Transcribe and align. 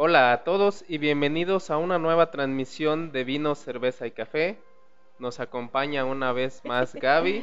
Hola 0.00 0.30
a 0.30 0.44
todos 0.44 0.84
y 0.86 0.98
bienvenidos 0.98 1.72
a 1.72 1.76
una 1.76 1.98
nueva 1.98 2.30
transmisión 2.30 3.10
de 3.10 3.24
vino, 3.24 3.56
cerveza 3.56 4.06
y 4.06 4.12
café. 4.12 4.56
Nos 5.18 5.40
acompaña 5.40 6.04
una 6.04 6.30
vez 6.30 6.64
más 6.64 6.94
Gaby. 7.02 7.42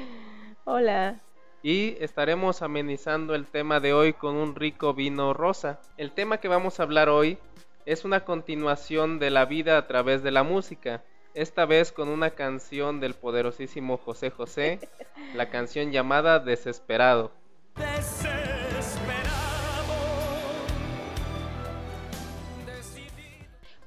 Hola. 0.64 1.20
Y 1.62 1.98
estaremos 2.00 2.62
amenizando 2.62 3.36
el 3.36 3.46
tema 3.46 3.82
de 3.82 3.92
hoy 3.92 4.14
con 4.14 4.38
un 4.38 4.56
rico 4.56 4.94
vino 4.94 5.34
rosa. 5.34 5.82
El 5.98 6.14
tema 6.14 6.38
que 6.38 6.48
vamos 6.48 6.80
a 6.80 6.84
hablar 6.84 7.10
hoy 7.10 7.38
es 7.86 8.06
una 8.06 8.22
continuación 8.22 9.20
de 9.20 9.32
la 9.32 9.44
vida 9.44 9.78
a 9.78 9.86
través 9.86 10.24
de 10.24 10.32
la 10.32 10.44
música. 10.44 11.04
Esta 11.34 11.66
vez 11.66 11.92
con 11.92 12.08
una 12.08 12.30
canción 12.30 13.02
del 13.02 13.16
poderosísimo 13.16 13.98
José 13.98 14.30
José, 14.30 14.80
la 15.34 15.50
canción 15.50 15.92
llamada 15.92 16.40
Desesperado. 16.40 17.34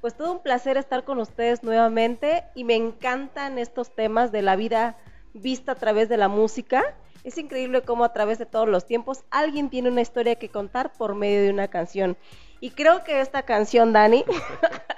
Pues 0.01 0.15
todo 0.15 0.31
un 0.31 0.39
placer 0.39 0.77
estar 0.77 1.03
con 1.03 1.19
ustedes 1.19 1.63
nuevamente 1.63 2.45
y 2.55 2.63
me 2.63 2.75
encantan 2.75 3.57
estos 3.57 3.93
temas 3.93 4.31
de 4.31 4.41
la 4.41 4.55
vida 4.55 4.97
vista 5.33 5.73
a 5.73 5.75
través 5.75 6.07
de 6.07 6.17
la 6.17 6.29
música. 6.29 6.95
Es 7.25 7.37
increíble 7.37 7.81
cómo 7.81 8.05
a 8.05 8.13
través 8.13 8.39
de 8.39 8.45
todos 8.45 8.67
los 8.67 8.85
tiempos 8.85 9.23
alguien 9.29 9.69
tiene 9.69 9.89
una 9.89 10.01
historia 10.01 10.35
que 10.35 10.49
contar 10.49 10.93
por 10.93 11.15
medio 11.15 11.41
de 11.41 11.49
una 11.49 11.67
canción. 11.67 12.15
Y 12.61 12.71
creo 12.71 13.03
que 13.03 13.19
esta 13.19 13.43
canción, 13.43 13.91
Dani, 13.91 14.23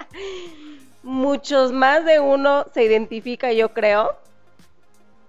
muchos 1.02 1.72
más 1.72 2.04
de 2.04 2.20
uno 2.20 2.66
se 2.72 2.84
identifica, 2.84 3.52
yo 3.52 3.72
creo. 3.72 4.16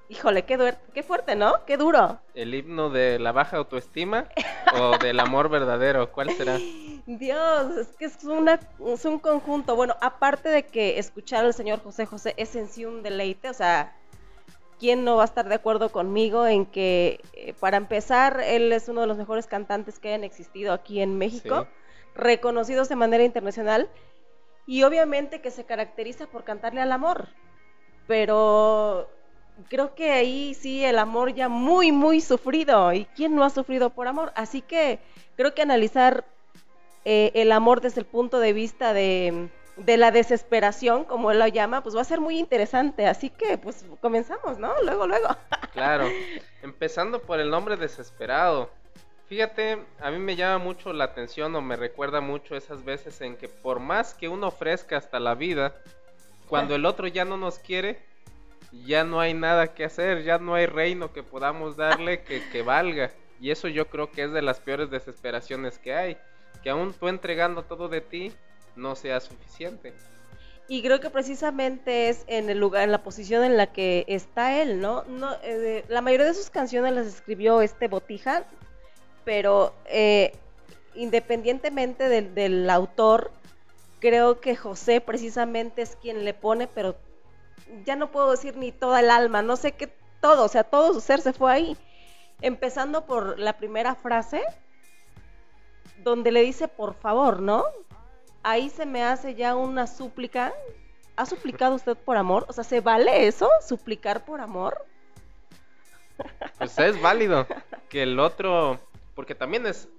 Híjole, 0.09 0.43
qué, 0.43 0.75
qué 0.93 1.01
fuerte, 1.01 1.35
¿no? 1.35 1.65
Qué 1.65 1.77
duro. 1.77 2.19
¿El 2.35 2.53
himno 2.53 2.91
de 2.91 3.17
la 3.17 3.31
baja 3.31 3.57
autoestima 3.57 4.25
o 4.79 4.97
del 4.99 5.19
amor 5.19 5.49
verdadero? 5.49 6.11
¿Cuál 6.11 6.29
será? 6.31 6.59
Dios, 7.05 7.77
es 7.77 7.87
que 7.97 8.05
es, 8.05 8.23
una, 8.23 8.59
es 8.87 9.05
un 9.05 9.19
conjunto. 9.19 9.75
Bueno, 9.75 9.95
aparte 9.99 10.49
de 10.49 10.63
que 10.63 10.99
escuchar 10.99 11.43
al 11.43 11.53
señor 11.53 11.81
José 11.83 12.05
José 12.05 12.33
es 12.37 12.55
en 12.55 12.67
sí 12.67 12.85
un 12.85 13.03
deleite, 13.03 13.49
o 13.49 13.53
sea, 13.53 13.95
¿quién 14.79 15.03
no 15.03 15.17
va 15.17 15.23
a 15.23 15.25
estar 15.25 15.47
de 15.49 15.55
acuerdo 15.55 15.89
conmigo 15.89 16.47
en 16.47 16.65
que, 16.65 17.19
eh, 17.33 17.53
para 17.59 17.77
empezar, 17.77 18.41
él 18.41 18.71
es 18.71 18.87
uno 18.87 19.01
de 19.01 19.07
los 19.07 19.17
mejores 19.17 19.47
cantantes 19.47 19.99
que 19.99 20.09
hayan 20.09 20.23
existido 20.23 20.71
aquí 20.71 21.01
en 21.01 21.17
México, 21.17 21.67
reconocidos 22.15 22.87
de 22.89 22.95
manera 22.95 23.23
internacional, 23.23 23.89
y 24.65 24.83
obviamente 24.83 25.41
que 25.41 25.51
se 25.51 25.65
caracteriza 25.65 26.27
por 26.27 26.45
cantarle 26.45 26.81
al 26.81 26.91
amor, 26.93 27.27
pero 28.07 29.09
creo 29.69 29.93
que 29.93 30.11
ahí 30.11 30.53
sí 30.53 30.83
el 30.85 30.97
amor 30.99 31.33
ya 31.33 31.49
muy, 31.49 31.91
muy 31.91 32.21
sufrido, 32.21 32.93
y 32.93 33.05
¿quién 33.15 33.35
no 33.35 33.43
ha 33.43 33.49
sufrido 33.49 33.89
por 33.89 34.07
amor? 34.07 34.31
Así 34.35 34.61
que 34.61 34.99
creo 35.35 35.53
que 35.53 35.61
analizar 35.61 36.25
eh, 37.05 37.31
el 37.35 37.51
amor 37.51 37.81
desde 37.81 37.99
el 37.99 38.05
punto 38.05 38.39
de 38.39 38.53
vista 38.53 38.93
de, 38.93 39.49
la 39.77 40.11
desesperación, 40.11 41.03
como 41.03 41.31
él 41.31 41.39
lo 41.39 41.47
llama, 41.47 41.83
pues 41.83 41.95
va 41.95 42.01
a 42.01 42.05
ser 42.05 42.21
muy 42.21 42.39
interesante. 42.39 43.07
Así 43.07 43.29
que, 43.29 43.57
pues 43.57 43.85
comenzamos, 43.99 44.57
¿no? 44.57 44.73
Luego, 44.83 45.07
luego. 45.07 45.27
Claro, 45.73 46.07
empezando 46.61 47.19
por 47.19 47.39
el 47.39 47.49
nombre 47.49 47.77
desesperado. 47.77 48.69
Fíjate, 49.27 49.79
a 49.99 50.11
mí 50.11 50.19
me 50.19 50.35
llama 50.35 50.63
mucho 50.63 50.93
la 50.93 51.05
atención 51.05 51.55
o 51.55 51.61
me 51.61 51.75
recuerda 51.75 52.21
mucho 52.21 52.55
esas 52.55 52.85
veces 52.85 53.19
en 53.21 53.35
que 53.37 53.47
por 53.49 53.79
más 53.79 54.13
que 54.13 54.29
uno 54.29 54.49
ofrezca 54.49 54.97
hasta 54.97 55.19
la 55.19 55.33
vida, 55.33 55.73
cuando 56.47 56.75
el 56.75 56.85
otro 56.85 57.07
ya 57.07 57.25
no 57.25 57.37
nos 57.37 57.57
quiere, 57.57 58.05
ya 58.85 59.03
no 59.03 59.19
hay 59.19 59.33
nada 59.33 59.73
que 59.73 59.83
hacer, 59.83 60.21
ya 60.21 60.37
no 60.37 60.53
hay 60.53 60.67
reino 60.67 61.11
que 61.11 61.23
podamos 61.23 61.75
darle 61.75 62.21
que, 62.21 62.47
que 62.51 62.61
valga. 62.61 63.09
Y 63.41 63.49
eso 63.49 63.67
yo 63.67 63.87
creo 63.87 64.11
que 64.11 64.25
es 64.25 64.31
de 64.31 64.43
las 64.43 64.59
peores 64.59 64.91
desesperaciones 64.91 65.79
que 65.79 65.95
hay 65.95 66.17
que 66.63 66.69
aún 66.69 66.93
tú 66.93 67.07
entregando 67.07 67.63
todo 67.63 67.89
de 67.89 68.01
ti 68.01 68.31
no 68.75 68.95
sea 68.95 69.19
suficiente. 69.19 69.93
Y 70.67 70.81
creo 70.81 71.01
que 71.01 71.09
precisamente 71.09 72.09
es 72.09 72.23
en 72.27 72.49
el 72.49 72.57
lugar, 72.57 72.83
en 72.83 72.91
la 72.91 73.03
posición 73.03 73.43
en 73.43 73.57
la 73.57 73.67
que 73.67 74.05
está 74.07 74.61
él, 74.61 74.79
¿no? 74.79 75.03
no 75.03 75.35
eh, 75.43 75.83
la 75.89 76.01
mayoría 76.01 76.25
de 76.25 76.33
sus 76.33 76.49
canciones 76.49 76.93
las 76.93 77.05
escribió 77.05 77.61
este 77.61 77.89
Botija, 77.89 78.45
pero 79.25 79.73
eh, 79.85 80.33
independientemente 80.95 82.07
del, 82.07 82.33
del 82.33 82.69
autor, 82.69 83.31
creo 83.99 84.39
que 84.39 84.55
José 84.55 85.01
precisamente 85.01 85.81
es 85.81 85.97
quien 85.97 86.23
le 86.23 86.33
pone, 86.33 86.67
pero 86.67 86.95
ya 87.85 87.97
no 87.97 88.11
puedo 88.11 88.31
decir 88.31 88.55
ni 88.55 88.71
toda 88.71 89.01
el 89.01 89.09
alma, 89.09 89.41
no 89.41 89.57
sé 89.57 89.73
qué, 89.73 89.87
todo, 90.21 90.45
o 90.45 90.47
sea, 90.47 90.63
todo 90.63 90.93
su 90.93 91.01
ser 91.01 91.19
se 91.19 91.33
fue 91.33 91.51
ahí. 91.51 91.77
Empezando 92.41 93.05
por 93.05 93.37
la 93.37 93.57
primera 93.57 93.95
frase, 93.95 94.41
donde 96.03 96.31
le 96.31 96.41
dice 96.41 96.67
por 96.67 96.93
favor, 96.93 97.41
¿no? 97.41 97.65
Ahí 98.43 98.69
se 98.69 98.85
me 98.85 99.03
hace 99.03 99.35
ya 99.35 99.55
una 99.55 99.87
súplica. 99.87 100.53
¿Ha 101.15 101.25
suplicado 101.25 101.75
usted 101.75 101.95
por 101.95 102.17
amor? 102.17 102.45
O 102.49 102.53
sea, 102.53 102.63
¿se 102.63 102.81
vale 102.81 103.27
eso? 103.27 103.49
¿Suplicar 103.65 104.25
por 104.25 104.41
amor? 104.41 104.85
Pues 106.57 106.77
es 106.79 107.01
válido 107.01 107.47
que 107.89 108.03
el 108.03 108.19
otro, 108.19 108.79
porque 109.15 109.35
también 109.35 109.65
es 109.65 109.89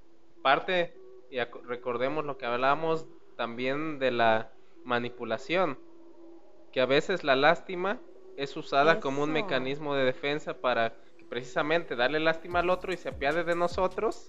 parte, 0.42 0.96
y 1.30 1.38
recordemos 1.66 2.24
lo 2.24 2.36
que 2.36 2.46
hablábamos 2.46 3.06
también 3.36 3.98
de 3.98 4.10
la 4.10 4.50
manipulación, 4.84 5.78
que 6.72 6.80
a 6.80 6.86
veces 6.86 7.24
la 7.24 7.36
lástima 7.36 8.00
es 8.36 8.56
usada 8.56 9.00
como 9.00 9.22
un 9.22 9.32
mecanismo 9.32 9.94
de 9.94 10.04
defensa 10.04 10.54
para 10.54 10.94
precisamente 11.28 11.96
darle 11.96 12.20
lástima 12.20 12.60
al 12.60 12.70
otro 12.70 12.92
y 12.92 12.96
se 12.96 13.08
apiade 13.08 13.44
de 13.44 13.56
nosotros 13.56 14.28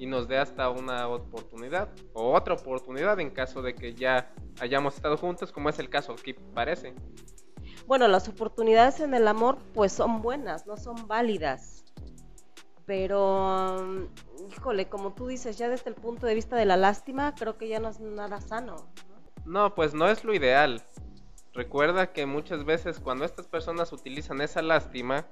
y 0.00 0.06
nos 0.06 0.26
dé 0.26 0.38
hasta 0.38 0.70
una 0.70 1.06
oportunidad 1.08 1.90
o 2.14 2.32
otra 2.32 2.54
oportunidad 2.54 3.20
en 3.20 3.28
caso 3.28 3.60
de 3.60 3.74
que 3.74 3.92
ya 3.92 4.32
hayamos 4.58 4.94
estado 4.94 5.18
juntos, 5.18 5.52
como 5.52 5.68
es 5.68 5.78
el 5.78 5.90
caso 5.90 6.12
aquí 6.12 6.32
parece. 6.32 6.94
Bueno, 7.86 8.08
las 8.08 8.26
oportunidades 8.26 9.00
en 9.00 9.12
el 9.12 9.28
amor 9.28 9.58
pues 9.74 9.92
son 9.92 10.22
buenas, 10.22 10.66
no 10.66 10.78
son 10.78 11.06
válidas. 11.06 11.84
Pero, 12.86 13.76
mm, 13.78 14.50
híjole, 14.50 14.88
como 14.88 15.12
tú 15.12 15.26
dices, 15.26 15.58
ya 15.58 15.68
desde 15.68 15.90
el 15.90 15.96
punto 15.96 16.26
de 16.26 16.34
vista 16.34 16.56
de 16.56 16.64
la 16.64 16.78
lástima, 16.78 17.34
creo 17.34 17.58
que 17.58 17.68
ya 17.68 17.78
no 17.78 17.90
es 17.90 18.00
nada 18.00 18.40
sano. 18.40 18.76
No, 19.44 19.74
pues 19.74 19.92
no 19.92 20.08
es 20.08 20.24
lo 20.24 20.32
ideal. 20.32 20.82
Recuerda 21.52 22.14
que 22.14 22.24
muchas 22.24 22.64
veces 22.64 23.00
cuando 23.00 23.26
estas 23.26 23.48
personas 23.48 23.92
utilizan 23.92 24.40
esa 24.40 24.62
lástima, 24.62 25.26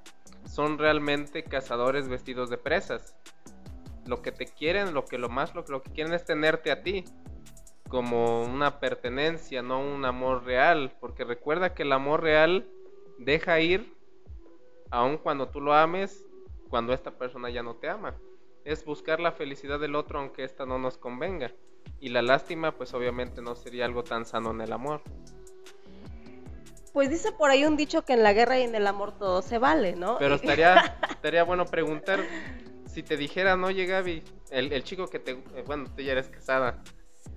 son 0.45 0.77
realmente 0.77 1.43
cazadores 1.43 2.07
vestidos 2.07 2.51
de 2.51 2.57
presas 2.57 3.15
lo 4.09 4.21
que 4.21 4.31
te 4.31 4.45
quieren, 4.45 4.93
lo 4.93 5.05
que 5.05 5.17
lo 5.17 5.29
más 5.29 5.55
lo, 5.55 5.63
lo 5.67 5.81
que 5.81 5.91
quieren 5.91 6.13
es 6.13 6.25
tenerte 6.25 6.71
a 6.71 6.81
ti 6.83 7.05
como 7.89 8.43
una 8.43 8.79
pertenencia, 8.79 9.61
no 9.61 9.79
un 9.79 10.05
amor 10.05 10.43
real, 10.43 10.95
porque 10.99 11.23
recuerda 11.23 11.73
que 11.73 11.83
el 11.83 11.91
amor 11.91 12.21
real 12.21 12.67
deja 13.17 13.59
ir 13.59 13.93
aun 14.91 15.17
cuando 15.17 15.49
tú 15.49 15.59
lo 15.59 15.73
ames, 15.73 16.25
cuando 16.69 16.93
esta 16.93 17.11
persona 17.17 17.49
ya 17.49 17.63
no 17.63 17.75
te 17.75 17.89
ama. 17.89 18.15
Es 18.63 18.85
buscar 18.85 19.19
la 19.19 19.31
felicidad 19.31 19.79
del 19.79 19.95
otro 19.95 20.19
aunque 20.19 20.43
esta 20.43 20.65
no 20.65 20.77
nos 20.77 20.97
convenga. 20.97 21.51
Y 21.99 22.09
la 22.09 22.21
lástima 22.21 22.73
pues 22.73 22.93
obviamente 22.93 23.41
no 23.41 23.55
sería 23.55 23.85
algo 23.85 24.03
tan 24.03 24.25
sano 24.25 24.51
en 24.51 24.61
el 24.61 24.71
amor. 24.71 25.01
Pues 26.93 27.09
dice 27.09 27.31
por 27.31 27.49
ahí 27.49 27.65
un 27.65 27.77
dicho 27.77 28.03
que 28.03 28.13
en 28.13 28.23
la 28.23 28.33
guerra 28.33 28.59
y 28.59 28.63
en 28.63 28.75
el 28.75 28.85
amor 28.87 29.17
todo 29.17 29.41
se 29.41 29.57
vale, 29.57 29.95
¿no? 29.95 30.17
Pero 30.19 30.35
estaría, 30.35 30.97
estaría 31.09 31.43
bueno 31.43 31.65
preguntar, 31.65 32.19
si 32.91 33.03
te 33.03 33.17
dijera, 33.17 33.55
oye 33.55 33.85
Gaby, 33.85 34.23
el, 34.51 34.73
el 34.73 34.83
chico 34.83 35.07
que 35.07 35.19
te, 35.19 35.31
eh, 35.31 35.63
bueno, 35.65 35.85
tú 35.95 36.01
ya 36.01 36.13
eres 36.13 36.27
casada. 36.27 36.81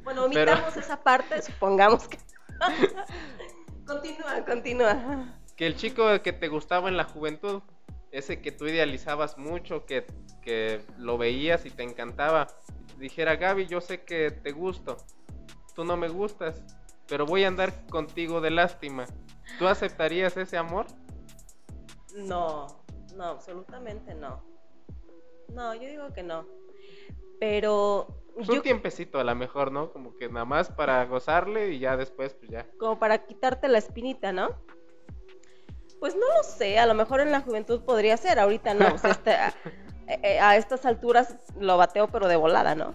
Bueno, 0.03 0.25
omitamos 0.25 0.77
esa 0.77 1.03
parte, 1.03 1.43
supongamos 1.43 2.09
que... 2.09 2.19
continúa, 3.87 4.45
continúa. 4.45 5.39
Que 5.57 5.67
el 5.67 5.77
chico 5.77 6.21
que 6.23 6.33
te 6.33 6.49
gustaba 6.49 6.89
en 6.89 6.97
la 6.97 7.05
juventud, 7.05 7.63
ese 8.11 8.41
que 8.41 8.51
tú 8.51 8.67
idealizabas 8.67 9.39
mucho, 9.39 9.85
que, 9.85 10.07
que 10.43 10.85
lo 10.99 11.19
veías 11.19 11.67
y 11.67 11.71
te 11.71 11.83
encantaba, 11.83 12.49
dijera, 12.99 13.37
Gaby, 13.37 13.67
yo 13.67 13.81
sé 13.81 14.03
que 14.03 14.31
te 14.31 14.53
gusto, 14.53 14.97
tú 15.75 15.85
no 15.85 15.97
me 15.97 16.09
gustas, 16.09 16.63
pero 17.07 17.27
voy 17.27 17.45
a 17.45 17.49
andar 17.49 17.87
contigo 17.87 18.41
de 18.41 18.51
lástima. 18.51 19.07
¿Tú 19.59 19.69
aceptarías 19.69 20.37
ese 20.37 20.57
amor? 20.57 20.87
No, 22.17 22.67
no, 23.15 23.25
absolutamente 23.25 24.15
no. 24.15 24.43
No, 25.55 25.75
yo 25.75 25.89
digo 25.89 26.13
que 26.13 26.23
no. 26.23 26.47
Pero. 27.39 28.07
Pues 28.35 28.49
un 28.49 28.63
tiempecito 28.63 29.19
a 29.19 29.25
lo 29.25 29.35
mejor, 29.35 29.73
¿no? 29.73 29.93
Como 29.93 30.17
que 30.17 30.29
nada 30.29 30.47
más 30.47 30.71
para 30.71 31.05
gozarle 31.05 31.73
y 31.73 31.81
ya 31.81 31.97
después, 31.97 32.35
pues 32.35 32.51
ya. 32.51 32.67
Como 32.79 32.99
para 32.99 33.27
quitarte 33.27 33.69
la 33.69 33.79
espinita, 33.79 34.33
¿no? 34.33 34.51
Pues 36.01 36.15
no 36.15 36.27
lo 36.35 36.43
sé, 36.43 36.79
a 36.79 36.87
lo 36.87 36.95
mejor 36.95 37.21
en 37.21 37.31
la 37.31 37.43
juventud 37.43 37.83
podría 37.83 38.17
ser, 38.17 38.39
ahorita 38.39 38.75
no. 38.75 38.87
Este, 38.95 39.35
eh, 40.09 40.41
a, 40.41 40.57
estas 40.57 40.87
alturas 40.87 41.37
lo 41.61 41.77
bateo, 41.77 42.09
pero 42.09 42.27
de 42.27 42.37
volada, 42.37 42.75
¿no? 42.75 42.95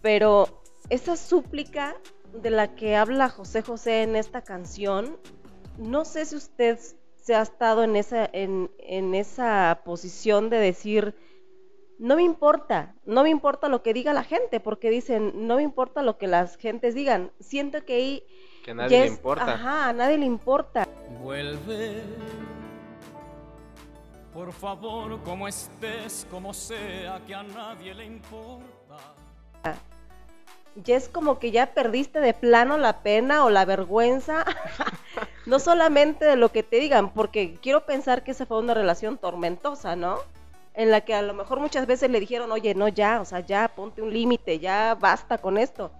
Pero 0.00 0.62
esa 0.88 1.16
súplica 1.16 1.96
de 2.32 2.50
la 2.50 2.74
que 2.74 2.96
habla 2.96 3.28
José 3.28 3.62
José 3.62 4.02
en 4.02 4.16
esta 4.16 4.42
canción, 4.42 5.18
no 5.76 6.04
sé 6.04 6.24
si 6.24 6.36
usted 6.36 6.78
se 7.16 7.34
ha 7.34 7.42
estado 7.42 7.84
en 7.84 7.96
esa, 7.96 8.28
en, 8.32 8.70
en 8.78 9.14
esa 9.14 9.82
posición 9.84 10.48
de 10.48 10.56
decir 10.56 11.14
no 11.98 12.16
me 12.16 12.22
importa, 12.22 12.94
no 13.04 13.22
me 13.22 13.30
importa 13.30 13.68
lo 13.68 13.82
que 13.82 13.92
diga 13.92 14.12
la 14.12 14.22
gente, 14.22 14.60
porque 14.60 14.90
dicen, 14.90 15.46
no 15.46 15.56
me 15.56 15.62
importa 15.62 16.02
lo 16.02 16.16
que 16.16 16.28
las 16.28 16.56
gentes 16.56 16.94
digan. 16.94 17.32
Siento 17.40 17.84
que 17.84 17.94
ahí... 17.94 18.22
Que 18.64 18.70
a 18.70 18.74
nadie 18.74 18.98
ya 18.98 19.04
le 19.04 19.10
importa. 19.10 19.54
Ajá, 19.54 19.88
a 19.88 19.92
nadie 19.92 20.18
le 20.18 20.26
importa. 20.26 20.88
Vuelve. 21.20 22.02
Por 24.32 24.52
favor, 24.52 25.20
como 25.24 25.48
estés, 25.48 26.26
como 26.30 26.54
sea, 26.54 27.20
que 27.26 27.34
a 27.34 27.42
nadie 27.42 27.92
le 27.94 28.04
importa. 28.04 28.96
Ya 30.76 30.96
es 30.96 31.08
como 31.08 31.40
que 31.40 31.50
ya 31.50 31.74
perdiste 31.74 32.20
de 32.20 32.34
plano 32.34 32.78
la 32.78 33.02
pena 33.02 33.44
o 33.44 33.50
la 33.50 33.64
vergüenza. 33.64 34.44
no 35.46 35.58
solamente 35.58 36.24
de 36.24 36.36
lo 36.36 36.52
que 36.52 36.62
te 36.62 36.76
digan, 36.76 37.10
porque 37.12 37.54
quiero 37.60 37.84
pensar 37.86 38.22
que 38.22 38.30
esa 38.30 38.46
fue 38.46 38.60
una 38.60 38.74
relación 38.74 39.18
tormentosa, 39.18 39.96
¿no? 39.96 40.18
En 40.78 40.92
la 40.92 41.00
que 41.00 41.12
a 41.12 41.22
lo 41.22 41.34
mejor 41.34 41.58
muchas 41.58 41.88
veces 41.88 42.08
le 42.08 42.20
dijeron, 42.20 42.52
oye, 42.52 42.72
no, 42.72 42.86
ya, 42.86 43.20
o 43.20 43.24
sea, 43.24 43.40
ya, 43.40 43.66
ponte 43.66 44.00
un 44.00 44.12
límite, 44.12 44.60
ya 44.60 44.94
basta 44.94 45.36
con 45.38 45.58
esto. 45.58 45.90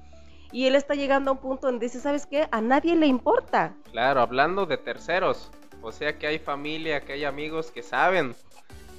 Y 0.53 0.67
él 0.69 0.77
está 0.77 0.95
llegando 0.95 1.31
a 1.31 1.35
un 1.35 1.41
punto 1.41 1.67
donde 1.67 1.87
dice, 1.87 1.99
¿sabes 2.01 2.27
qué? 2.27 2.47
A 2.53 2.61
nadie 2.61 2.95
le 2.95 3.07
importa. 3.07 3.75
Claro, 3.91 4.21
hablando 4.21 4.67
de 4.67 4.77
terceros. 4.79 5.51
O 5.83 5.91
sea 5.91 6.17
que 6.17 6.29
hay 6.29 6.39
familia, 6.39 7.01
que 7.01 7.15
hay 7.15 7.25
amigos 7.25 7.71
que 7.73 7.83
saben 7.83 8.37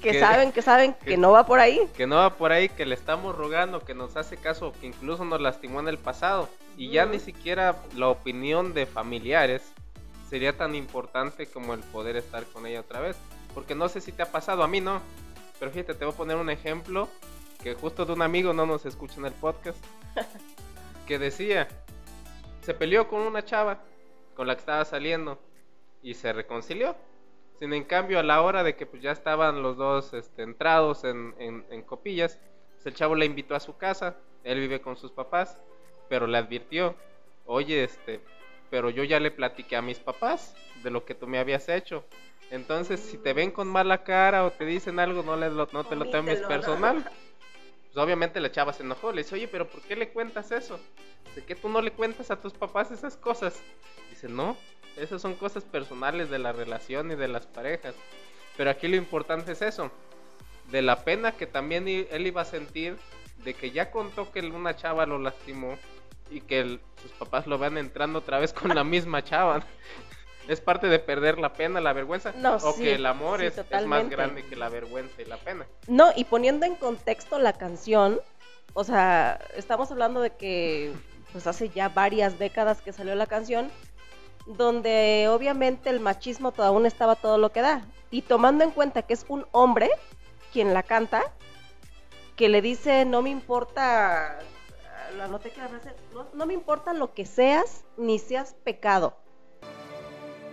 Que 0.02 0.12
Que- 0.12 0.20
saben, 0.20 0.52
que 0.52 0.62
saben 0.62 0.94
que- 0.94 1.06
que 1.12 1.18
no 1.18 1.32
va 1.32 1.46
por 1.46 1.60
ahí. 1.62 1.80
que 1.96 2.08
no 2.08 2.18
va 2.18 2.36
por 2.36 2.52
ahí, 2.52 2.68
que 2.70 2.86
le 2.86 2.96
estamos 2.96 3.36
rogando, 3.36 3.80
que 3.82 3.94
nos 3.94 4.16
hace 4.18 4.36
caso, 4.38 4.74
que 4.82 4.88
incluso 4.88 5.24
nos 5.26 5.40
lastimó 5.42 5.80
en 5.80 5.88
el 5.88 5.98
pasado. 5.98 6.48
Y 6.78 6.90
ya 6.92 7.06
ni 7.06 7.20
siquiera 7.20 7.76
la 7.96 8.08
opinión 8.10 8.74
de 8.74 8.86
familiares 8.86 9.62
sería 10.30 10.56
tan 10.58 10.76
importante 10.76 11.48
como 11.48 11.74
el 11.74 11.80
poder 11.82 12.16
estar 12.18 12.44
con 12.46 12.66
ella 12.66 12.82
otra 12.82 13.00
vez. 13.02 13.18
Porque 13.54 13.76
no 13.76 13.90
sé 13.90 14.00
si 14.02 14.12
te 14.12 14.22
ha 14.24 14.32
pasado, 14.32 14.64
a 14.64 14.68
mí 14.68 14.80
no. 14.82 15.02
Pero 15.60 15.72
fíjate, 15.72 15.94
te 15.94 16.06
voy 16.06 16.14
a 16.14 16.18
poner 16.18 16.38
un 16.38 16.50
ejemplo 16.50 17.10
que 17.62 17.76
justo 17.76 18.06
de 18.06 18.14
un 18.14 18.22
amigo 18.22 18.54
no 18.54 18.66
nos 18.66 18.86
escucha 18.86 19.16
en 19.18 19.26
el 19.26 19.34
podcast. 19.34 19.84
que 21.08 21.20
decía, 21.20 21.68
se 22.62 22.74
peleó 22.74 23.08
con 23.08 23.22
una 23.22 23.44
chava 23.44 23.80
con 24.36 24.48
la 24.48 24.56
que 24.56 24.60
estaba 24.62 24.86
saliendo 24.86 25.40
y 26.02 26.14
se 26.14 26.32
reconcilió. 26.34 26.96
Sin 27.60 27.74
en 27.74 27.84
cambio, 27.84 28.20
a 28.20 28.24
la 28.24 28.42
hora 28.42 28.64
de 28.64 28.76
que 28.78 28.86
pues, 28.86 29.02
ya 29.02 29.12
estaban 29.12 29.62
los 29.62 29.76
dos 29.76 30.14
este, 30.14 30.44
entrados 30.44 31.04
en, 31.04 31.36
en- 31.40 31.66
en 31.70 31.82
copillas, 31.82 32.40
pues, 32.76 32.86
el 32.86 32.94
chavo 32.96 33.16
la 33.16 33.26
invitó 33.26 33.54
a 33.56 33.60
su 33.60 33.76
casa, 33.76 34.16
él 34.46 34.60
vive 34.60 34.80
con 34.80 34.96
sus 34.96 35.12
papás, 35.12 35.60
pero 36.08 36.26
le 36.26 36.38
advirtió, 36.38 36.96
oye, 37.46 37.84
este, 37.84 38.22
pero 38.70 38.90
yo 38.90 39.04
ya 39.04 39.20
le 39.20 39.32
platiqué 39.32 39.76
a 39.76 39.82
mis 39.82 40.00
papás 40.00 40.56
de 40.84 40.92
lo 40.92 41.06
que 41.06 41.16
tú 41.16 41.28
me 41.28 41.40
habías 41.40 41.68
hecho. 41.70 42.06
Entonces, 42.52 43.00
si 43.00 43.18
te 43.18 43.34
ven 43.34 43.52
con 43.52 43.68
mala 43.68 44.04
cara 44.04 44.46
o 44.46 44.52
te 44.52 44.66
dicen 44.66 45.00
algo, 45.00 45.22
no, 45.24 45.36
les 45.36 45.52
lo- 45.54 45.70
no 45.72 45.84
te 45.84 45.96
lo 45.96 46.06
tomes 46.10 46.40
personal. 46.48 47.04
Pues 47.04 47.98
obviamente 47.98 48.40
la 48.40 48.52
chava 48.52 48.74
se 48.74 48.84
enojó, 48.84 49.12
le 49.12 49.24
dice, 49.24 49.36
oye, 49.36 49.48
pero 49.48 49.68
¿por 49.68 49.82
qué 49.82 49.96
le 49.96 50.10
cuentas 50.10 50.52
eso? 50.52 50.80
Dice, 51.26 51.44
que 51.46 51.56
tú 51.56 51.70
no 51.70 51.82
le 51.82 51.92
cuentas 51.92 52.32
a 52.32 52.40
tus 52.42 52.54
papás 52.54 52.92
esas 52.92 53.18
cosas? 53.18 53.60
Dice, 54.10 54.28
no, 54.30 54.58
esas 54.98 55.22
son 55.22 55.36
cosas 55.36 55.64
personales 55.64 56.30
de 56.30 56.40
la 56.40 56.52
relación 56.52 57.12
y 57.12 57.16
de 57.16 57.28
las 57.28 57.46
parejas. 57.48 57.96
Pero 58.58 58.70
aquí 58.72 58.88
lo 58.88 58.96
importante 58.96 59.52
es 59.54 59.62
eso, 59.62 59.92
de 60.72 60.82
la 60.82 61.04
pena 61.04 61.32
que 61.34 61.48
también 61.48 61.88
él 61.88 62.28
iba 62.28 62.42
a 62.42 62.46
sentir 62.46 62.96
de 63.44 63.54
que 63.54 63.72
ya 63.72 63.90
contó 63.92 64.32
que 64.32 64.42
una 64.42 64.76
chava 64.76 65.06
lo 65.06 65.18
lastimó 65.18 65.78
y 66.30 66.42
que 66.42 66.60
el- 66.60 66.82
sus 67.02 67.12
papás 67.14 67.48
lo 67.48 67.58
vean 67.58 67.78
entrando 67.78 68.20
otra 68.20 68.40
vez 68.40 68.54
con 68.54 68.74
la 68.76 68.84
misma 68.84 69.24
chava. 69.24 69.62
Es 70.48 70.62
parte 70.62 70.88
de 70.88 70.98
perder 70.98 71.38
la 71.38 71.54
pena, 71.54 71.80
la 71.80 71.94
vergüenza. 71.94 72.32
No, 72.36 72.56
o 72.56 72.74
sí, 72.74 72.82
que 72.82 72.96
el 72.96 73.06
amor 73.06 73.40
sí, 73.40 73.46
es, 73.46 73.58
es 73.60 73.86
más 73.86 74.10
grande 74.10 74.44
que 74.44 74.56
la 74.56 74.68
vergüenza 74.68 75.22
y 75.22 75.26
la 75.26 75.38
pena. 75.38 75.68
No, 75.88 76.10
y 76.16 76.24
poniendo 76.24 76.66
en 76.66 76.74
contexto 76.74 77.38
la 77.38 77.54
canción, 77.54 78.20
o 78.74 78.84
sea, 78.84 79.40
estamos 79.56 79.92
hablando 79.92 80.22
de 80.22 80.32
que 80.32 80.92
pues 81.32 81.46
hace 81.46 81.70
ya 81.70 81.90
varias 81.90 82.40
décadas 82.40 82.82
que 82.82 82.92
salió 82.94 83.14
la 83.14 83.28
canción, 83.28 83.70
donde 84.48 85.28
obviamente 85.30 85.92
el 85.92 86.00
machismo 86.00 86.52
aún 86.58 86.88
estaba 86.88 87.16
todo 87.16 87.38
lo 87.38 87.52
que 87.52 87.62
da. 87.62 87.86
Y 88.10 88.24
tomando 88.24 88.64
en 88.64 88.72
cuenta 88.72 89.04
que 89.04 89.14
es 89.14 89.26
un 89.28 89.46
hombre 89.52 89.92
quien 90.52 90.74
la 90.74 90.82
canta, 90.82 91.22
que 92.36 92.50
le 92.50 92.64
dice, 92.64 93.06
no 93.06 93.22
me 93.22 93.30
importa, 93.30 94.40
la 95.18 95.28
noté 95.28 95.52
que 95.52 95.62
la 95.62 95.68
frase, 95.70 95.94
no, 96.14 96.26
no 96.34 96.46
me 96.46 96.54
importa 96.54 96.94
lo 96.94 97.14
que 97.14 97.26
seas, 97.26 97.86
ni 97.98 98.20
seas 98.20 98.54
pecado. 98.64 99.16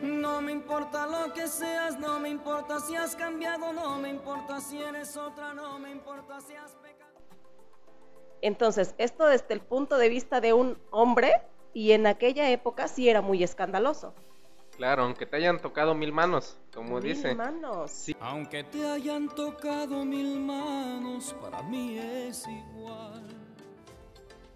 No 0.02 0.42
me 0.42 0.52
importa 0.52 1.06
lo 1.06 1.32
que 1.32 1.46
seas, 1.48 1.98
no 1.98 2.18
me 2.20 2.28
importa 2.28 2.80
si 2.80 2.96
has 2.96 3.16
cambiado, 3.16 3.72
no 3.72 3.98
me 3.98 4.10
importa 4.10 4.60
si 4.60 4.82
eres 4.82 5.16
otra, 5.16 5.54
no 5.54 5.78
me 5.78 5.90
importa 5.90 6.40
si 6.40 6.54
has 6.54 6.72
pecado. 6.72 7.12
Entonces, 8.42 8.94
esto 8.98 9.26
desde 9.26 9.54
el 9.54 9.60
punto 9.60 9.96
de 9.96 10.08
vista 10.10 10.40
de 10.40 10.52
un 10.52 10.78
hombre, 10.90 11.32
y 11.72 11.92
en 11.92 12.06
aquella 12.06 12.50
época 12.50 12.88
sí 12.88 13.08
era 13.08 13.22
muy 13.22 13.42
escandaloso. 13.42 14.14
Claro, 14.76 15.04
aunque 15.04 15.24
te 15.24 15.36
hayan 15.36 15.60
tocado 15.60 15.94
mil 15.94 16.12
manos, 16.12 16.58
como 16.74 16.96
Mil 17.00 17.14
dice. 17.14 17.34
manos. 17.34 17.90
Sí. 17.90 18.14
Aunque 18.20 18.64
te 18.64 18.86
hayan 18.86 19.28
tocado 19.30 20.04
mil 20.04 20.38
manos, 20.38 21.34
para 21.40 21.62
mí 21.62 21.98
es 21.98 22.46
igual. 22.46 23.24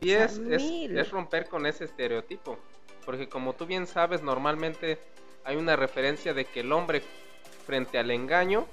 Y 0.00 0.12
es, 0.12 0.38
es, 0.38 1.10
romper 1.10 1.48
con 1.48 1.66
ese 1.66 1.84
estereotipo. 1.84 2.58
Porque 3.04 3.28
como 3.28 3.54
tú 3.54 3.66
bien 3.66 3.86
sabes, 3.86 4.22
normalmente 4.22 4.98
hay 5.44 5.56
una 5.56 5.76
referencia 5.76 6.34
de 6.34 6.44
que 6.44 6.60
el 6.60 6.72
hombre, 6.72 7.02
frente 7.66 7.98
al 7.98 8.10
engaño, 8.10 8.66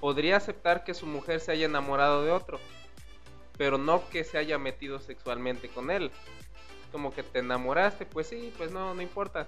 podría 0.00 0.36
aceptar 0.36 0.84
que 0.84 0.94
su 0.94 1.06
mujer 1.06 1.40
se 1.40 1.52
haya 1.52 1.66
enamorado 1.66 2.24
de 2.24 2.32
otro. 2.32 2.58
Pero 3.56 3.78
no 3.78 4.08
que 4.10 4.24
se 4.24 4.38
haya 4.38 4.58
metido 4.58 5.00
sexualmente 5.00 5.68
con 5.68 5.90
él. 5.90 6.10
Como 6.90 7.12
que 7.14 7.22
te 7.22 7.38
enamoraste, 7.38 8.04
pues 8.04 8.26
sí, 8.26 8.52
pues 8.58 8.72
no, 8.72 8.94
no 8.94 9.00
importa. 9.00 9.46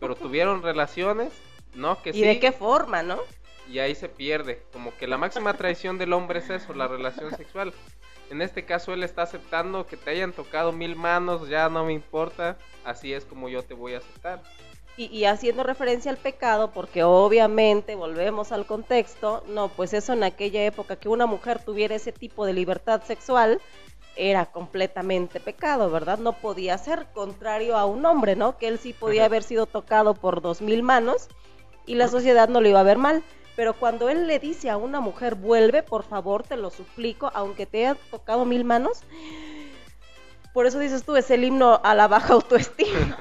Pero 0.00 0.14
tuvieron 0.14 0.62
relaciones, 0.62 1.32
no 1.74 2.00
que 2.02 2.10
¿Y 2.10 2.14
sí. 2.14 2.22
de 2.22 2.40
qué 2.40 2.52
forma, 2.52 3.02
no? 3.02 3.20
y 3.68 3.78
ahí 3.78 3.94
se 3.94 4.08
pierde. 4.08 4.62
Como 4.72 4.96
que 4.96 5.06
la 5.06 5.18
máxima 5.18 5.54
traición 5.54 5.98
del 5.98 6.12
hombre 6.12 6.40
es 6.40 6.50
eso, 6.50 6.74
la 6.74 6.88
relación 6.88 7.34
sexual. 7.36 7.72
En 8.30 8.42
este 8.42 8.64
caso 8.64 8.92
él 8.92 9.02
está 9.02 9.22
aceptando 9.22 9.86
que 9.86 9.96
te 9.96 10.10
hayan 10.10 10.32
tocado 10.32 10.72
mil 10.72 10.96
manos, 10.96 11.48
ya 11.48 11.68
no 11.68 11.84
me 11.84 11.92
importa, 11.92 12.56
así 12.84 13.12
es 13.12 13.24
como 13.24 13.48
yo 13.48 13.62
te 13.62 13.74
voy 13.74 13.94
a 13.94 13.98
aceptar. 13.98 14.42
Y, 14.96 15.06
y 15.06 15.26
haciendo 15.26 15.62
referencia 15.62 16.10
al 16.10 16.16
pecado, 16.16 16.72
porque 16.72 17.04
obviamente 17.04 17.94
volvemos 17.94 18.50
al 18.50 18.66
contexto, 18.66 19.44
no, 19.48 19.68
pues 19.68 19.92
eso 19.92 20.14
en 20.14 20.24
aquella 20.24 20.64
época 20.64 20.96
que 20.96 21.08
una 21.08 21.26
mujer 21.26 21.62
tuviera 21.62 21.94
ese 21.94 22.12
tipo 22.12 22.46
de 22.46 22.54
libertad 22.54 23.02
sexual 23.02 23.60
era 24.16 24.46
completamente 24.46 25.38
pecado, 25.38 25.90
¿verdad? 25.90 26.18
No 26.18 26.32
podía 26.32 26.78
ser 26.78 27.06
contrario 27.12 27.76
a 27.76 27.84
un 27.84 28.04
hombre, 28.06 28.34
¿no? 28.34 28.56
Que 28.56 28.68
él 28.68 28.78
sí 28.78 28.92
podía 28.92 29.22
Ajá. 29.22 29.26
haber 29.26 29.42
sido 29.42 29.66
tocado 29.66 30.14
por 30.14 30.40
dos 30.40 30.62
mil 30.62 30.82
manos 30.82 31.28
y 31.84 31.94
la 31.94 32.08
sociedad 32.08 32.48
no 32.48 32.60
lo 32.60 32.68
iba 32.68 32.80
a 32.80 32.84
ver 32.84 32.98
mal. 32.98 33.22
Pero 33.56 33.72
cuando 33.74 34.08
él 34.10 34.26
le 34.26 34.38
dice 34.38 34.68
a 34.70 34.76
una 34.76 35.00
mujer, 35.00 35.34
vuelve, 35.34 35.82
por 35.82 36.04
favor, 36.04 36.42
te 36.42 36.56
lo 36.56 36.70
suplico, 36.70 37.30
aunque 37.34 37.64
te 37.66 37.86
haya 37.86 37.98
tocado 38.10 38.44
mil 38.44 38.64
manos, 38.64 39.00
por 40.52 40.66
eso 40.66 40.78
dices 40.78 41.04
tú, 41.04 41.16
es 41.16 41.30
el 41.30 41.42
himno 41.44 41.80
a 41.82 41.94
la 41.94 42.06
baja 42.06 42.34
autoestima. 42.34 43.18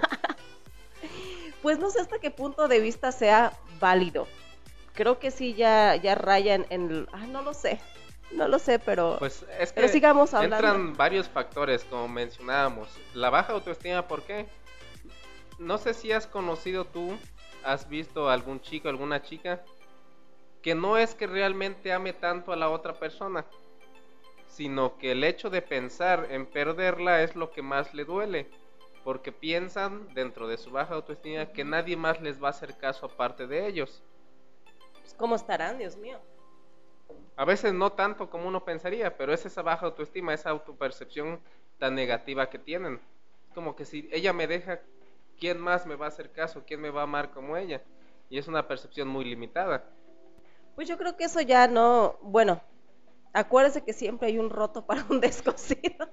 pues 1.62 1.80
no 1.80 1.90
sé 1.90 2.00
hasta 2.02 2.20
qué 2.20 2.32
punto 2.32 2.68
de 2.68 2.80
vista 2.80 3.12
sea 3.12 3.54
válido. 3.80 4.28
Creo 4.94 5.20
que 5.20 5.32
sí 5.32 5.54
ya, 5.56 5.96
ya 5.96 6.16
rayan 6.16 6.66
en... 6.70 6.90
el- 6.92 7.10
Ah, 7.12 7.26
no 7.28 7.42
lo 7.42 7.54
sé. 7.54 7.80
No 8.32 8.48
lo 8.48 8.60
sé, 8.60 8.80
pero... 8.80 9.16
Pues 9.20 9.46
es 9.60 9.72
que 9.72 9.82
pero 9.82 9.88
sigamos 9.90 10.34
hablando. 10.34 10.56
entran 10.56 10.98
varios 10.98 11.28
factores, 11.30 11.84
como 11.86 12.08
mencionábamos. 12.08 12.90
La 13.14 13.30
baja 13.30 13.54
autoestima, 13.54 14.08
¿por 14.08 14.24
qué? 14.24 14.48
No 15.60 15.78
sé 15.78 15.94
si 15.94 16.12
has 16.12 16.28
conocido 16.28 16.86
tú, 16.86 17.18
has 17.64 17.88
visto 17.90 18.30
algún 18.30 18.62
chico, 18.62 18.90
alguna 18.90 19.22
chica, 19.22 19.62
que 20.66 20.74
no 20.74 20.98
es 20.98 21.14
que 21.14 21.28
realmente 21.28 21.94
ame 21.94 22.12
tanto 22.12 22.52
a 22.52 22.56
la 22.56 22.72
otra 22.72 22.96
persona, 22.96 23.46
sino 24.48 24.98
que 24.98 25.12
el 25.12 25.24
hecho 25.24 25.52
de 25.52 25.62
pensar 25.62 26.26
en 26.32 26.48
perderla 26.48 27.22
es 27.22 27.36
lo 27.36 27.52
que 27.52 27.62
más 27.62 27.94
le 27.94 28.04
duele, 28.04 28.50
porque 29.04 29.32
piensan 29.32 30.12
dentro 30.16 30.48
de 30.48 30.58
su 30.58 30.72
baja 30.72 30.96
autoestima 30.96 31.46
que 31.46 31.64
nadie 31.64 31.96
más 31.96 32.20
les 32.20 32.42
va 32.44 32.48
a 32.48 32.50
hacer 32.50 32.76
caso 32.80 33.06
aparte 33.06 33.46
de 33.46 33.68
ellos. 33.68 34.02
pues, 35.02 35.14
¿Cómo 35.14 35.36
estarán, 35.36 35.78
Dios 35.78 35.98
mío? 35.98 36.18
A 37.36 37.46
veces 37.46 37.72
no 37.72 37.92
tanto 37.92 38.32
como 38.32 38.48
uno 38.48 38.66
pensaría, 38.66 39.16
pero 39.16 39.34
es 39.34 39.46
esa 39.46 39.62
baja 39.62 39.86
autoestima, 39.86 40.34
esa 40.34 40.50
autopercepción 40.50 41.40
tan 41.78 41.94
negativa 41.94 42.50
que 42.50 42.58
tienen. 42.58 43.00
Como 43.54 43.76
que 43.76 43.86
si 43.86 44.10
ella 44.12 44.34
me 44.34 44.48
deja, 44.48 44.80
¿quién 45.40 45.60
más 45.60 45.86
me 45.86 45.96
va 45.96 46.06
a 46.06 46.10
hacer 46.10 46.32
caso? 46.32 46.64
¿Quién 46.66 46.82
me 46.82 46.90
va 46.90 47.02
a 47.02 47.04
amar 47.04 47.30
como 47.30 47.56
ella? 47.56 47.84
Y 48.32 48.40
es 48.40 48.48
una 48.48 48.68
percepción 48.68 49.08
muy 49.08 49.26
limitada. 49.26 49.92
Pues 50.76 50.88
yo 50.88 50.98
creo 50.98 51.16
que 51.16 51.26
eso 51.26 51.42
ya 51.42 51.68
no... 51.68 52.18
Bueno, 52.22 52.62
acuérdese 53.34 53.82
que 53.84 53.94
siempre 53.94 54.28
hay 54.28 54.40
un 54.40 54.50
roto 54.50 54.86
para 54.86 55.06
un 55.10 55.20
descosido. 55.22 56.10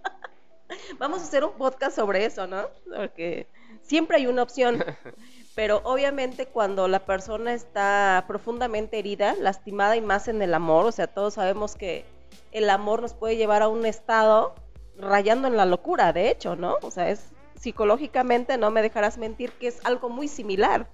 Vamos 0.99 1.21
a 1.21 1.25
hacer 1.25 1.45
un 1.45 1.53
podcast 1.53 1.97
sobre 1.97 2.25
eso, 2.25 2.47
¿no? 2.47 2.69
Porque 2.95 3.47
siempre 3.83 4.17
hay 4.19 4.27
una 4.27 4.43
opción. 4.43 4.85
Pero 5.55 5.83
obviamente 5.85 6.47
cuando 6.47 6.89
la 6.89 7.05
persona 7.05 7.53
está 7.53 8.25
profundamente 8.27 8.99
herida, 8.99 9.35
lastimada 9.35 9.97
y 9.97 10.01
más 10.01 10.29
en 10.29 10.41
el 10.41 10.55
amor, 10.55 10.87
o 10.87 10.93
sea, 10.93 11.09
todos 11.09 11.35
sabemos 11.35 11.75
que 11.75 12.07
el 12.53 12.71
amor 12.71 13.03
nos 13.03 13.13
puede 13.13 13.37
llevar 13.37 13.61
a 13.61 13.69
un 13.69 13.85
estado 13.85 14.55
rayando 14.97 15.49
en 15.49 15.59
la 15.59 15.67
locura, 15.67 16.13
de 16.15 16.31
hecho, 16.31 16.57
¿no? 16.57 16.79
O 16.81 16.91
sea, 16.91 17.11
es 17.11 17.33
psicológicamente, 17.61 18.57
no 18.57 18.71
me 18.71 18.81
dejarás 18.81 19.19
mentir, 19.19 19.53
que 19.53 19.69
es 19.69 19.85
algo 19.85 20.09
muy 20.09 20.27
similar. 20.27 20.89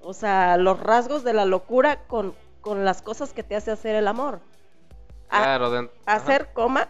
O 0.00 0.12
sea, 0.12 0.56
los 0.56 0.80
rasgos 0.80 1.24
de 1.24 1.32
la 1.32 1.44
locura 1.44 2.06
con, 2.06 2.34
con 2.66 2.84
las 2.84 3.00
cosas 3.00 3.32
que 3.32 3.44
te 3.44 3.54
hace 3.54 3.70
hacer 3.70 3.94
el 3.94 4.08
amor. 4.08 4.40
claro, 5.28 5.88
hacer 6.04 6.52
coma. 6.52 6.88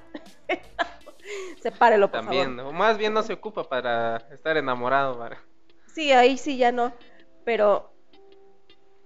Sepárelo, 1.63 2.11
por 2.11 2.21
También, 2.21 2.59
o 2.61 2.73
más 2.73 2.97
bien 2.97 3.13
no 3.13 3.23
se 3.23 3.35
ocupa 3.35 3.63
para 3.63 4.17
estar 4.33 4.57
enamorado. 4.57 5.19
Para... 5.19 5.39
Sí, 5.95 6.13
ahí 6.13 6.39
sí 6.39 6.57
ya 6.57 6.73
no. 6.73 6.95
Pero 7.45 7.93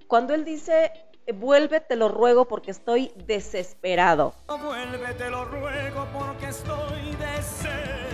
cuando 0.06 0.32
él 0.32 0.44
dice 0.44 0.92
vuelve, 1.34 1.80
te 1.80 1.96
lo 1.96 2.08
ruego 2.08 2.46
porque 2.46 2.70
estoy 2.70 3.10
desesperado. 3.16 4.32
Vuelve, 4.46 5.12
te 5.14 5.28
lo 5.28 5.46
ruego 5.46 6.06
porque 6.12 6.50
estoy 6.50 7.16
desesperado. 7.16 8.09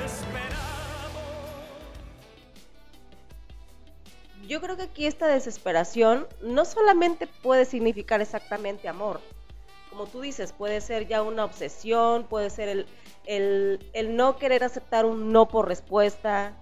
Yo 4.47 4.61
creo 4.61 4.77
que 4.77 4.85
aquí 4.85 5.07
esta 5.07 5.27
desesperación 5.27 6.27
no 6.41 6.65
solamente 6.65 7.27
puede 7.27 7.65
significar 7.65 8.21
exactamente 8.21 8.89
amor. 8.89 9.21
Como 9.91 10.07
tú 10.07 10.21
dices, 10.21 10.53
puede 10.53 10.81
ser 10.81 11.09
ya 11.09 11.23
una 11.23 11.45
obsesión, 11.45 12.25
puede 12.25 12.51
ser 12.51 12.69
el, 12.69 12.87
el, 13.27 14.17
no 14.17 14.37
querer 14.39 14.63
aceptar 14.63 15.05
un 15.05 15.33
no 15.33 15.49
por 15.49 15.67
respuesta, 15.67 16.53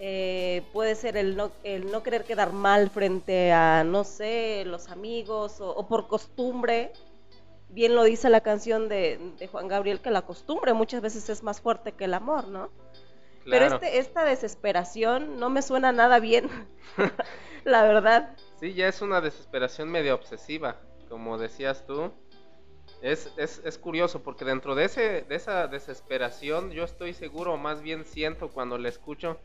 eh, 0.00 0.62
puede 0.72 0.94
ser 0.94 1.16
el 1.16 1.36
no, 1.36 1.50
el 1.64 1.90
no 1.90 2.02
querer 2.02 2.24
quedar 2.24 2.52
mal 2.52 2.88
frente 2.88 3.52
a, 3.52 3.84
no 3.84 4.04
sé, 4.04 4.64
los 4.64 4.88
amigos 4.88 5.56
o, 5.60 5.86
por 5.86 6.06
costumbre. 6.06 6.92
Bien 7.68 7.94
lo 7.94 8.04
dice 8.04 8.30
la 8.30 8.40
canción 8.40 8.88
de, 8.88 9.48
Juan 9.52 9.68
Gabriel, 9.68 10.00
que 10.00 10.10
la 10.10 10.22
costumbre 10.22 10.72
muchas 10.72 11.02
veces 11.02 11.28
es 11.28 11.42
más 11.42 11.60
fuerte 11.60 11.92
que 11.92 12.04
el 12.04 12.14
amor, 12.14 12.48
¿no? 12.48 12.70
Pero 13.50 13.74
este, 13.74 13.98
esta 13.98 14.24
desesperación 14.24 15.38
no 15.38 15.50
me 15.50 15.62
suena 15.62 15.92
nada 15.92 16.18
bien, 16.20 16.48
la 17.64 17.82
verdad. 17.82 18.36
Sí, 18.60 18.74
ya 18.74 18.88
es 18.88 19.02
una 19.02 19.20
desesperación 19.20 19.90
medio 19.90 20.14
obsesiva, 20.14 20.76
como 21.08 21.38
decías 21.38 21.86
tú. 21.86 22.12
Es, 23.00 23.30
es, 23.36 23.62
es, 23.64 23.78
curioso 23.78 24.22
porque 24.22 24.44
dentro 24.44 24.74
de, 24.74 24.86
ese, 24.86 25.22
de 25.22 25.36
esa 25.36 25.68
desesperación 25.68 26.72
yo 26.72 26.82
estoy 26.82 27.14
seguro, 27.14 27.56
más 27.56 27.80
bien 27.80 28.04
siento 28.04 28.48
cuando 28.48 28.76
le 28.76 28.88
escucho, 28.88 29.38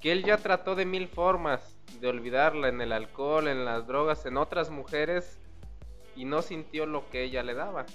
que 0.00 0.10
él 0.10 0.24
ya 0.24 0.36
trató 0.36 0.74
de 0.74 0.84
mil 0.84 1.06
formas 1.06 1.76
de 2.00 2.08
olvidarla 2.08 2.68
en 2.68 2.80
el 2.80 2.92
alcohol, 2.92 3.46
en 3.46 3.64
las 3.64 3.86
drogas, 3.86 4.26
en 4.26 4.36
otras 4.36 4.70
mujeres 4.70 5.38
y 6.16 6.24
no 6.24 6.42
sintió 6.42 6.86
lo 6.86 7.08
que 7.10 7.22
ella 7.22 7.42
le 7.42 7.54
daba. 7.54 7.86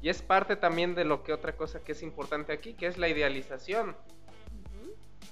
Y 0.00 0.08
es 0.08 0.22
parte 0.22 0.56
también 0.56 0.94
de 0.94 1.04
lo 1.04 1.22
que 1.22 1.32
otra 1.32 1.52
cosa 1.52 1.80
que 1.80 1.92
es 1.92 2.02
importante 2.02 2.52
aquí, 2.52 2.74
que 2.74 2.86
es 2.86 2.98
la 2.98 3.08
idealización. 3.08 3.96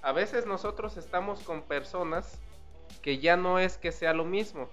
A 0.03 0.13
veces 0.13 0.47
nosotros 0.47 0.97
estamos 0.97 1.43
con 1.43 1.63
personas 1.63 2.39
que 3.03 3.19
ya 3.19 3.37
no 3.37 3.59
es 3.59 3.77
que 3.77 3.93
sea 3.93 4.15
lo 4.15 4.25
mismo, 4.25 4.69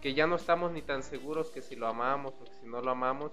que 0.00 0.14
ya 0.14 0.26
no 0.26 0.36
estamos 0.36 0.72
ni 0.72 0.82
tan 0.82 1.02
seguros 1.02 1.50
que 1.50 1.62
si 1.62 1.76
lo 1.76 1.86
amamos 1.86 2.34
o 2.40 2.44
que 2.44 2.54
si 2.54 2.66
no 2.66 2.80
lo 2.80 2.90
amamos, 2.90 3.32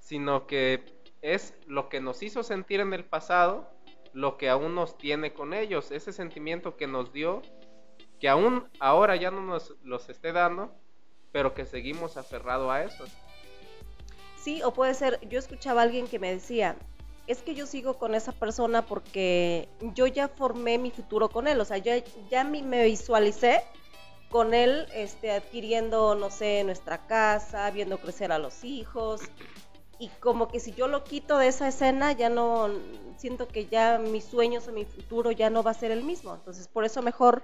sino 0.00 0.46
que 0.46 0.84
es 1.22 1.54
lo 1.66 1.88
que 1.88 2.00
nos 2.00 2.22
hizo 2.22 2.42
sentir 2.42 2.80
en 2.80 2.92
el 2.92 3.04
pasado 3.04 3.70
lo 4.16 4.38
que 4.38 4.48
aún 4.48 4.74
nos 4.74 4.96
tiene 4.96 5.34
con 5.34 5.52
ellos, 5.52 5.90
ese 5.90 6.10
sentimiento 6.10 6.78
que 6.78 6.86
nos 6.86 7.12
dio, 7.12 7.42
que 8.18 8.30
aún 8.30 8.66
ahora 8.80 9.14
ya 9.14 9.30
no 9.30 9.42
nos 9.42 9.74
los 9.82 10.08
esté 10.08 10.32
dando, 10.32 10.72
pero 11.32 11.52
que 11.52 11.66
seguimos 11.66 12.16
aferrado 12.16 12.70
a 12.70 12.82
eso. 12.82 13.04
Sí, 14.38 14.62
o 14.62 14.72
puede 14.72 14.94
ser, 14.94 15.20
yo 15.28 15.38
escuchaba 15.38 15.82
a 15.82 15.84
alguien 15.84 16.06
que 16.06 16.18
me 16.18 16.30
decía, 16.30 16.76
es 17.26 17.42
que 17.42 17.54
yo 17.54 17.66
sigo 17.66 17.94
con 17.94 18.14
esa 18.14 18.32
persona 18.32 18.86
porque 18.86 19.68
yo 19.94 20.06
ya 20.06 20.28
formé 20.28 20.78
mi 20.78 20.90
futuro 20.90 21.28
con 21.28 21.48
él, 21.48 21.60
o 21.60 21.64
sea, 21.64 21.78
yo 21.78 21.92
ya 22.30 22.44
me 22.44 22.84
visualicé 22.84 23.62
con 24.30 24.54
él 24.54 24.86
este, 24.94 25.30
adquiriendo, 25.30 26.14
no 26.14 26.30
sé, 26.30 26.62
nuestra 26.64 27.06
casa, 27.06 27.70
viendo 27.70 27.98
crecer 27.98 28.32
a 28.32 28.38
los 28.38 28.64
hijos, 28.64 29.22
y 29.98 30.08
como 30.20 30.48
que 30.48 30.60
si 30.60 30.72
yo 30.72 30.88
lo 30.88 31.04
quito 31.04 31.38
de 31.38 31.48
esa 31.48 31.68
escena, 31.68 32.12
ya 32.12 32.28
no, 32.28 32.68
siento 33.16 33.48
que 33.48 33.66
ya 33.66 33.98
mis 33.98 34.24
sueños 34.24 34.68
o 34.68 34.72
mi 34.72 34.84
futuro 34.84 35.30
ya 35.30 35.48
no 35.48 35.62
va 35.62 35.70
a 35.70 35.74
ser 35.74 35.90
el 35.90 36.04
mismo. 36.04 36.34
Entonces, 36.34 36.68
por 36.68 36.84
eso 36.84 37.00
mejor 37.00 37.42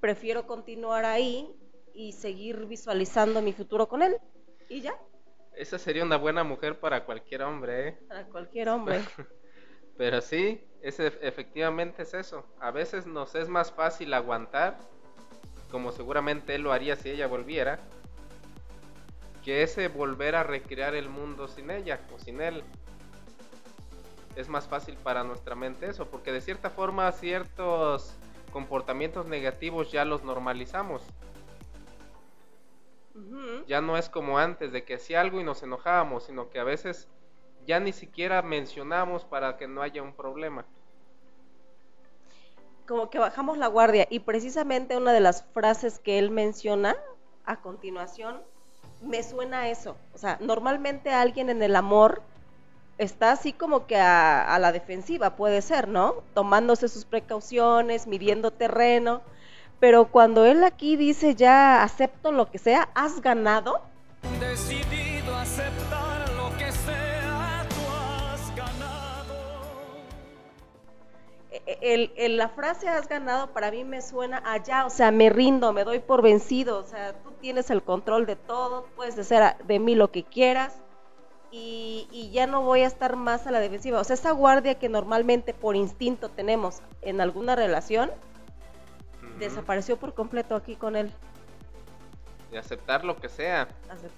prefiero 0.00 0.46
continuar 0.46 1.04
ahí 1.04 1.54
y 1.94 2.12
seguir 2.12 2.66
visualizando 2.66 3.40
mi 3.40 3.52
futuro 3.52 3.88
con 3.88 4.02
él. 4.02 4.16
Y 4.68 4.80
ya. 4.80 4.98
Esa 5.56 5.78
sería 5.78 6.04
una 6.04 6.16
buena 6.16 6.44
mujer 6.44 6.80
para 6.80 7.04
cualquier 7.04 7.42
hombre, 7.42 7.88
¿eh? 7.88 7.98
Para 8.08 8.24
cualquier 8.24 8.68
hombre. 8.68 9.00
Pero 9.96 10.20
sí, 10.20 10.66
ese, 10.80 11.06
efectivamente 11.20 12.02
es 12.02 12.14
eso. 12.14 12.46
A 12.58 12.70
veces 12.70 13.06
nos 13.06 13.34
es 13.34 13.48
más 13.48 13.70
fácil 13.70 14.14
aguantar, 14.14 14.78
como 15.70 15.92
seguramente 15.92 16.54
él 16.54 16.62
lo 16.62 16.72
haría 16.72 16.96
si 16.96 17.10
ella 17.10 17.26
volviera, 17.26 17.78
que 19.44 19.62
ese 19.62 19.88
volver 19.88 20.34
a 20.34 20.42
recrear 20.42 20.94
el 20.94 21.08
mundo 21.08 21.48
sin 21.48 21.70
ella 21.70 22.00
o 22.14 22.18
sin 22.18 22.40
él. 22.40 22.62
Es 24.36 24.48
más 24.48 24.66
fácil 24.66 24.96
para 24.96 25.24
nuestra 25.24 25.54
mente 25.54 25.86
eso, 25.86 26.08
porque 26.08 26.32
de 26.32 26.40
cierta 26.40 26.70
forma 26.70 27.10
ciertos 27.12 28.14
comportamientos 28.50 29.26
negativos 29.26 29.92
ya 29.92 30.04
los 30.04 30.24
normalizamos. 30.24 31.02
Ya 33.66 33.80
no 33.80 33.96
es 33.96 34.08
como 34.08 34.38
antes 34.38 34.72
de 34.72 34.84
que 34.84 34.94
hacía 34.94 35.20
algo 35.20 35.40
y 35.40 35.44
nos 35.44 35.62
enojábamos, 35.62 36.24
sino 36.24 36.50
que 36.50 36.58
a 36.58 36.64
veces 36.64 37.08
ya 37.66 37.78
ni 37.80 37.92
siquiera 37.92 38.42
mencionamos 38.42 39.24
para 39.24 39.56
que 39.56 39.68
no 39.68 39.82
haya 39.82 40.02
un 40.02 40.14
problema. 40.14 40.64
Como 42.86 43.10
que 43.10 43.18
bajamos 43.18 43.58
la 43.58 43.68
guardia 43.68 44.06
y 44.10 44.20
precisamente 44.20 44.96
una 44.96 45.12
de 45.12 45.20
las 45.20 45.44
frases 45.52 45.98
que 45.98 46.18
él 46.18 46.30
menciona 46.30 46.96
a 47.44 47.60
continuación 47.60 48.40
me 49.02 49.22
suena 49.22 49.68
eso. 49.68 49.96
O 50.14 50.18
sea, 50.18 50.38
normalmente 50.40 51.10
alguien 51.10 51.50
en 51.50 51.62
el 51.62 51.76
amor 51.76 52.22
está 52.98 53.32
así 53.32 53.52
como 53.52 53.86
que 53.86 53.96
a, 53.96 54.58
la 54.60 54.72
defensiva, 54.72 55.36
puede 55.36 55.62
ser, 55.62 55.88
¿no? 55.88 56.16
Tomándose 56.34 56.88
sus 56.88 57.04
precauciones, 57.04 58.06
midiendo 58.06 58.50
terreno. 58.50 59.22
Pero 59.82 60.04
cuando 60.04 60.44
él 60.44 60.62
aquí 60.62 60.94
dice 60.94 61.34
ya 61.34 61.82
acepto 61.82 62.30
lo 62.30 62.48
que 62.48 62.58
sea, 62.58 62.90
has 62.94 63.20
ganado. 63.20 63.80
Decidido 64.38 65.34
aceptar 65.34 66.32
lo 66.34 66.56
que 66.56 66.70
sea, 66.70 67.66
tú 67.68 67.80
has 67.90 68.54
ganado. 68.54 69.34
E, 71.50 72.12
el, 72.16 72.36
la 72.36 72.48
frase 72.48 72.88
has 72.88 73.08
ganado 73.08 73.52
para 73.52 73.72
mí 73.72 73.82
me 73.82 74.02
suena 74.02 74.40
allá, 74.46 74.86
o 74.86 74.90
sea, 74.90 75.10
me 75.10 75.30
rindo, 75.30 75.72
me 75.72 75.82
doy 75.82 75.98
por 75.98 76.22
vencido, 76.22 76.78
o 76.78 76.84
sea, 76.84 77.14
tú 77.14 77.32
tienes 77.40 77.68
el 77.68 77.82
control 77.82 78.24
de 78.24 78.36
todo, 78.36 78.86
puedes 78.94 79.18
hacer 79.18 79.56
de 79.66 79.80
mí 79.80 79.96
lo 79.96 80.12
que 80.12 80.22
quieras 80.22 80.76
y, 81.50 82.30
ya 82.32 82.46
no 82.46 82.62
voy 82.62 82.82
a 82.82 82.86
estar 82.86 83.16
más 83.16 83.48
a 83.48 83.50
la 83.50 83.58
defensiva. 83.58 83.98
O 83.98 84.04
sea, 84.04 84.14
esa 84.14 84.30
guardia 84.30 84.78
que 84.78 84.88
normalmente 84.88 85.54
por 85.54 85.74
instinto 85.74 86.28
tenemos 86.28 86.82
en 87.00 87.20
alguna 87.20 87.56
relación, 87.56 88.12
desapareció 89.42 89.96
por 89.96 90.14
completo 90.14 90.54
aquí 90.54 90.76
con 90.76 90.96
él. 90.96 91.12
De 92.50 92.58
aceptar 92.58 93.04
lo 93.04 93.16
que 93.16 93.28
sea. 93.28 93.68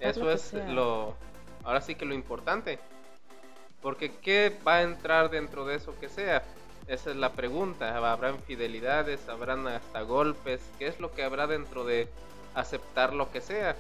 Eso 0.01 0.31
es 0.31 0.53
lo, 0.53 1.15
ahora 1.63 1.81
sí 1.81 1.95
que 1.95 2.05
lo 2.05 2.15
importante. 2.15 2.79
Porque 3.81 4.17
¿qué 4.17 4.57
va 4.67 4.77
a 4.77 4.83
entrar 4.83 5.31
dentro 5.31 5.67
de 5.67 5.77
eso 5.77 5.95
que 6.01 6.09
sea? 6.09 6.43
Esa 6.87 7.11
es 7.11 7.17
la 7.17 7.33
pregunta. 7.33 7.97
¿Habrá 7.97 8.31
infidelidades? 8.31 9.29
¿Habrán 9.29 9.67
hasta 9.69 10.03
golpes? 10.03 10.61
¿Qué 10.79 10.87
es 10.87 11.01
lo 11.01 11.13
que 11.13 11.23
habrá 11.23 11.47
dentro 11.47 11.85
de 11.85 12.09
aceptar 12.55 13.13
lo 13.13 13.31
que 13.31 13.41
sea. 13.41 13.77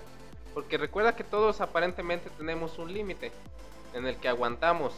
Porque 0.52 0.78
recuerda 0.78 1.16
que 1.16 1.24
todos 1.24 1.60
aparentemente 1.60 2.30
tenemos 2.30 2.78
un 2.78 2.92
límite 2.92 3.32
en 3.94 4.06
el 4.06 4.16
que 4.16 4.28
aguantamos. 4.28 4.92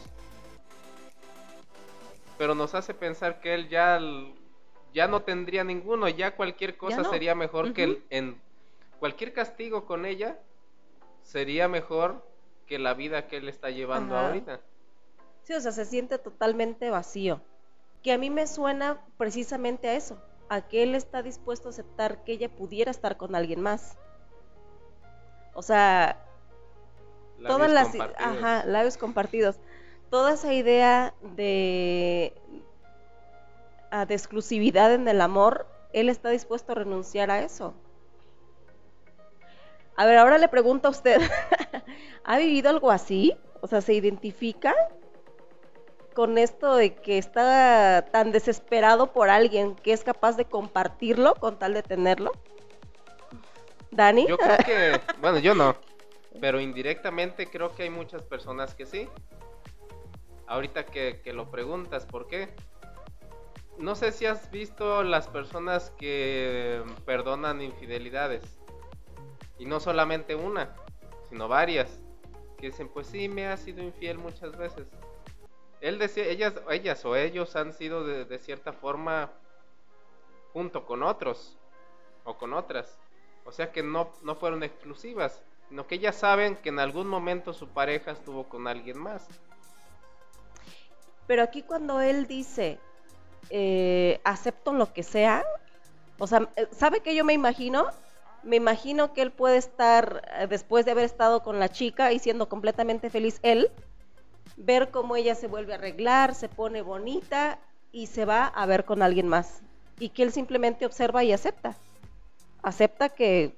Pero 2.37 2.53
nos 2.53 2.75
hace 2.75 2.93
pensar 2.93 3.39
que 3.39 3.53
él 3.53 3.69
ya, 3.69 3.99
ya 4.93 5.07
no 5.07 5.21
tendría 5.21 5.63
ninguno, 5.63 6.07
ya 6.07 6.35
cualquier 6.35 6.77
cosa 6.77 7.03
sería 7.03 7.35
mejor 7.35 7.73
que 7.73 7.83
él. 7.83 8.03
En 8.09 8.41
cualquier 8.99 9.33
castigo 9.33 9.85
con 9.85 10.05
ella 10.05 10.39
sería 11.21 11.67
mejor 11.67 12.25
que 12.65 12.79
la 12.79 12.93
vida 12.93 13.27
que 13.27 13.37
él 13.37 13.49
está 13.49 13.69
llevando 13.69 14.17
ahorita. 14.17 14.61
Sí, 15.43 15.53
o 15.53 15.61
sea, 15.61 15.71
se 15.71 15.85
siente 15.85 16.17
totalmente 16.17 16.89
vacío. 16.89 17.41
Que 18.03 18.11
a 18.11 18.17
mí 18.17 18.29
me 18.29 18.47
suena 18.47 19.01
precisamente 19.17 19.89
a 19.89 19.95
eso 19.95 20.21
a 20.49 20.61
que 20.61 20.83
él 20.83 20.95
está 20.95 21.21
dispuesto 21.21 21.69
a 21.69 21.71
aceptar 21.71 22.23
que 22.23 22.33
ella 22.33 22.49
pudiera 22.49 22.91
estar 22.91 23.17
con 23.17 23.35
alguien 23.35 23.61
más. 23.61 23.97
O 25.53 25.61
sea, 25.61 26.23
todas 27.45 27.71
las 27.71 27.93
ajá, 28.17 28.63
labios 28.65 28.97
compartidos. 28.97 29.57
Toda 30.09 30.33
esa 30.33 30.53
idea 30.53 31.13
de 31.35 32.33
de 33.91 34.13
exclusividad 34.13 34.93
en 34.93 35.07
el 35.07 35.21
amor, 35.21 35.67
él 35.93 36.09
está 36.09 36.29
dispuesto 36.29 36.73
a 36.73 36.75
renunciar 36.75 37.31
a 37.31 37.41
eso. 37.41 37.73
A 39.95 40.05
ver, 40.05 40.17
ahora 40.17 40.37
le 40.37 40.47
pregunto 40.47 40.87
a 40.87 40.91
usted, 40.91 41.19
¿ha 42.23 42.37
vivido 42.37 42.69
algo 42.69 42.91
así? 42.91 43.35
O 43.61 43.67
sea, 43.67 43.81
¿se 43.81 43.93
identifica 43.93 44.75
con 46.13 46.37
esto 46.37 46.75
de 46.75 46.95
que 46.95 47.17
está 47.17 48.05
tan 48.11 48.31
desesperado 48.31 49.11
por 49.11 49.29
alguien 49.29 49.75
que 49.75 49.93
es 49.93 50.03
capaz 50.03 50.37
de 50.37 50.45
compartirlo 50.45 51.33
con 51.35 51.57
tal 51.57 51.73
de 51.73 51.83
tenerlo? 51.83 52.31
Dani. 53.89 54.27
Yo 54.27 54.37
creo 54.37 54.57
que, 54.57 54.99
bueno, 55.21 55.39
yo 55.39 55.55
no, 55.55 55.75
pero 56.39 56.59
indirectamente 56.59 57.47
creo 57.47 57.73
que 57.73 57.83
hay 57.83 57.89
muchas 57.89 58.21
personas 58.21 58.75
que 58.75 58.85
sí. 58.85 59.09
Ahorita 60.45 60.85
que, 60.85 61.21
que 61.23 61.33
lo 61.33 61.49
preguntas, 61.49 62.05
¿por 62.05 62.27
qué? 62.27 62.53
No 63.77 63.95
sé 63.95 64.11
si 64.11 64.25
has 64.25 64.49
visto 64.49 65.03
las 65.03 65.27
personas 65.27 65.91
que 65.97 66.83
perdonan 67.05 67.61
infidelidades. 67.61 68.43
Y 69.59 69.65
no 69.65 69.79
solamente 69.79 70.35
una, 70.35 70.75
sino 71.29 71.47
varias. 71.47 71.99
Que 72.57 72.67
dicen, 72.67 72.89
pues 72.89 73.07
sí, 73.07 73.29
me 73.29 73.47
ha 73.47 73.57
sido 73.57 73.83
infiel 73.83 74.17
muchas 74.17 74.57
veces. 74.57 74.87
Él 75.79 75.99
decía, 75.99 76.25
ellas, 76.25 76.55
ellas 76.71 77.05
o 77.05 77.15
ellos 77.15 77.55
han 77.55 77.73
sido 77.73 78.03
de, 78.03 78.25
de 78.25 78.39
cierta 78.39 78.73
forma 78.73 79.31
junto 80.53 80.85
con 80.85 81.03
otros 81.03 81.55
o 82.23 82.35
con 82.37 82.53
otras. 82.53 82.97
O 83.45 83.51
sea 83.51 83.71
que 83.71 83.83
no, 83.83 84.11
no 84.23 84.35
fueron 84.35 84.63
exclusivas, 84.63 85.43
sino 85.69 85.85
que 85.85 85.95
ellas 85.95 86.15
saben 86.15 86.55
que 86.55 86.69
en 86.69 86.79
algún 86.79 87.07
momento 87.07 87.53
su 87.53 87.69
pareja 87.69 88.11
estuvo 88.11 88.49
con 88.49 88.67
alguien 88.67 88.97
más. 88.97 89.27
Pero 91.27 91.43
aquí 91.43 91.61
cuando 91.61 92.01
él 92.01 92.25
dice, 92.25 92.79
eh, 93.49 94.19
acepto 94.23 94.73
lo 94.73 94.93
que 94.93 95.03
sea, 95.03 95.43
o 96.19 96.27
sea, 96.27 96.49
eh, 96.55 96.67
¿sabe 96.71 97.01
que 97.01 97.15
yo 97.15 97.23
me 97.23 97.33
imagino? 97.33 97.87
Me 98.43 98.55
imagino 98.55 99.13
que 99.13 99.21
él 99.21 99.31
puede 99.31 99.57
estar, 99.57 100.23
eh, 100.39 100.47
después 100.47 100.85
de 100.85 100.91
haber 100.91 101.05
estado 101.05 101.43
con 101.43 101.59
la 101.59 101.69
chica 101.69 102.11
y 102.11 102.19
siendo 102.19 102.49
completamente 102.49 103.09
feliz 103.09 103.39
él, 103.43 103.69
ver 104.55 104.89
cómo 104.89 105.15
ella 105.15 105.35
se 105.35 105.47
vuelve 105.47 105.73
a 105.73 105.75
arreglar, 105.75 106.33
se 106.33 106.49
pone 106.49 106.81
bonita 106.81 107.59
y 107.91 108.07
se 108.07 108.25
va 108.25 108.45
a 108.45 108.65
ver 108.65 108.85
con 108.85 109.01
alguien 109.01 109.27
más. 109.27 109.61
Y 109.99 110.09
que 110.09 110.23
él 110.23 110.31
simplemente 110.31 110.85
observa 110.85 111.23
y 111.23 111.31
acepta. 111.31 111.75
Acepta 112.63 113.09
que, 113.09 113.55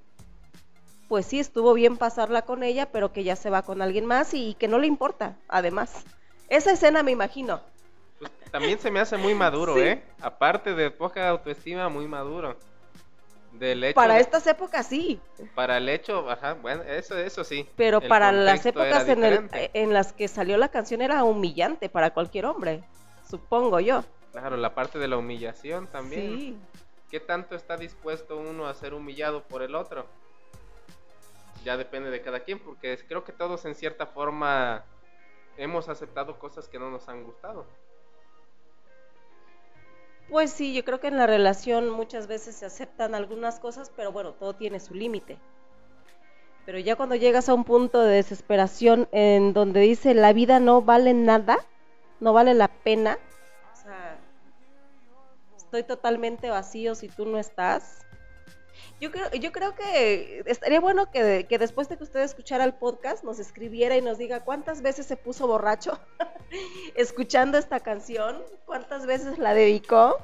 pues 1.08 1.26
sí, 1.26 1.40
estuvo 1.40 1.74
bien 1.74 1.98
pasarla 1.98 2.42
con 2.42 2.64
ella, 2.64 2.92
pero 2.92 3.14
que 3.14 3.24
ya 3.24 3.36
se 3.36 3.50
va 3.50 3.62
con 3.62 3.82
alguien 3.82 4.06
más 4.06 4.34
y 4.34 4.54
que 4.56 4.68
no 4.68 4.80
le 4.80 4.88
importa, 4.88 5.38
además. 5.48 6.04
Esa 6.50 6.72
escena 6.72 7.04
me 7.04 7.12
imagino. 7.12 7.62
También 8.52 8.80
se 8.80 8.90
me 8.92 9.00
hace 9.00 9.18
muy 9.18 9.34
maduro, 9.36 9.76
Sí. 9.76 9.82
¿eh? 9.82 10.04
Aparte 10.22 10.74
de 10.74 10.92
poca 10.92 11.30
autoestima, 11.30 11.90
muy 11.90 12.08
maduro. 12.08 12.58
Del 13.54 13.84
hecho 13.84 13.96
Para 13.96 14.14
de- 14.16 14.22
estas 14.22 14.46
épocas 14.48 14.88
sí, 14.88 15.20
para 15.56 15.78
el 15.78 15.90
hecho, 15.90 16.30
ajá, 16.30 16.54
bueno, 16.54 16.84
eso, 16.84 17.18
eso 17.18 17.44
sí. 17.44 17.68
pero 17.76 18.00
para 18.00 18.32
las 18.32 18.64
épocas 18.66 19.08
en, 19.10 19.24
el- 19.24 19.42
diferente. 19.44 19.72
en 19.74 19.92
las 19.92 20.14
que 20.14 20.28
salió 20.28 20.56
la 20.58 20.70
canción 20.70 21.02
era 21.02 21.24
humillante 21.24 21.90
para 21.90 22.12
cualquier 22.12 22.46
hombre, 22.46 22.84
supongo 23.28 23.80
yo. 23.80 24.04
Claro, 24.32 24.56
la 24.56 24.76
parte 24.76 25.00
de 25.00 25.08
la 25.08 25.18
humillación 25.18 25.88
también. 25.88 26.38
Sí. 26.40 26.58
¿Qué 27.10 27.20
tanto 27.20 27.56
está 27.56 27.76
dispuesto 27.76 28.38
uno 28.38 28.68
a 28.68 28.74
ser 28.76 28.94
humillado 28.94 29.42
por 29.44 29.64
el 29.64 29.74
otro? 29.74 30.06
Ya 31.66 31.76
depende 31.76 32.12
de 32.12 32.22
cada 32.22 32.42
quien, 32.42 32.60
porque 32.60 32.98
creo 33.08 33.24
que 33.24 33.32
todos 33.34 33.66
en 33.66 33.74
cierta 33.74 34.06
forma 34.06 34.86
hemos 35.58 35.90
aceptado 35.90 36.38
cosas 36.38 36.68
que 36.68 36.78
no 36.78 36.92
nos 36.92 37.10
han 37.10 37.24
gustado. 37.24 37.66
Pues 40.30 40.52
sí, 40.52 40.74
yo 40.76 40.86
creo 40.86 41.00
que 41.00 41.08
en 41.08 41.18
la 41.18 41.26
relación 41.26 41.90
muchas 41.90 42.28
veces 42.28 42.56
se 42.56 42.66
aceptan 42.66 43.16
algunas 43.16 43.60
cosas, 43.60 43.92
pero 43.96 44.12
bueno, 44.12 44.34
todo 44.34 44.54
tiene 44.54 44.80
su 44.80 44.94
límite. 44.94 45.40
Pero 46.66 46.78
ya 46.78 46.96
cuando 46.96 47.16
llegas 47.16 47.50
a 47.50 47.56
un 47.56 47.64
punto 47.64 48.04
de 48.04 48.16
desesperación 48.16 49.08
en 49.12 49.54
donde 49.54 49.80
dice 49.80 50.14
la 50.14 50.32
vida 50.34 50.60
no 50.60 50.84
vale 50.84 51.16
nada, 51.16 51.58
no 52.20 52.32
vale 52.32 52.54
la 52.54 52.68
pena, 52.68 53.18
o 53.74 53.76
sea, 53.76 54.20
estoy 55.58 55.82
totalmente 55.82 56.52
vacío 56.52 56.94
si 56.94 57.08
tú 57.08 57.26
no 57.26 57.40
estás. 57.40 58.06
Yo 59.00 59.12
creo, 59.12 59.30
yo 59.32 59.52
creo 59.52 59.76
que 59.76 60.44
estaría 60.46 60.80
bueno 60.80 61.10
que, 61.12 61.46
que 61.48 61.58
después 61.58 61.90
de 61.90 61.98
que 61.98 62.04
usted 62.04 62.22
escuchara 62.22 62.64
el 62.64 62.74
podcast 62.74 63.24
nos 63.24 63.40
escribiera 63.40 63.98
y 63.98 64.02
nos 64.02 64.18
diga 64.18 64.44
cuántas 64.44 64.82
veces 64.82 65.06
se 65.06 65.18
puso 65.18 65.48
borracho 65.48 66.00
escuchando 66.96 67.58
esta 67.58 67.80
canción, 67.80 68.44
cuántas 68.66 69.06
veces 69.06 69.38
la 69.38 69.54
dedicó. 69.54 70.18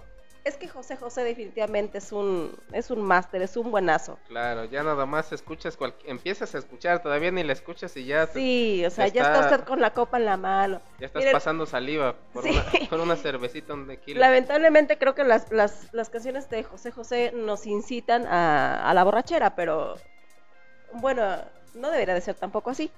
Es 0.45 0.57
que 0.57 0.67
José 0.67 0.95
José 0.95 1.23
definitivamente 1.23 1.97
es 1.97 2.11
un 2.11 2.55
es 2.71 2.91
un 2.91 3.01
máster, 3.01 3.41
es 3.41 3.57
un 3.57 3.71
buenazo. 3.71 4.19
Claro, 4.27 4.65
ya 4.65 4.83
nada 4.83 5.07
más 5.07 5.31
escuchas, 5.31 5.75
cual- 5.75 5.95
empiezas 6.05 6.53
a 6.53 6.59
escuchar, 6.59 7.01
todavía 7.01 7.31
ni 7.31 7.43
la 7.43 7.51
escuchas 7.53 7.97
y 7.97 8.05
ya, 8.05 8.27
te- 8.27 8.33
Sí, 8.39 8.85
o 8.85 8.91
sea, 8.91 9.07
ya 9.07 9.23
está 9.23 9.39
está- 9.41 9.55
usted 9.55 9.67
con 9.67 9.81
la 9.81 9.91
copa 9.95 10.17
en 10.17 10.25
la 10.25 10.37
mano. 10.37 10.81
ya 10.99 11.07
estás 11.07 11.21
Miren, 11.21 11.33
pasando 11.33 11.65
saliva 11.65 12.13
por, 12.31 12.43
Sí. 12.43 12.51
una, 12.51 12.89
por 12.91 12.99
una 12.99 13.15
cervecita, 13.15 13.73
un 13.73 13.87
tequila. 13.87 14.19
Lamentablemente 14.19 14.99
creo 14.99 15.15
que 15.15 15.23
las, 15.23 15.51
las, 15.51 15.91
las 15.91 16.11
canciones 16.11 16.47
de 16.51 16.63
José 16.63 16.91
José 16.91 17.31
nos 17.33 17.65
incitan 17.65 18.27
a, 18.27 18.87
a 18.87 18.93
la 18.93 19.03
borrachera, 19.03 19.55
pero 19.55 19.95
bueno, 20.93 21.23
no 21.73 21.89
debería 21.89 22.13
de 22.13 22.21
ser 22.21 22.35
tampoco 22.35 22.69
así. 22.69 22.91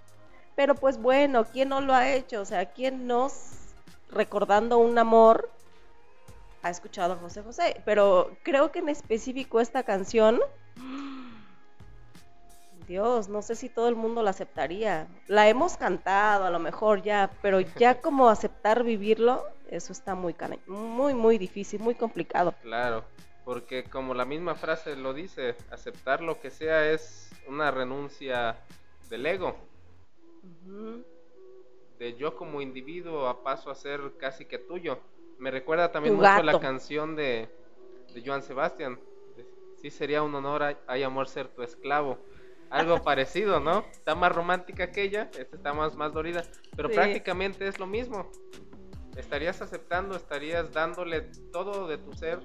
Pero 0.58 0.76
pues 0.76 0.98
bueno, 0.98 1.46
¿quién 1.46 1.70
no 1.70 1.80
lo 1.80 1.94
ha 1.94 2.10
hecho? 2.12 2.42
O 2.42 2.46
sea, 2.46 2.66
¿quién 2.74 3.08
nos, 3.08 3.32
recordando 4.10 4.80
un 4.80 4.98
amor, 4.98 5.50
ha 6.62 6.70
escuchado 6.70 7.14
a 7.14 7.18
José 7.18 7.42
José? 7.42 7.82
Pero 7.86 8.38
creo 8.44 8.72
que 8.72 8.80
en 8.80 8.90
específico 8.90 9.60
esta 9.60 9.84
canción, 9.84 10.40
Dios, 12.88 13.28
no 13.28 13.42
sé 13.42 13.56
si 13.56 13.70
todo 13.70 13.90
el 13.90 13.96
mundo 13.96 14.24
la 14.24 14.30
aceptaría. 14.30 15.08
La 15.28 15.50
hemos 15.50 15.78
cantado 15.78 16.46
a 16.46 16.50
lo 16.50 16.60
mejor 16.60 17.02
ya, 17.04 17.30
pero 17.42 17.60
ya 17.60 18.02
como 18.02 18.30
aceptar 18.30 18.84
vivirlo, 18.84 19.44
eso 19.70 19.92
está 19.92 20.16
muy 20.16 20.36
muy 20.68 21.14
muy 21.14 21.38
difícil, 21.38 21.82
muy 21.82 21.96
complicado. 21.96 22.54
Claro, 22.62 23.04
porque 23.44 23.84
como 23.84 24.14
la 24.14 24.26
misma 24.26 24.56
frase 24.56 24.96
lo 24.96 25.14
dice, 25.14 25.56
aceptar 25.72 26.22
lo 26.22 26.40
que 26.40 26.50
sea 26.50 26.92
es 26.92 27.30
una 27.48 27.72
renuncia 27.72 28.58
del 29.10 29.26
ego, 29.26 29.56
de 32.00 32.16
yo 32.16 32.36
como 32.36 32.62
individuo 32.62 33.28
a 33.28 33.44
paso 33.44 33.70
a 33.70 33.76
ser 33.76 34.14
casi 34.18 34.46
que 34.46 34.58
tuyo. 34.58 35.00
Me 35.38 35.52
recuerda 35.52 35.92
también 35.92 36.16
Tu 36.16 36.18
mucho 36.22 36.30
gato. 36.30 36.44
la 36.44 36.60
canción 36.60 37.16
de, 37.16 37.50
de 38.14 38.24
Joan 38.26 38.42
Sebastián. 38.42 39.00
Sí 39.82 39.92
sería 39.92 40.24
un 40.24 40.34
honor, 40.34 40.64
ay, 40.64 40.78
ay, 40.88 41.04
amor, 41.04 41.28
ser 41.28 41.48
tu 41.50 41.62
esclavo. 41.62 42.18
Algo 42.70 43.02
parecido, 43.04 43.60
¿no? 43.60 43.86
Está 43.92 44.16
más 44.16 44.32
romántica 44.34 44.92
que 44.92 45.04
ella, 45.04 45.30
esta 45.38 45.56
está 45.56 45.74
más, 45.74 45.96
más 45.96 46.14
dolida, 46.14 46.44
pero 46.76 46.90
Sí. 46.90 46.96
prácticamente 46.96 47.68
es 47.68 47.80
lo 47.80 47.86
mismo. 47.86 48.32
Estarías 49.16 49.62
aceptando, 49.62 50.16
estarías 50.16 50.72
dándole 50.74 51.22
todo 51.52 51.88
de 51.88 51.98
tu 51.98 52.14
ser. 52.14 52.40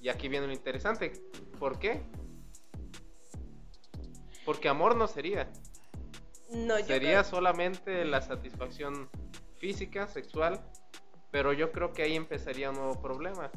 Y 0.00 0.08
aquí 0.08 0.28
viene 0.28 0.46
lo 0.46 0.52
interesante. 0.52 1.12
¿Por 1.58 1.78
qué? 1.78 2.02
Porque 4.44 4.68
amor 4.68 4.96
no 4.96 5.06
sería. 5.08 5.50
No, 6.50 6.78
yo 6.78 6.86
Sería 6.86 7.10
creo- 7.20 7.24
solamente 7.24 8.04
la 8.04 8.22
satisfacción 8.22 9.10
física, 9.58 10.06
sexual, 10.06 10.60
pero 11.30 11.52
yo 11.52 11.72
creo 11.72 11.92
que 11.92 12.02
ahí 12.02 12.16
empezaría 12.16 12.70
un 12.70 12.76
nuevo 12.76 13.00
problema. 13.00 13.50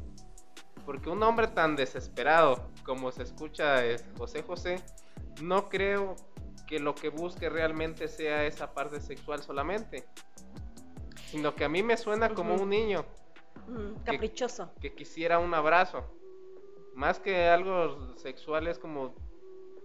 Porque 0.86 1.10
un 1.10 1.22
hombre 1.24 1.48
tan 1.48 1.76
desesperado 1.76 2.70
como 2.84 3.12
se 3.12 3.24
escucha 3.24 3.86
es 3.86 4.04
José 4.18 4.42
José, 4.44 4.84
no 5.42 5.70
creo 5.70 6.16
que 6.68 6.80
lo 6.80 6.96
que 6.96 7.10
busque 7.10 7.50
realmente 7.50 8.08
sea 8.08 8.46
esa 8.46 8.74
parte 8.74 9.00
sexual 9.00 9.44
solamente. 9.44 10.06
Sino 11.28 11.56
que 11.56 11.64
a 11.64 11.70
mí 11.70 11.84
me 11.84 11.98
suena 11.98 12.34
como 12.34 12.56
un 12.56 12.70
niño 12.70 13.06
Mm, 13.68 14.04
caprichoso. 14.04 14.72
que 14.82 14.94
quisiera 14.94 15.40
un 15.40 15.54
abrazo. 15.54 16.04
Más 16.94 17.20
que 17.20 17.48
algo 17.48 18.16
sexual 18.18 18.68
es 18.68 18.78
como 18.80 19.16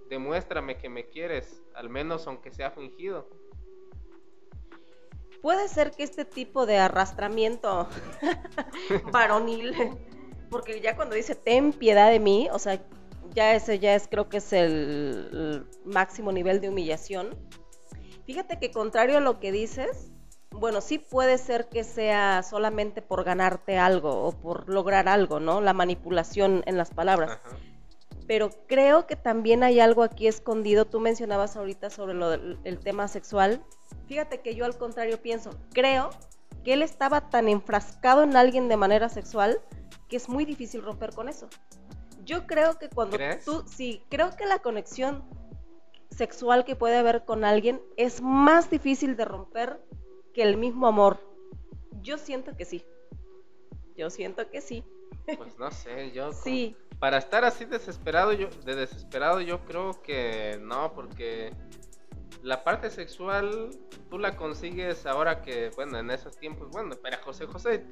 demuéstrame 0.08 0.76
que 0.78 0.88
me 0.88 1.08
quieres, 1.08 1.62
al 1.74 1.88
menos 1.88 2.26
aunque 2.26 2.50
sea 2.50 2.70
fingido. 2.70 3.28
Puede 5.42 5.68
ser 5.68 5.92
que 5.92 6.02
este 6.02 6.24
tipo 6.24 6.66
de 6.66 6.78
arrastramiento 6.78 7.88
varonil, 9.12 9.74
porque 10.50 10.80
ya 10.80 10.96
cuando 10.96 11.14
dice 11.14 11.34
ten 11.34 11.72
piedad 11.72 12.10
de 12.10 12.20
mí, 12.20 12.48
o 12.52 12.58
sea, 12.58 12.80
ya 13.34 13.54
ese 13.54 13.78
ya 13.78 13.94
es 13.94 14.08
creo 14.08 14.28
que 14.28 14.38
es 14.38 14.52
el, 14.52 15.66
máximo 15.84 16.32
nivel 16.32 16.60
de 16.60 16.70
humillación. 16.70 17.36
Fíjate 18.24 18.58
que 18.58 18.72
contrario 18.72 19.18
a 19.18 19.20
lo 19.20 19.38
que 19.38 19.52
dices, 19.52 20.10
bueno, 20.50 20.80
sí 20.80 20.98
puede 20.98 21.38
ser 21.38 21.68
que 21.68 21.84
sea 21.84 22.42
solamente 22.42 23.02
por 23.02 23.22
ganarte 23.22 23.78
algo 23.78 24.24
o 24.24 24.32
por 24.32 24.68
lograr 24.68 25.08
algo, 25.08 25.38
¿no? 25.38 25.60
La 25.60 25.74
manipulación 25.74 26.62
en 26.66 26.76
las 26.76 26.90
palabras. 26.90 27.38
Pero 28.26 28.50
creo 28.66 29.06
que 29.06 29.16
también 29.16 29.62
hay 29.62 29.80
algo 29.80 30.02
aquí 30.02 30.26
escondido. 30.26 30.84
Tú 30.84 31.00
mencionabas 31.00 31.56
ahorita 31.56 31.90
sobre 31.90 32.14
lo 32.14 32.30
del 32.30 32.58
el 32.64 32.78
tema 32.78 33.08
sexual. 33.08 33.62
Fíjate 34.06 34.40
que 34.40 34.54
yo 34.54 34.64
al 34.64 34.76
contrario 34.76 35.20
pienso, 35.20 35.50
creo 35.72 36.10
que 36.64 36.72
él 36.72 36.82
estaba 36.82 37.30
tan 37.30 37.48
enfrascado 37.48 38.22
en 38.22 38.36
alguien 38.36 38.68
de 38.68 38.76
manera 38.76 39.08
sexual 39.08 39.60
que 40.08 40.16
es 40.16 40.28
muy 40.28 40.44
difícil 40.44 40.82
romper 40.82 41.14
con 41.14 41.28
eso. 41.28 41.48
Yo 42.24 42.46
creo 42.46 42.78
que 42.78 42.88
cuando 42.88 43.16
¿Crees? 43.16 43.44
tú, 43.44 43.64
sí, 43.66 44.02
creo 44.08 44.34
que 44.36 44.46
la 44.46 44.58
conexión 44.58 45.24
sexual 46.10 46.64
que 46.64 46.74
puede 46.74 46.96
haber 46.96 47.24
con 47.24 47.44
alguien 47.44 47.80
es 47.96 48.20
más 48.20 48.70
difícil 48.70 49.16
de 49.16 49.24
romper 49.24 49.80
que 50.34 50.42
el 50.42 50.56
mismo 50.56 50.86
amor. 50.86 51.20
Yo 52.02 52.18
siento 52.18 52.56
que 52.56 52.64
sí. 52.64 52.84
Yo 53.96 54.10
siento 54.10 54.50
que 54.50 54.60
sí. 54.60 54.84
Pues 55.36 55.58
no 55.58 55.70
sé, 55.70 56.12
yo... 56.12 56.30
como- 56.30 56.42
Sí, 56.42 56.76
Para 56.98 57.18
estar 57.18 57.44
así 57.44 57.64
desesperado, 57.64 58.32
yo, 58.32 58.48
de 58.64 58.74
desesperado, 58.74 59.40
yo 59.40 59.64
creo 59.64 60.00
que 60.02 60.58
no, 60.62 60.92
porque 60.94 61.52
la 62.42 62.64
parte 62.64 62.90
sexual 62.90 63.70
tú 64.08 64.18
la 64.18 64.36
consigues 64.36 65.04
ahora 65.04 65.42
que, 65.42 65.70
bueno, 65.76 65.98
en 65.98 66.10
esos 66.10 66.38
tiempos, 66.38 66.70
bueno, 66.70 66.96
para 66.96 67.18
José 67.18 67.46
José, 67.46 67.84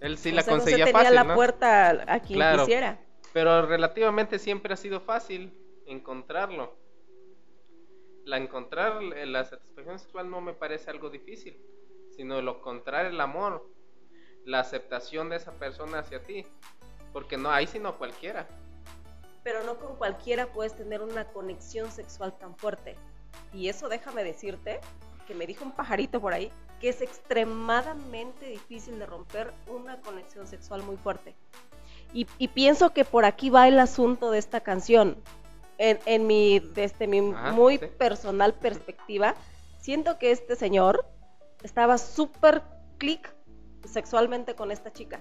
él 0.00 0.16
sí 0.16 0.30
la 0.32 0.42
José 0.42 0.50
José 0.52 0.60
conseguía 0.62 0.84
tenía 0.86 1.00
fácil, 1.00 1.14
la 1.14 1.24
¿no? 1.24 1.34
puerta 1.34 1.90
a 2.06 2.20
quien 2.20 2.38
Claro. 2.38 2.60
quisiera. 2.60 3.00
Pero 3.32 3.66
relativamente 3.66 4.38
siempre 4.38 4.72
ha 4.72 4.76
sido 4.76 5.00
fácil 5.00 5.52
encontrarlo. 5.84 6.78
La 8.24 8.36
encontrar 8.38 9.02
la 9.02 9.44
satisfacción 9.44 9.98
sexual 9.98 10.30
no 10.30 10.40
me 10.40 10.52
parece 10.54 10.90
algo 10.90 11.10
difícil, 11.10 11.60
sino 12.10 12.40
lo 12.42 12.60
contrario, 12.60 13.10
el 13.10 13.20
amor, 13.20 13.68
la 14.44 14.60
aceptación 14.60 15.30
de 15.30 15.36
esa 15.36 15.52
persona 15.52 16.00
hacia 16.00 16.22
ti, 16.22 16.46
porque 17.12 17.36
no, 17.36 17.50
ahí 17.50 17.66
sí 17.66 17.78
no 17.78 17.96
cualquiera. 17.98 18.46
Pero 19.42 19.64
no 19.64 19.78
con 19.78 19.96
cualquiera 19.96 20.46
puedes 20.52 20.74
tener 20.74 21.00
una 21.00 21.24
conexión 21.26 21.90
sexual 21.90 22.36
tan 22.38 22.56
fuerte. 22.56 22.96
Y 23.52 23.68
eso 23.68 23.88
déjame 23.88 24.24
decirte, 24.24 24.80
que 25.26 25.34
me 25.34 25.46
dijo 25.46 25.64
un 25.64 25.72
pajarito 25.72 26.20
por 26.20 26.32
ahí, 26.32 26.50
que 26.80 26.88
es 26.88 27.00
extremadamente 27.02 28.46
difícil 28.46 28.98
de 28.98 29.06
romper 29.06 29.52
una 29.66 30.00
conexión 30.00 30.46
sexual 30.46 30.82
muy 30.82 30.96
fuerte. 30.96 31.34
Y, 32.12 32.26
y 32.38 32.48
pienso 32.48 32.90
que 32.90 33.04
por 33.04 33.24
aquí 33.24 33.50
va 33.50 33.68
el 33.68 33.78
asunto 33.78 34.30
de 34.30 34.38
esta 34.38 34.60
canción. 34.60 35.16
En, 35.76 36.00
en 36.06 36.26
mi, 36.26 36.58
desde 36.58 37.06
mi 37.06 37.18
Ajá, 37.32 37.52
muy 37.52 37.78
sí. 37.78 37.86
personal 37.86 38.54
perspectiva, 38.54 39.36
siento 39.78 40.18
que 40.18 40.32
este 40.32 40.56
señor 40.56 41.06
estaba 41.62 41.98
súper 41.98 42.62
clic 42.98 43.32
sexualmente 43.90 44.54
con 44.54 44.70
esta 44.70 44.92
chica. 44.92 45.20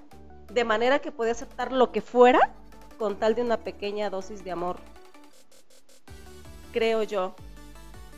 De 0.52 0.64
manera 0.64 1.00
que 1.00 1.12
podía 1.12 1.32
aceptar 1.32 1.72
lo 1.72 1.92
que 1.92 2.02
fuera 2.02 2.52
con 2.98 3.18
tal 3.18 3.36
de 3.36 3.42
una 3.42 3.58
pequeña 3.58 4.10
dosis 4.10 4.44
de 4.44 4.52
amor. 4.52 4.78
Creo 6.74 7.04
yo. 7.04 7.36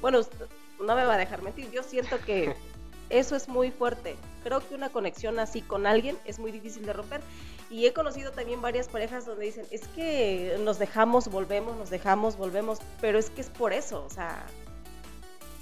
Bueno, 0.02 0.20
usted 0.20 0.48
no 0.80 0.96
me 0.96 1.06
va 1.06 1.16
a 1.16 1.18
dejar 1.18 1.42
mentir. 1.42 1.70
Yo 1.72 1.84
siento 1.84 2.20
que 2.20 2.56
eso 3.10 3.36
es 3.36 3.48
muy 3.48 3.72
fuerte. 3.72 4.16
Creo 4.44 4.66
que 4.68 4.76
una 4.76 4.90
conexión 4.90 5.40
así 5.40 5.62
con 5.62 5.86
alguien 5.86 6.18
es 6.26 6.40
muy 6.40 6.52
difícil 6.52 6.86
de 6.86 6.94
romper. 6.94 7.22
Y 7.70 7.86
he 7.86 7.94
conocido 7.94 8.32
también 8.32 8.62
varias 8.62 8.88
parejas 8.88 9.26
donde 9.26 9.46
dicen, 9.46 9.66
es 9.70 9.88
que 9.90 10.58
nos 10.64 10.80
dejamos, 10.80 11.28
volvemos, 11.28 11.78
nos 11.78 11.90
dejamos, 11.90 12.36
volvemos. 12.38 12.80
Pero 13.00 13.20
es 13.20 13.30
que 13.30 13.42
es 13.42 13.50
por 13.50 13.74
eso, 13.74 14.04
o 14.04 14.10
sea, 14.10 14.46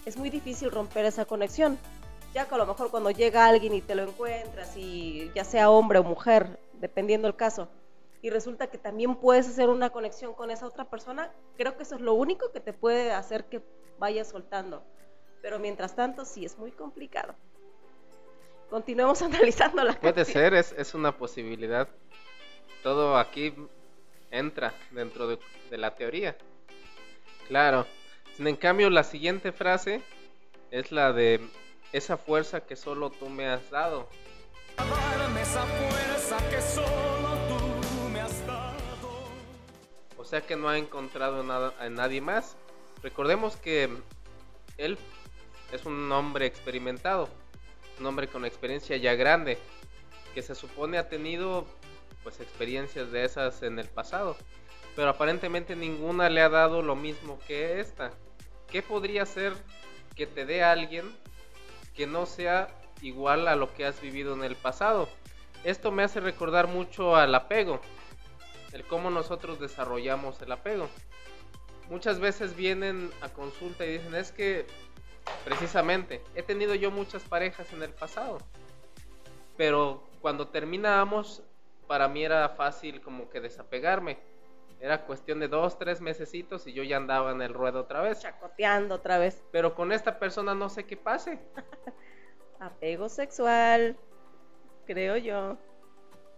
es 0.06 0.16
muy 0.16 0.30
difícil 0.30 0.72
romper 0.72 1.06
esa 1.06 1.26
conexión. 1.26 1.78
Ya 2.34 2.48
que 2.48 2.56
a 2.56 2.58
lo 2.58 2.66
mejor 2.66 2.92
cuando 2.92 3.10
llega 3.12 3.46
alguien 3.48 3.74
y 3.74 3.82
te 3.82 3.96
lo 3.96 4.04
encuentras, 4.04 4.76
y 4.78 5.32
ya 5.34 5.44
sea 5.44 5.70
hombre 5.70 6.00
o 6.00 6.04
mujer, 6.04 6.60
dependiendo 6.74 7.28
el 7.28 7.36
caso, 7.36 7.68
y 8.22 8.30
resulta 8.30 8.68
que 8.68 8.78
también 8.78 9.16
puedes 9.16 9.48
hacer 9.48 9.70
una 9.70 9.90
conexión 9.90 10.34
con 10.34 10.52
esa 10.52 10.68
otra 10.68 10.86
persona, 10.86 11.32
creo 11.56 11.78
que 11.78 11.84
eso 11.84 11.96
es 11.96 12.02
lo 12.02 12.14
único 12.14 12.52
que 12.52 12.60
te 12.60 12.74
puede 12.74 13.12
hacer 13.12 13.46
que 13.46 13.62
vayas 14.00 14.30
soltando. 14.30 14.84
Pero 15.42 15.60
mientras 15.60 15.96
tanto, 15.96 16.26
sí, 16.26 16.46
es 16.46 16.58
muy 16.58 16.72
complicado. 16.72 17.36
Continuemos 18.70 19.22
analizando 19.24 19.84
la 19.84 19.94
Puede 19.94 20.14
canción. 20.14 20.34
ser, 20.34 20.54
es, 20.56 20.74
es 20.78 20.94
una 20.94 21.16
posibilidad. 21.18 21.88
Todo 22.84 23.18
aquí 23.18 23.54
entra 24.32 24.74
dentro 24.92 25.28
de, 25.28 25.40
de 25.70 25.78
la 25.78 25.96
teoría. 25.96 26.36
Claro. 27.48 27.86
En 28.40 28.56
cambio, 28.56 28.90
la 28.90 29.04
siguiente 29.04 29.52
frase 29.52 30.02
es 30.70 30.92
la 30.92 31.14
de 31.14 31.40
esa 31.92 32.18
fuerza 32.18 32.62
que 32.62 32.76
solo 32.76 33.10
tú 33.10 33.30
me 33.30 33.48
has 33.48 33.70
dado. 33.70 34.10
Esa 35.42 35.66
fuerza 35.66 36.38
que 36.50 36.62
solo 36.62 37.38
tú 37.48 38.10
me 38.10 38.20
has 38.20 38.46
dado. 38.46 38.78
O 40.18 40.26
sea 40.26 40.42
que 40.42 40.56
no 40.56 40.68
ha 40.68 40.78
encontrado 40.78 41.44
nada, 41.44 41.74
a 41.80 41.90
nadie 41.90 42.20
más. 42.20 42.58
Recordemos 43.02 43.56
que 43.56 43.90
él 44.78 44.98
es 45.72 45.86
un 45.86 46.12
hombre 46.12 46.46
experimentado, 46.46 47.30
un 48.00 48.06
hombre 48.06 48.28
con 48.28 48.46
experiencia 48.46 48.98
ya 48.98 49.16
grande, 49.16 49.58
que 50.34 50.42
se 50.42 50.56
supone 50.56 50.98
ha 50.98 51.08
tenido 51.08 51.66
pues 52.24 52.40
experiencias 52.42 53.12
de 53.12 53.24
esas 53.24 53.64
en 53.64 53.80
el 53.80 53.88
pasado, 53.88 54.36
pero 54.96 55.10
aparentemente 55.10 55.76
ninguna 55.76 56.30
le 56.30 56.42
ha 56.42 56.50
dado 56.50 56.82
lo 56.82 56.96
mismo 56.96 57.40
que 57.48 57.80
esta. 57.80 58.12
¿Qué 58.70 58.82
podría 58.82 59.26
ser 59.26 59.54
que 60.16 60.28
te 60.28 60.46
dé 60.46 60.64
alguien 60.64 61.10
que 61.98 62.08
no 62.08 62.28
sea 62.28 62.70
igual 63.02 63.48
a 63.48 63.56
lo 63.56 63.74
que 63.74 63.86
has 63.86 64.00
vivido 64.00 64.34
en 64.36 64.44
el 64.44 64.56
pasado? 64.56 65.10
Esto 65.64 65.92
me 65.92 66.04
hace 66.04 66.20
recordar 66.22 66.68
mucho 66.68 67.16
al 67.16 67.34
apego, 67.34 67.82
el 68.72 68.86
cómo 68.86 69.10
nosotros 69.10 69.60
desarrollamos 69.60 70.42
el 70.42 70.52
apego. 70.52 70.88
Muchas 71.90 72.20
veces 72.20 72.56
vienen 72.56 73.10
a 73.22 73.30
consulta 73.30 73.86
y 73.86 73.94
dicen, 73.94 74.14
es 74.14 74.32
que 74.32 74.68
precisamente 75.44 76.22
he 76.36 76.44
tenido 76.44 76.76
yo 76.76 76.92
muchas 76.92 77.24
parejas 77.24 77.74
en 77.74 77.82
el 77.82 77.92
pasado, 77.92 78.38
pero 79.58 80.04
cuando 80.22 80.50
terminábamos, 80.50 81.42
para 81.88 82.08
mí 82.08 82.24
era 82.24 82.48
fácil 82.50 83.02
como 83.02 83.30
que 83.30 83.42
desapegarme. 83.42 84.20
Era 84.80 85.06
cuestión 85.06 85.40
de 85.40 85.48
dos, 85.48 85.80
tres 85.80 86.02
mesecitos 86.02 86.68
y 86.68 86.74
yo 86.74 86.84
ya 86.84 86.98
andaba 86.98 87.32
en 87.32 87.42
el 87.42 87.54
ruedo 87.54 87.82
otra 87.82 88.02
vez. 88.02 88.20
Chacoteando 88.20 88.96
otra 88.96 89.18
vez. 89.18 89.44
Pero 89.52 89.74
con 89.74 89.92
esta 89.92 90.20
persona 90.20 90.54
no 90.54 90.70
sé 90.70 90.86
qué 90.86 90.96
pase. 90.96 91.40
Apego 92.60 93.10
sexual, 93.10 93.98
creo 94.86 95.18
yo. 95.18 95.58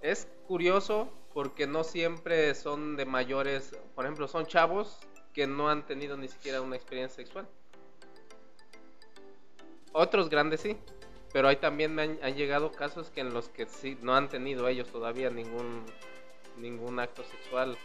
Es 0.02 0.28
curioso 0.48 1.10
porque 1.34 1.68
no 1.68 1.84
siempre 1.84 2.56
son 2.56 2.96
de 2.96 3.06
mayores, 3.06 3.78
por 3.94 4.06
ejemplo, 4.06 4.28
son 4.28 4.46
chavos 4.46 5.00
que 5.34 5.46
no 5.46 5.70
han 5.70 5.86
tenido 5.86 6.18
ni 6.18 6.28
siquiera 6.28 6.62
una 6.62 6.76
experiencia 6.76 7.18
sexual. 7.24 7.48
Otros 9.92 10.30
grandes 10.30 10.62
sí, 10.62 10.78
pero 11.34 11.48
hay 11.50 11.58
también 11.58 11.94
me 11.94 12.04
han, 12.04 12.20
han 12.22 12.36
llegado 12.36 12.72
casos 12.72 13.10
que 13.10 13.22
en 13.22 13.34
los 13.34 13.50
que 13.50 13.66
sí 13.66 13.98
no 14.02 14.16
han 14.16 14.30
tenido 14.30 14.68
ellos 14.68 14.88
todavía 14.90 15.30
ningún 15.30 15.86
ningún 16.58 17.00
acto 17.00 17.24
sexual. 17.24 17.78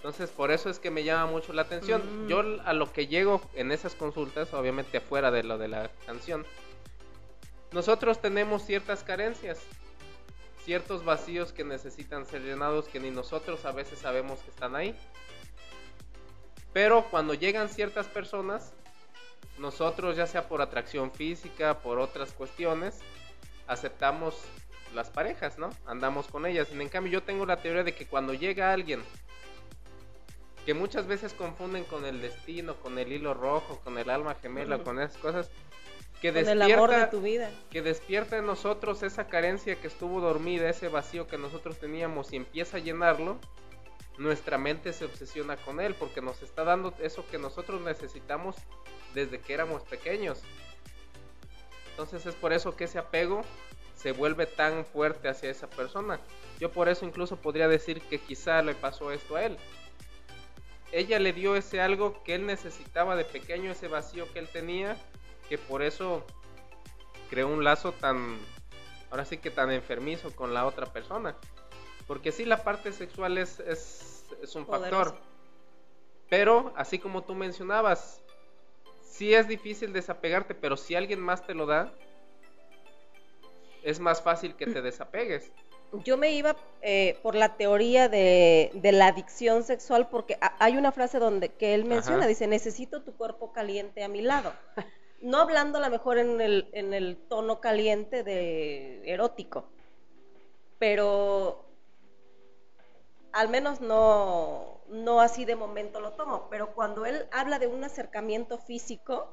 Entonces, 0.00 0.30
por 0.30 0.50
eso 0.50 0.70
es 0.70 0.78
que 0.78 0.90
me 0.90 1.04
llama 1.04 1.30
mucho 1.30 1.52
la 1.52 1.60
atención. 1.60 2.24
Mm. 2.24 2.28
Yo 2.28 2.42
a 2.64 2.72
lo 2.72 2.90
que 2.90 3.06
llego 3.06 3.42
en 3.54 3.70
esas 3.70 3.94
consultas, 3.94 4.54
obviamente 4.54 4.96
afuera 4.96 5.30
de 5.30 5.42
lo 5.42 5.58
de 5.58 5.68
la 5.68 5.90
canción, 6.06 6.46
nosotros 7.72 8.18
tenemos 8.22 8.64
ciertas 8.64 9.04
carencias, 9.04 9.60
ciertos 10.64 11.04
vacíos 11.04 11.52
que 11.52 11.64
necesitan 11.64 12.24
ser 12.24 12.40
llenados 12.40 12.88
que 12.88 12.98
ni 12.98 13.10
nosotros 13.10 13.66
a 13.66 13.72
veces 13.72 13.98
sabemos 13.98 14.38
que 14.40 14.50
están 14.50 14.74
ahí. 14.74 14.96
Pero 16.72 17.04
cuando 17.10 17.34
llegan 17.34 17.68
ciertas 17.68 18.06
personas, 18.06 18.72
nosotros 19.58 20.16
ya 20.16 20.26
sea 20.26 20.48
por 20.48 20.62
atracción 20.62 21.12
física, 21.12 21.80
por 21.80 21.98
otras 21.98 22.32
cuestiones, 22.32 23.00
aceptamos 23.66 24.34
las 24.94 25.10
parejas, 25.10 25.58
¿no? 25.58 25.68
Andamos 25.84 26.26
con 26.26 26.46
ellas. 26.46 26.68
En 26.72 26.88
cambio 26.88 27.12
yo 27.12 27.22
tengo 27.22 27.44
la 27.44 27.58
teoría 27.58 27.84
de 27.84 27.94
que 27.94 28.06
cuando 28.06 28.32
llega 28.32 28.72
alguien 28.72 29.02
que 30.66 30.74
muchas 30.74 31.06
veces 31.06 31.32
confunden 31.34 31.84
con 31.84 32.04
el 32.04 32.20
destino, 32.20 32.76
con 32.76 32.98
el 32.98 33.12
hilo 33.12 33.34
rojo, 33.34 33.80
con 33.82 33.98
el 33.98 34.10
alma 34.10 34.34
gemela, 34.34 34.78
con 34.82 35.00
esas 35.00 35.16
cosas, 35.18 35.50
que 36.20 36.28
Con 36.32 36.38
el 36.38 36.44
despierta, 36.58 36.74
amor 36.74 36.90
de 36.90 37.06
tu 37.06 37.20
vida. 37.22 37.50
que 37.70 37.80
despierta 37.82 38.36
en 38.36 38.46
nosotros 38.46 39.02
esa 39.02 39.26
carencia 39.26 39.76
que 39.76 39.86
estuvo 39.86 40.20
dormida, 40.20 40.68
ese 40.68 40.88
vacío 40.88 41.26
que 41.26 41.38
nosotros 41.38 41.78
teníamos 41.78 42.32
y 42.32 42.36
empieza 42.36 42.76
a 42.76 42.80
llenarlo, 42.80 43.38
nuestra 44.18 44.58
mente 44.58 44.92
se 44.92 45.06
obsesiona 45.06 45.56
con 45.56 45.80
él 45.80 45.94
porque 45.94 46.20
nos 46.20 46.42
está 46.42 46.62
dando 46.64 46.92
eso 47.00 47.24
que 47.30 47.38
nosotros 47.38 47.80
necesitamos 47.80 48.56
desde 49.14 49.40
que 49.40 49.54
éramos 49.54 49.82
pequeños. 49.84 50.42
Entonces 51.92 52.26
es 52.26 52.34
por 52.34 52.52
eso 52.52 52.76
que 52.76 52.84
ese 52.84 52.98
apego 52.98 53.42
se 53.96 54.12
vuelve 54.12 54.46
tan 54.46 54.84
fuerte 54.84 55.28
hacia 55.28 55.50
esa 55.50 55.68
persona. 55.68 56.20
Yo 56.58 56.70
por 56.70 56.88
eso 56.88 57.04
incluso 57.06 57.36
podría 57.36 57.68
decir 57.68 58.00
que 58.02 58.18
quizá 58.18 58.60
le 58.62 58.74
pasó 58.74 59.10
esto 59.12 59.36
a 59.36 59.44
él. 59.44 59.56
Ella 60.92 61.18
le 61.18 61.32
dio 61.32 61.56
ese 61.56 61.80
algo 61.80 62.22
que 62.24 62.34
él 62.34 62.46
necesitaba 62.46 63.16
de 63.16 63.24
pequeño, 63.24 63.70
ese 63.70 63.88
vacío 63.88 64.30
que 64.32 64.40
él 64.40 64.48
tenía, 64.48 64.96
que 65.48 65.56
por 65.56 65.82
eso 65.82 66.24
creó 67.28 67.48
un 67.48 67.62
lazo 67.62 67.92
tan, 67.92 68.38
ahora 69.10 69.24
sí 69.24 69.38
que 69.38 69.50
tan 69.50 69.70
enfermizo 69.70 70.34
con 70.34 70.52
la 70.52 70.66
otra 70.66 70.86
persona. 70.86 71.36
Porque 72.06 72.32
sí, 72.32 72.44
la 72.44 72.64
parte 72.64 72.92
sexual 72.92 73.38
es, 73.38 73.60
es, 73.60 74.24
es 74.42 74.54
un 74.56 74.66
factor. 74.66 75.16
Pero, 76.28 76.72
así 76.76 76.98
como 76.98 77.22
tú 77.22 77.34
mencionabas, 77.34 78.22
sí 79.02 79.34
es 79.34 79.46
difícil 79.46 79.92
desapegarte, 79.92 80.54
pero 80.54 80.76
si 80.76 80.94
alguien 80.94 81.20
más 81.20 81.46
te 81.46 81.54
lo 81.54 81.66
da, 81.66 81.92
es 83.82 84.00
más 84.00 84.22
fácil 84.22 84.56
que 84.56 84.66
te 84.66 84.82
desapegues. 84.82 85.52
Yo 86.04 86.16
me 86.16 86.32
iba 86.32 86.56
eh, 86.82 87.18
por 87.22 87.34
la 87.34 87.56
teoría 87.56 88.08
de, 88.08 88.70
de 88.74 88.92
la 88.92 89.08
adicción 89.08 89.64
sexual 89.64 90.08
porque 90.08 90.38
ha- 90.40 90.56
hay 90.58 90.76
una 90.76 90.92
frase 90.92 91.18
donde 91.18 91.48
que 91.50 91.74
él 91.74 91.84
menciona, 91.84 92.20
Ajá. 92.20 92.28
dice, 92.28 92.46
necesito 92.46 93.02
tu 93.02 93.16
cuerpo 93.16 93.52
caliente 93.52 94.04
a 94.04 94.08
mi 94.08 94.22
lado. 94.22 94.52
no 95.20 95.38
hablando 95.38 95.78
a 95.78 95.82
lo 95.82 95.90
mejor 95.90 96.18
en 96.18 96.40
el, 96.40 96.68
en 96.72 96.94
el 96.94 97.16
tono 97.28 97.60
caliente 97.60 98.22
de 98.22 99.02
erótico, 99.10 99.64
pero 100.78 101.64
al 103.32 103.48
menos 103.48 103.80
no, 103.80 104.80
no 104.88 105.20
así 105.20 105.44
de 105.44 105.56
momento 105.56 106.00
lo 106.00 106.12
tomo, 106.12 106.48
pero 106.50 106.74
cuando 106.74 107.06
él 107.06 107.26
habla 107.32 107.58
de 107.58 107.66
un 107.66 107.84
acercamiento 107.84 108.58
físico, 108.58 109.28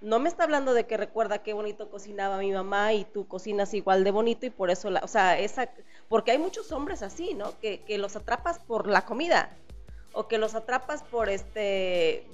no 0.00 0.18
me 0.18 0.28
está 0.28 0.44
hablando 0.44 0.74
de 0.74 0.86
que 0.86 0.96
recuerda 0.96 1.38
qué 1.38 1.52
bonito 1.52 1.90
cocinaba 1.90 2.38
mi 2.38 2.52
mamá 2.52 2.92
y 2.92 3.04
tú 3.04 3.26
cocinas 3.26 3.74
igual 3.74 4.04
de 4.04 4.10
bonito 4.10 4.46
y 4.46 4.50
por 4.50 4.70
eso, 4.70 4.90
la, 4.90 5.00
o 5.00 5.08
sea, 5.08 5.38
esa, 5.38 5.70
porque 6.08 6.30
hay 6.32 6.38
muchos 6.38 6.72
hombres 6.72 7.02
así, 7.02 7.34
¿no? 7.34 7.58
Que, 7.60 7.80
que 7.82 7.98
los 7.98 8.16
atrapas 8.16 8.58
por 8.58 8.86
la 8.86 9.04
comida 9.04 9.50
o 10.12 10.28
que 10.28 10.38
los 10.38 10.54
atrapas 10.54 11.02
por 11.02 11.28
este, 11.28 12.26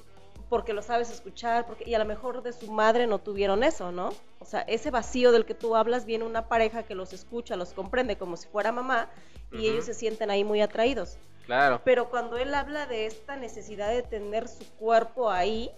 porque 0.48 0.72
lo 0.72 0.82
sabes 0.82 1.10
escuchar, 1.10 1.66
porque, 1.66 1.88
y 1.88 1.94
a 1.94 1.98
lo 1.98 2.04
mejor 2.04 2.42
de 2.42 2.52
su 2.52 2.70
madre 2.70 3.06
no 3.06 3.18
tuvieron 3.18 3.64
eso, 3.64 3.90
¿no? 3.90 4.12
O 4.38 4.44
sea, 4.44 4.60
ese 4.60 4.90
vacío 4.90 5.32
del 5.32 5.46
que 5.46 5.54
tú 5.54 5.74
hablas 5.76 6.04
viene 6.04 6.24
una 6.24 6.46
pareja 6.46 6.82
que 6.82 6.94
los 6.94 7.12
escucha, 7.12 7.56
los 7.56 7.72
comprende 7.72 8.16
como 8.16 8.36
si 8.36 8.48
fuera 8.48 8.70
mamá 8.70 9.08
y 9.50 9.66
ellos 9.68 9.86
se 9.86 9.94
sienten 9.94 10.30
ahí 10.30 10.44
muy 10.44 10.60
atraídos. 10.60 11.18
Claro. 11.46 11.80
Pero 11.84 12.10
cuando 12.10 12.36
él 12.36 12.54
habla 12.54 12.86
de 12.86 13.06
esta 13.06 13.36
necesidad 13.36 13.90
de 13.90 14.02
tener 14.02 14.46
su 14.46 14.64
cuerpo 14.74 15.30
ahí, 15.30 15.70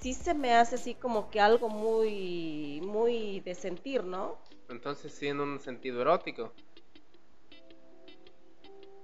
sí 0.00 0.14
se 0.14 0.34
me 0.34 0.54
hace 0.54 0.76
así 0.76 0.94
como 0.94 1.30
que 1.30 1.40
algo 1.40 1.68
muy, 1.68 2.80
muy 2.84 3.40
de 3.40 3.54
sentir, 3.54 4.04
¿no? 4.04 4.38
Entonces 4.68 5.12
sí 5.12 5.28
en 5.28 5.40
un 5.40 5.60
sentido 5.60 6.00
erótico. 6.02 6.52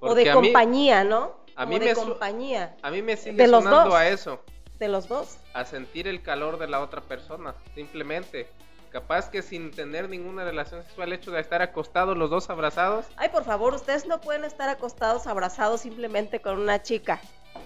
o 0.01 0.15
de 0.15 0.31
compañía, 0.31 1.05
¿no? 1.05 1.37
A 1.57 1.67
mí 1.67 1.79
de 1.79 1.87
me 1.87 1.95
compañía. 1.95 2.77
A 2.83 2.91
mí 2.91 3.01
me 3.01 3.17
sigue 3.17 3.37
de 3.37 3.47
los 3.47 3.65
sonando 3.65 3.91
dos. 3.91 3.95
a 3.95 4.09
eso. 4.09 4.41
De 4.79 4.89
los 4.89 5.09
dos. 5.09 5.39
A 5.55 5.65
sentir 5.65 6.09
el 6.09 6.23
calor 6.23 6.59
de 6.59 6.67
la 6.67 6.81
otra 6.81 7.01
persona, 7.01 7.55
simplemente. 7.75 8.49
Capaz 8.91 9.29
que 9.29 9.43
sin 9.43 9.71
tener 9.71 10.09
ninguna 10.09 10.45
relación 10.45 10.83
sexual, 10.85 11.09
el 11.09 11.19
hecho 11.19 11.33
de 11.33 11.41
estar 11.41 11.63
acostados 11.63 12.17
los 12.17 12.31
dos 12.31 12.51
abrazados. 12.51 13.07
Ay, 13.17 13.29
por 13.29 13.45
favor, 13.45 13.75
ustedes 13.75 14.07
no 14.07 14.21
pueden 14.21 14.45
estar 14.45 14.69
acostados 14.69 15.27
abrazados 15.27 15.81
simplemente 15.81 16.41
con 16.41 16.61
una 16.61 16.83
chica. 16.83 17.21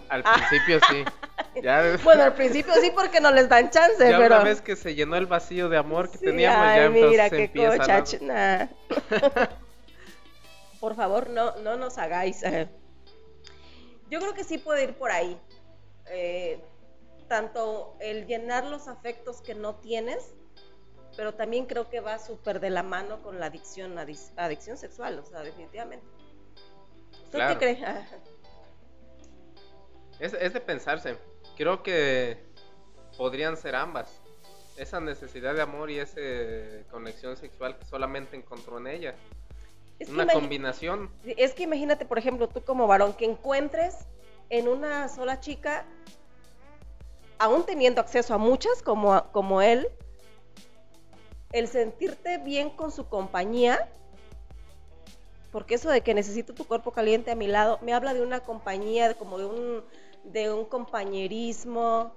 Al 0.09 0.23
principio 0.23 0.81
sí. 0.89 1.05
Ya, 1.63 1.97
Bueno, 2.05 2.23
al 2.25 2.35
principio 2.35 2.73
sí 2.81 2.93
porque 2.95 3.21
no 3.21 3.31
les 3.33 3.49
dan 3.49 3.71
chance, 3.71 3.99
ya 4.11 4.19
pero... 4.19 4.37
una 4.37 4.45
vez 4.45 4.61
que 4.61 4.77
se 4.77 4.95
llenó 4.95 5.17
el 5.17 5.27
vacío 5.27 5.69
de 5.69 5.77
amor 5.77 6.11
que 6.11 6.19
Sí, 6.19 6.25
teníamos, 6.27 6.67
ay, 6.69 6.77
ya 6.79 6.85
entonces 6.87 7.11
mira 7.11 7.29
se 7.29 7.37
qué 7.37 7.45
empieza 7.45 7.87
la- 7.87 8.07
nah. 8.21 8.67
Por 10.81 10.95
favor, 10.95 11.31
no, 11.31 11.57
no 11.57 11.77
nos 11.77 11.99
hagáis. 11.99 12.43
Yo 14.11 14.21
creo 14.21 14.35
que 14.35 14.45
sí 14.45 14.59
puede 14.59 14.85
ir 14.85 14.95
por 14.95 15.11
ahí. 15.11 15.41
Eh, 16.11 16.61
tanto 17.29 17.97
el 18.01 18.27
llenar 18.27 18.65
los 18.65 18.87
afectos 18.89 19.41
que 19.43 19.55
no 19.55 19.77
tienes, 19.77 20.35
pero 21.17 21.35
también 21.35 21.67
creo 21.67 21.89
que 21.91 22.01
va 22.01 22.19
súper 22.19 22.61
de 22.61 22.71
la 22.71 22.83
mano 22.83 23.21
con 23.23 23.41
la 23.41 23.47
adicción, 23.47 23.97
adic- 23.97 24.33
adicción 24.37 24.77
sexual, 24.77 25.19
o 25.19 25.25
sea, 25.25 25.41
definitivamente. 25.43 26.07
¿Tú 27.31 27.39
Claro. 27.39 27.59
qué 27.59 27.77
crees? 27.77 27.81
Es, 30.21 30.35
es 30.35 30.53
de 30.53 30.61
pensarse. 30.61 31.17
Creo 31.57 31.83
que 31.83 32.39
podrían 33.17 33.57
ser 33.57 33.75
ambas. 33.75 34.21
Esa 34.77 35.01
necesidad 35.01 35.55
de 35.55 35.61
amor 35.63 35.91
y 35.91 35.99
esa 35.99 36.21
conexión 36.91 37.37
sexual 37.37 37.77
que 37.77 37.85
solamente 37.85 38.37
encontró 38.37 38.79
en 38.79 38.87
ella. 38.87 39.15
Es 39.99 40.09
Una 40.09 40.27
combinación. 40.27 41.11
Es 41.25 41.53
que 41.55 41.65
imagínate, 41.65 42.07
por 42.07 42.19
ejemplo, 42.19 42.49
tú 42.49 42.63
como 42.63 42.87
varón, 42.87 43.15
que 43.15 43.25
encuentres 43.25 43.97
en 44.49 44.69
una 44.69 45.09
sola 45.09 45.41
chica, 45.41 45.85
aún 47.39 47.67
teniendo 47.67 48.01
acceso 48.01 48.35
a 48.35 48.39
muchas 48.39 48.83
como, 48.83 49.31
como 49.33 49.61
él, 49.61 49.89
el 51.53 51.67
sentirte 51.67 52.39
bien 52.39 52.71
con 52.71 52.93
su 52.93 53.09
compañía, 53.09 53.89
porque 55.51 55.75
eso 55.75 55.91
de 55.91 56.03
que 56.03 56.15
necesito 56.15 56.55
tu 56.55 56.65
cuerpo 56.65 56.93
caliente 56.93 57.33
a 57.33 57.35
mi 57.35 57.49
lado, 57.49 57.81
me 57.83 57.93
habla 57.93 58.15
de 58.15 58.23
una 58.23 58.41
compañía, 58.41 59.09
de 59.09 59.15
como 59.17 59.39
de 59.39 59.47
un, 59.47 59.85
de 60.25 60.53
un 60.53 60.65
compañerismo, 60.65 62.15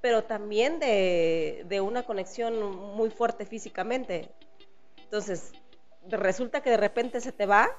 pero 0.00 0.24
también 0.24 0.78
de, 0.80 1.64
de 1.68 1.80
una 1.80 2.02
conexión 2.02 2.76
muy 2.94 3.10
fuerte 3.10 3.46
físicamente. 3.46 4.30
Entonces, 5.04 5.52
resulta 6.08 6.62
que 6.62 6.70
de 6.70 6.76
repente 6.76 7.20
se 7.20 7.32
te 7.32 7.46
va. 7.46 7.70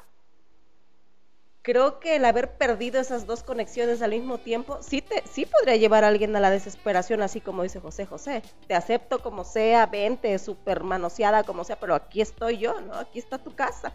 Creo 1.61 1.99
que 1.99 2.17
el 2.17 2.25
haber 2.25 2.57
perdido 2.57 3.01
esas 3.01 3.25
dos 3.25 3.41
conexiones 3.41 4.03
al 4.03 4.11
mismo 4.11 4.37
tiempo 4.37 4.77
sí, 4.81 5.01
te, 5.01 5.23
sí 5.27 5.47
podría 5.47 5.75
llevar 5.75 6.03
a 6.03 6.09
alguien 6.09 6.35
a 6.35 6.39
la 6.39 6.51
desesperación, 6.51 7.23
así 7.23 7.41
como 7.41 7.63
dice 7.63 7.79
José 7.79 8.05
José. 8.05 8.43
Te 8.67 8.75
acepto 8.75 9.19
como 9.19 9.43
sea, 9.43 9.87
vente, 9.87 10.37
super 10.37 10.83
manoseada 10.83 11.43
como 11.43 11.63
sea, 11.63 11.79
pero 11.79 11.95
aquí 11.95 12.21
estoy 12.21 12.59
yo, 12.59 12.79
¿no? 12.81 12.93
Aquí 12.93 13.17
está 13.17 13.39
tu 13.39 13.55
casa. 13.55 13.93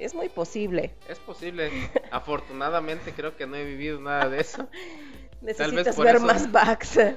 Es 0.00 0.14
muy 0.14 0.28
posible. 0.28 0.94
Es 1.08 1.18
posible. 1.18 1.70
Afortunadamente 2.10 3.12
creo 3.12 3.36
que 3.36 3.46
no 3.46 3.56
he 3.56 3.64
vivido 3.64 4.00
nada 4.00 4.28
de 4.28 4.40
eso. 4.40 4.68
Necesitas 5.42 5.94
por 5.96 6.04
ver 6.06 6.16
eso- 6.16 6.26
más 6.26 6.50
backs. 6.50 6.98
¿A 6.98 7.14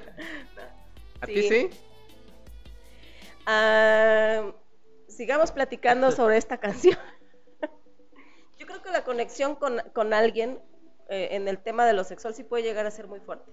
Sí. 1.26 1.34
ti 1.34 1.44
sí? 1.44 1.70
Sigamos 5.08 5.52
platicando 5.52 6.12
sobre 6.12 6.38
esta 6.38 6.58
canción. 6.58 6.98
Yo 8.58 8.66
creo 8.66 8.82
que 8.82 8.92
la 8.92 9.04
conexión 9.04 9.56
con, 9.56 9.80
con 9.94 10.14
alguien 10.14 10.60
eh, 11.10 11.30
en 11.32 11.48
el 11.48 11.60
tema 11.60 11.86
de 11.86 11.94
lo 11.94 12.04
sexual 12.04 12.34
sí 12.34 12.44
puede 12.44 12.64
llegar 12.64 12.86
a 12.86 12.92
ser 12.92 13.08
muy 13.08 13.20
fuerte. 13.20 13.52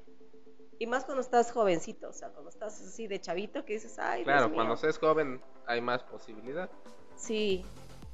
Y 0.79 0.87
más 0.87 1.05
cuando 1.05 1.21
estás 1.21 1.53
jovencito, 1.53 2.09
o 2.09 2.13
sea, 2.13 2.29
cuando 2.31 2.49
estás 2.49 2.81
así 2.81 3.07
de 3.07 3.21
chavito 3.21 3.65
que 3.67 3.75
dices, 3.75 3.99
ay, 3.99 4.21
Dios 4.21 4.25
Claro, 4.25 4.47
mío". 4.49 4.55
cuando 4.55 4.77
se 4.77 4.89
es 4.89 4.99
joven 4.99 5.41
hay 5.67 5.81
más 5.83 6.03
posibilidad. 6.05 6.71
Sí, 7.17 7.67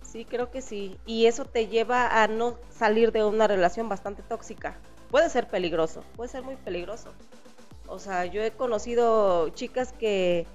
sí, 0.07 0.25
creo 0.25 0.51
que 0.51 0.62
sí. 0.62 0.99
Y 1.07 1.27
eso 1.27 1.45
te 1.45 1.66
lleva 1.66 2.23
a 2.23 2.29
no 2.29 2.57
salir 2.71 3.12
de 3.12 3.25
una 3.25 3.47
relación 3.47 3.88
bastante 3.88 4.23
tóxica. 4.23 4.79
Puede 5.11 5.31
ser 5.31 5.49
peligroso, 5.49 6.03
puede 6.16 6.31
ser 6.31 6.42
muy 6.42 6.57
peligroso. 6.57 7.12
O 7.88 7.99
sea, 7.99 8.25
yo 8.25 8.42
he 8.42 8.51
conocido 8.51 9.49
chicas 9.51 9.92
que, 9.92 10.47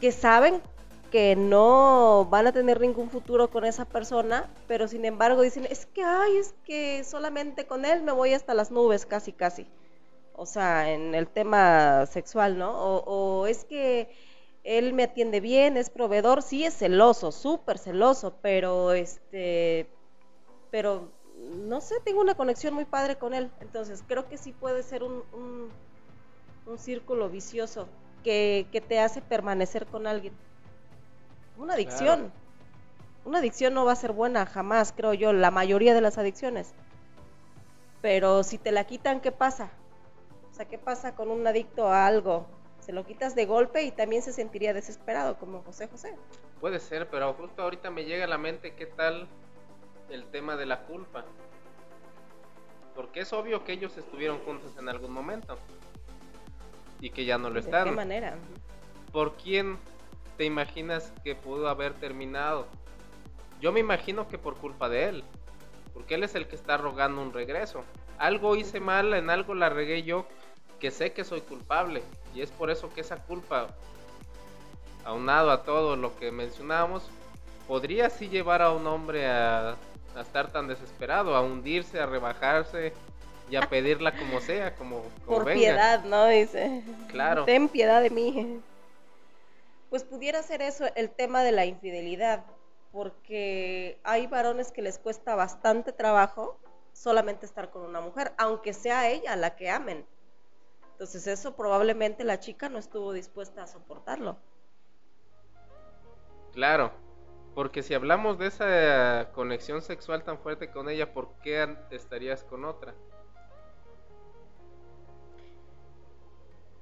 que 0.00 0.12
saben 0.12 0.62
que 1.10 1.36
no 1.36 2.26
van 2.30 2.46
a 2.46 2.52
tener 2.52 2.80
ningún 2.80 3.10
futuro 3.10 3.50
con 3.50 3.64
esa 3.64 3.84
persona, 3.84 4.48
pero 4.66 4.88
sin 4.88 5.04
embargo 5.04 5.42
dicen, 5.42 5.66
es 5.68 5.84
que, 5.84 6.02
ay, 6.02 6.38
es 6.38 6.54
que 6.64 7.04
solamente 7.04 7.66
con 7.66 7.84
él 7.84 8.02
me 8.02 8.12
voy 8.12 8.32
hasta 8.32 8.54
las 8.54 8.70
nubes, 8.70 9.04
casi, 9.04 9.32
casi. 9.32 9.66
O 10.34 10.46
sea, 10.46 10.90
en 10.90 11.14
el 11.14 11.28
tema 11.28 12.06
sexual, 12.06 12.56
¿no? 12.56 12.72
O, 12.72 13.04
o 13.04 13.46
es 13.46 13.64
que 13.64 14.08
él 14.64 14.92
me 14.92 15.04
atiende 15.04 15.40
bien, 15.40 15.76
es 15.76 15.90
proveedor, 15.90 16.42
sí 16.42 16.64
es 16.64 16.74
celoso, 16.74 17.32
súper 17.32 17.78
celoso, 17.78 18.36
pero 18.42 18.92
este, 18.92 19.88
pero 20.70 21.10
no 21.66 21.80
sé, 21.80 21.96
tengo 22.04 22.20
una 22.20 22.34
conexión 22.34 22.74
muy 22.74 22.84
padre 22.84 23.16
con 23.16 23.34
él, 23.34 23.50
entonces 23.60 24.04
creo 24.06 24.28
que 24.28 24.38
sí 24.38 24.52
puede 24.52 24.82
ser 24.82 25.02
un, 25.02 25.24
un, 25.32 25.68
un 26.66 26.78
círculo 26.78 27.28
vicioso 27.28 27.88
que, 28.22 28.66
que 28.70 28.80
te 28.80 29.00
hace 29.00 29.20
permanecer 29.20 29.86
con 29.86 30.06
alguien. 30.06 30.34
Una 31.58 31.74
adicción. 31.74 32.20
Claro. 32.20 32.42
Una 33.24 33.38
adicción 33.38 33.74
no 33.74 33.84
va 33.84 33.92
a 33.92 33.96
ser 33.96 34.12
buena 34.12 34.46
jamás, 34.46 34.92
creo 34.92 35.14
yo, 35.14 35.32
la 35.32 35.50
mayoría 35.50 35.94
de 35.94 36.00
las 36.00 36.18
adicciones. 36.18 36.72
Pero 38.00 38.42
si 38.42 38.58
te 38.58 38.72
la 38.72 38.84
quitan, 38.84 39.20
¿qué 39.20 39.30
pasa? 39.30 39.70
O 40.50 40.54
sea, 40.54 40.66
¿qué 40.66 40.76
pasa 40.76 41.14
con 41.14 41.30
un 41.30 41.46
adicto 41.46 41.86
a 41.86 42.06
algo? 42.06 42.46
Se 42.82 42.92
lo 42.92 43.06
quitas 43.06 43.36
de 43.36 43.46
golpe 43.46 43.84
y 43.84 43.92
también 43.92 44.22
se 44.22 44.32
sentiría 44.32 44.74
desesperado, 44.74 45.36
como 45.38 45.62
José 45.62 45.86
José. 45.86 46.16
Puede 46.60 46.80
ser, 46.80 47.08
pero 47.08 47.32
justo 47.34 47.62
ahorita 47.62 47.92
me 47.92 48.04
llega 48.04 48.24
a 48.24 48.28
la 48.28 48.38
mente 48.38 48.74
qué 48.74 48.86
tal 48.86 49.28
el 50.10 50.24
tema 50.26 50.56
de 50.56 50.66
la 50.66 50.80
culpa. 50.82 51.24
Porque 52.96 53.20
es 53.20 53.32
obvio 53.32 53.62
que 53.62 53.72
ellos 53.72 53.96
estuvieron 53.96 54.40
juntos 54.40 54.72
en 54.80 54.88
algún 54.88 55.12
momento. 55.12 55.56
Y 57.00 57.10
que 57.10 57.24
ya 57.24 57.38
no 57.38 57.50
lo 57.50 57.54
¿De 57.54 57.60
qué 57.60 57.66
están. 57.66 57.94
manera? 57.94 58.34
¿Por 59.12 59.34
quién 59.34 59.78
te 60.36 60.44
imaginas 60.44 61.12
que 61.22 61.36
pudo 61.36 61.68
haber 61.68 61.94
terminado? 61.94 62.66
Yo 63.60 63.70
me 63.70 63.78
imagino 63.78 64.26
que 64.26 64.38
por 64.38 64.56
culpa 64.56 64.88
de 64.88 65.04
él. 65.04 65.24
Porque 65.94 66.16
él 66.16 66.24
es 66.24 66.34
el 66.34 66.48
que 66.48 66.56
está 66.56 66.78
rogando 66.78 67.22
un 67.22 67.32
regreso. 67.32 67.84
Algo 68.18 68.56
hice 68.56 68.80
mal, 68.80 69.14
en 69.14 69.30
algo 69.30 69.54
la 69.54 69.68
regué 69.68 70.02
yo, 70.02 70.26
que 70.82 70.90
sé 70.90 71.12
que 71.12 71.22
soy 71.22 71.40
culpable. 71.42 72.02
Y 72.34 72.42
es 72.42 72.50
por 72.50 72.68
eso 72.68 72.92
que 72.92 73.02
esa 73.02 73.16
culpa, 73.16 73.68
aunado 75.04 75.52
a 75.52 75.62
todo 75.62 75.94
lo 75.94 76.18
que 76.18 76.32
mencionábamos, 76.32 77.08
podría 77.68 78.10
sí 78.10 78.28
llevar 78.28 78.62
a 78.62 78.72
un 78.72 78.84
hombre 78.88 79.28
a, 79.28 79.76
a 80.16 80.20
estar 80.20 80.50
tan 80.50 80.66
desesperado, 80.66 81.36
a 81.36 81.40
hundirse, 81.40 82.00
a 82.00 82.06
rebajarse 82.06 82.92
y 83.48 83.54
a 83.54 83.60
pedirla 83.70 84.18
como 84.18 84.40
sea, 84.40 84.74
como, 84.74 85.02
como 85.24 85.36
Por 85.36 85.44
venga. 85.44 85.60
piedad, 85.60 86.04
¿no? 86.04 86.26
Dice. 86.26 86.82
Claro. 87.06 87.44
Ten 87.44 87.68
piedad 87.68 88.02
de 88.02 88.10
mí. 88.10 88.60
Pues 89.88 90.02
pudiera 90.02 90.42
ser 90.42 90.62
eso 90.62 90.86
el 90.96 91.10
tema 91.10 91.44
de 91.44 91.52
la 91.52 91.64
infidelidad, 91.64 92.44
porque 92.90 94.00
hay 94.02 94.26
varones 94.26 94.72
que 94.72 94.82
les 94.82 94.98
cuesta 94.98 95.36
bastante 95.36 95.92
trabajo 95.92 96.58
solamente 96.92 97.46
estar 97.46 97.70
con 97.70 97.82
una 97.82 98.00
mujer, 98.00 98.32
aunque 98.36 98.72
sea 98.72 99.08
ella 99.08 99.36
la 99.36 99.54
que 99.54 99.70
amen. 99.70 100.04
Entonces 101.02 101.26
eso 101.26 101.56
probablemente 101.56 102.22
la 102.22 102.38
chica 102.38 102.68
no 102.68 102.78
estuvo 102.78 103.12
dispuesta 103.12 103.64
a 103.64 103.66
soportarlo. 103.66 104.36
Claro, 106.52 106.92
porque 107.56 107.82
si 107.82 107.92
hablamos 107.92 108.38
de 108.38 108.46
esa 108.46 109.32
conexión 109.32 109.82
sexual 109.82 110.22
tan 110.22 110.38
fuerte 110.38 110.70
con 110.70 110.88
ella, 110.88 111.12
¿por 111.12 111.32
qué 111.42 111.76
estarías 111.90 112.44
con 112.44 112.64
otra? 112.64 112.94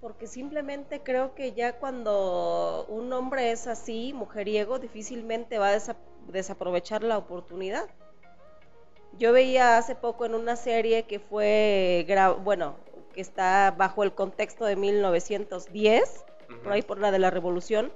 Porque 0.03 0.27
simplemente 0.27 1.03
creo 1.03 1.35
que 1.35 1.55
ya 1.55 1.79
cuando 1.79 2.85
un 2.91 3.11
hombre 3.15 3.53
es 3.53 3.67
así, 3.67 4.13
mujeriego, 4.13 4.79
difícilmente 4.79 5.59
va 5.59 5.71
a 5.71 5.79
desaprovechar 6.27 7.05
la 7.05 7.17
oportunidad. 7.17 7.89
Yo 9.13 9.33
veía 9.33 9.79
hace 9.79 9.95
poco 9.95 10.27
en 10.27 10.35
una 10.35 10.57
serie 10.57 11.05
que 11.05 11.21
fue, 11.21 12.07
bueno, 12.45 12.77
que 13.21 13.23
está 13.23 13.75
bajo 13.77 14.03
el 14.03 14.15
contexto 14.15 14.65
de 14.65 14.77
1910, 14.77 16.25
por 16.63 16.73
ahí 16.73 16.81
por 16.81 16.99
la 16.99 17.11
de 17.11 17.19
la 17.19 17.29
revolución, 17.29 17.93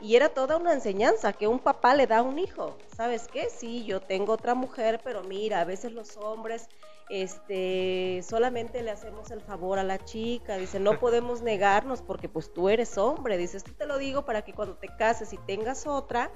y 0.00 0.16
era 0.16 0.30
toda 0.30 0.56
una 0.56 0.72
enseñanza 0.72 1.34
que 1.34 1.46
un 1.46 1.58
papá 1.58 1.94
le 1.94 2.06
da 2.06 2.18
a 2.18 2.22
un 2.22 2.38
hijo. 2.38 2.78
¿Sabes 2.96 3.28
qué? 3.30 3.50
Sí, 3.50 3.84
yo 3.84 4.00
tengo 4.00 4.32
otra 4.32 4.54
mujer, 4.54 5.02
pero 5.04 5.22
mira, 5.22 5.60
a 5.60 5.64
veces 5.64 5.92
los 5.92 6.16
hombres 6.16 6.70
este 7.10 8.22
solamente 8.26 8.82
le 8.82 8.90
hacemos 8.90 9.30
el 9.30 9.42
favor 9.42 9.78
a 9.78 9.84
la 9.84 10.02
chica, 10.02 10.56
dice, 10.56 10.80
no 10.80 10.98
podemos 11.00 11.42
negarnos 11.42 12.00
porque 12.00 12.30
pues 12.30 12.50
tú 12.50 12.70
eres 12.70 12.96
hombre, 12.96 13.36
dice, 13.36 13.58
esto 13.58 13.72
te 13.76 13.84
lo 13.84 13.98
digo 13.98 14.24
para 14.24 14.42
que 14.42 14.54
cuando 14.54 14.76
te 14.76 14.88
cases 14.96 15.34
y 15.34 15.36
tengas 15.36 15.86
otra, 15.86 16.30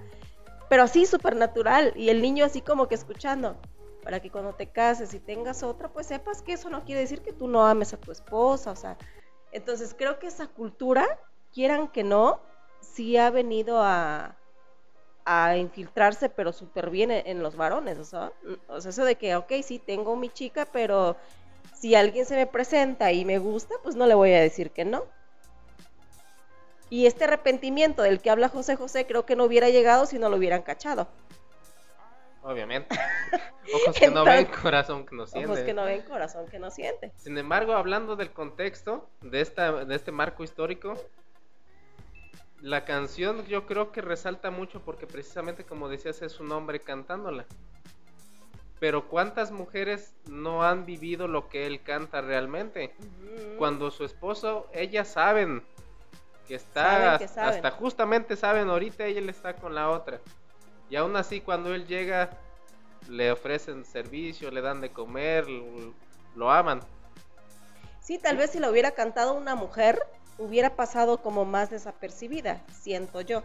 pero 0.69 0.83
así 0.83 1.07
súper 1.07 1.35
natural, 1.35 1.95
y 1.97 2.11
el 2.11 2.21
niño 2.21 2.45
así 2.45 2.61
como 2.61 2.89
que 2.89 2.95
escuchando, 2.95 3.57
para 4.03 4.21
que 4.21 4.31
cuando 4.31 4.55
te 4.55 4.67
cases 4.69 5.15
y 5.15 5.21
tengas 5.21 5.63
otra, 5.63 5.89
pues 5.89 6.07
sepas 6.07 6.43
que 6.43 6.55
eso 6.55 6.69
no 6.71 6.85
quiere 6.85 7.01
decir 7.01 7.23
que 7.23 7.33
tú 7.33 7.49
no 7.49 7.67
ames 7.67 7.93
a 7.93 7.97
tu 7.97 8.11
esposa, 8.11 8.73
o 8.73 8.77
sea, 8.77 8.97
entonces 9.53 9.95
creo 9.97 10.19
que 10.19 10.27
esa 10.27 10.49
cultura, 10.49 11.19
quieran 11.53 11.89
que 11.89 12.03
no, 12.03 12.41
sí 12.81 13.17
ha 13.17 13.31
venido 13.31 13.81
a, 13.83 14.37
a 15.25 15.57
infiltrarse, 15.57 16.29
pero 16.29 16.53
súper 16.53 16.91
bien 16.91 17.11
en, 17.11 17.43
los 17.43 17.57
varones, 17.57 17.99
o 17.99 18.05
sea, 18.05 18.33
o 18.69 18.81
sea, 18.81 18.91
eso 18.91 19.05
de 19.05 19.17
que, 19.17 19.37
ok, 19.37 19.53
sí, 19.63 19.79
tengo 19.79 20.17
mi 20.17 20.31
chica, 20.31 20.67
pero 20.73 21.17
si 21.75 21.95
alguien 21.95 22.27
se 22.27 22.37
me 22.37 22.47
presenta 22.47 23.13
y 23.13 23.25
me 23.25 23.39
gusta, 23.39 23.75
pues 23.83 23.95
no 23.95 24.07
le 24.07 24.15
voy 24.15 24.33
a 24.33 24.41
decir 24.41 24.71
que 24.71 24.85
no. 24.85 25.05
Y 26.91 27.07
este 27.07 27.25
arrepentimiento 27.25 28.03
del 28.03 28.21
que 28.21 28.31
habla 28.31 28.49
José 28.49 28.77
José 28.77 29.07
creo 29.07 29.25
que 29.25 29.37
no 29.37 29.45
hubiera 29.45 29.71
llegado 29.71 30.07
si 30.07 30.19
no 30.19 30.29
lo 30.29 30.37
hubieran 30.37 30.63
cachado. 30.63 31.09
Obviamente. 32.43 32.95
Ojos 33.75 33.97
que 33.97 34.09
no 34.09 34.25
ven, 34.25 34.47
corazón 34.47 35.07
que 35.07 35.15
no 35.15 35.27
siente. 35.27 35.51
Ojos 35.51 35.61
que 35.61 35.73
no 35.73 35.85
ven, 35.85 36.03
corazón 36.03 36.47
que 36.49 36.59
no 36.59 36.71
siente. 36.71 37.13
Sin 37.17 37.39
embargo, 37.39 37.75
hablando 37.75 38.17
del 38.17 38.31
contexto 38.31 39.09
de, 39.21 39.41
esta, 39.41 39.85
de 39.85 39.95
este 39.95 40.13
marco 40.13 40.43
histórico, 40.43 40.95
la 42.61 42.85
canción 42.85 43.45
yo 43.47 43.67
creo 43.67 43.93
que 43.93 44.01
resalta 44.01 44.51
mucho 44.51 44.81
porque 44.81 45.07
precisamente 45.07 45.65
como 45.65 45.89
decías 45.89 46.23
es 46.23 46.41
un 46.41 46.53
hombre 46.53 46.81
cantándola. 46.81 47.47
Pero 48.79 49.09
¿cuántas 49.09 49.53
mujeres 49.53 50.13
no 50.29 50.65
han 50.65 50.85
vivido 50.85 51.29
lo 51.29 51.49
que 51.49 51.67
él 51.67 51.83
canta 51.83 52.21
realmente? 52.21 52.93
Cuando 53.57 53.93
su 53.93 54.05
esposo, 54.05 54.69
ellas 54.73 55.07
saben 55.07 55.63
que 56.49 56.57
está, 56.57 57.15
hasta 57.15 57.71
justamente 57.71 58.35
saben, 58.35 58.69
ahorita 58.69 59.07
ella 59.07 59.31
está 59.31 59.55
con 59.55 59.77
la 59.77 59.89
otra. 59.89 60.21
Y 60.93 60.97
aún 60.97 61.17
así 61.17 61.41
cuando 61.41 61.75
él 61.75 61.87
llega, 61.87 62.29
le 63.09 63.33
ofrecen 63.33 63.87
servicio, 63.87 64.51
le 64.51 64.61
dan 64.61 64.83
de 64.83 64.91
comer, 64.91 65.47
lo, 66.37 66.53
aman. 66.53 66.81
Sí, 68.03 68.19
tal 68.19 68.37
vez 68.37 68.51
si 68.51 68.59
lo 68.59 68.69
hubiera 68.69 68.91
cantado 68.91 69.33
una 69.33 69.55
mujer, 69.55 69.99
hubiera 70.37 70.77
pasado 70.77 71.23
como 71.23 71.47
más 71.47 71.71
desapercibida, 71.71 72.63
siento 72.71 73.23
yo. 73.23 73.43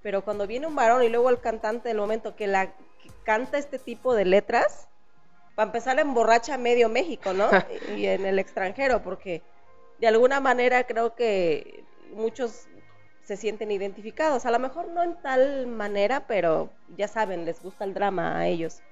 Pero 0.00 0.24
cuando 0.24 0.46
viene 0.46 0.66
un 0.66 0.74
varón 0.74 1.02
y 1.02 1.10
luego 1.10 1.28
el 1.28 1.38
cantante 1.38 1.90
del 1.90 1.98
momento 1.98 2.34
que 2.34 2.46
la 2.46 2.72
canta 3.24 3.58
este 3.58 3.78
tipo 3.78 4.14
de 4.14 4.24
letras, 4.24 4.88
para 5.54 5.66
empezar 5.66 5.98
emborracha 5.98 6.56
medio 6.56 6.88
México, 6.88 7.34
¿no? 7.34 7.50
y 7.94 8.06
en 8.06 8.24
el 8.24 8.38
extranjero, 8.38 9.02
porque 9.02 9.42
de 9.98 10.06
alguna 10.06 10.40
manera 10.40 10.86
creo 10.86 11.14
que 11.14 11.84
muchos 12.14 12.68
se 13.26 13.36
sienten 13.36 13.70
identificados. 13.70 14.46
A 14.46 14.50
lo 14.50 14.58
mejor 14.58 14.88
no 14.88 15.02
en 15.02 15.20
tal 15.20 15.66
manera, 15.66 16.26
pero 16.26 16.70
ya 16.88 17.08
saben, 17.08 17.44
les 17.44 17.60
gusta 17.60 17.84
el 17.84 17.92
drama 17.92 18.38
a 18.38 18.46
ellos. 18.46 18.82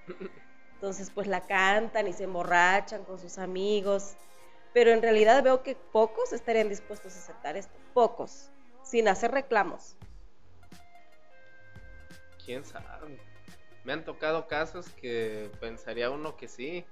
Entonces, 0.75 1.11
pues 1.11 1.27
la 1.27 1.41
cantan 1.47 2.09
y 2.09 2.13
se 2.13 2.25
emborrachan 2.25 3.05
con 3.05 3.19
sus 3.19 3.39
amigos 3.39 4.17
pero 4.75 4.91
en 4.91 5.01
realidad 5.01 5.43
veo 5.43 5.63
que 5.63 5.77
pocos 5.77 6.33
estarían 6.33 6.69
dispuestos 6.69 7.15
a 7.15 7.21
aceptar 7.21 7.57
esto, 7.57 7.79
pocos, 7.95 8.51
sin 8.83 9.07
hacer 9.07 9.31
reclamos. 9.31 9.97
¿Quién 12.45 12.65
sabe? 12.65 13.17
Me 13.85 13.93
han 13.93 14.05
tocado 14.05 14.49
casos 14.49 14.91
que 15.01 15.51
pensaría 15.61 16.11
uno 16.11 16.37
que 16.37 16.49
sí, 16.49 16.85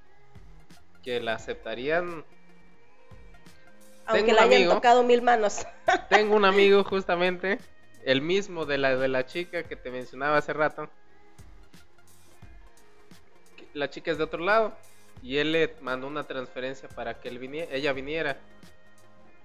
que 1.02 1.20
la 1.20 1.35
aceptarían. 1.35 2.24
Aunque 4.07 4.33
le 4.33 4.41
hayan 4.41 4.69
tocado 4.69 5.03
mil 5.03 5.23
manos. 5.23 5.67
tengo 6.09 6.35
un 6.37 6.45
amigo 6.45 6.85
justamente, 6.88 7.59
el 8.05 8.23
mismo 8.23 8.67
de 8.67 8.79
la 8.79 8.97
de 8.97 9.09
la 9.09 9.27
chica 9.27 9.62
que 9.62 9.77
te 9.77 9.91
mencionaba 9.91 10.38
hace 10.38 10.53
rato. 10.53 10.91
La 13.75 13.88
chica 13.88 14.11
es 14.11 14.19
de 14.19 14.25
otro 14.25 14.45
lado 14.45 14.77
y 15.23 15.38
él 15.38 15.53
le 15.53 15.75
mandó 15.81 16.07
una 16.07 16.25
transferencia 16.25 16.88
para 16.88 17.21
que 17.21 17.29
él 17.29 17.38
viniera, 17.38 17.73
ella 17.73 17.93
viniera. 17.93 18.38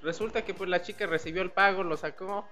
Resulta 0.02 0.43
que 0.43 0.54
pues 0.54 0.70
la 0.70 0.82
chica 0.82 1.06
recibió 1.06 1.41
el 1.41 1.52
pago, 1.52 1.84
lo 1.84 1.98
sacó 1.98 2.48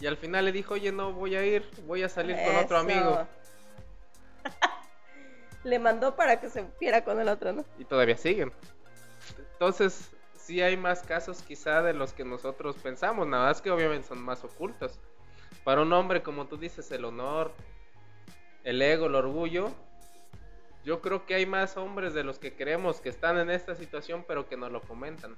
y 0.00 0.06
al 0.06 0.16
final 0.16 0.46
le 0.46 0.52
dijo, 0.52 0.74
oye, 0.74 0.92
no 0.92 1.12
voy 1.12 1.36
a 1.36 1.44
ir, 1.44 1.68
voy 1.86 2.02
a 2.02 2.08
salir 2.08 2.36
con 2.44 2.56
otro 2.56 2.78
amigo. 2.78 3.26
le 5.64 5.78
mandó 5.78 6.16
para 6.16 6.40
que 6.40 6.48
se 6.48 6.64
viera 6.80 7.04
con 7.04 7.20
el 7.20 7.28
otro, 7.28 7.52
¿no? 7.52 7.64
Y 7.78 7.84
todavía 7.84 8.16
siguen. 8.16 8.52
Entonces, 9.52 10.10
sí 10.50 10.60
hay 10.60 10.76
más 10.76 11.04
casos 11.04 11.42
quizá 11.42 11.80
de 11.80 11.94
los 11.94 12.12
que 12.12 12.24
nosotros 12.24 12.74
pensamos, 12.82 13.24
nada 13.24 13.46
más 13.46 13.62
que 13.62 13.70
obviamente 13.70 14.08
son 14.08 14.20
más 14.20 14.42
ocultos. 14.42 14.98
Para 15.62 15.82
un 15.82 15.92
hombre, 15.92 16.24
como 16.24 16.48
tú 16.48 16.56
dices, 16.56 16.90
el 16.90 17.04
honor, 17.04 17.52
el 18.64 18.82
ego, 18.82 19.06
el 19.06 19.14
orgullo, 19.14 19.70
yo 20.84 21.00
creo 21.00 21.24
que 21.24 21.36
hay 21.36 21.46
más 21.46 21.76
hombres 21.76 22.14
de 22.14 22.24
los 22.24 22.40
que 22.40 22.56
creemos 22.56 23.00
que 23.00 23.10
están 23.10 23.38
en 23.38 23.48
esta 23.48 23.76
situación, 23.76 24.24
pero 24.26 24.48
que 24.48 24.56
no 24.56 24.68
lo 24.68 24.80
comentan. 24.80 25.36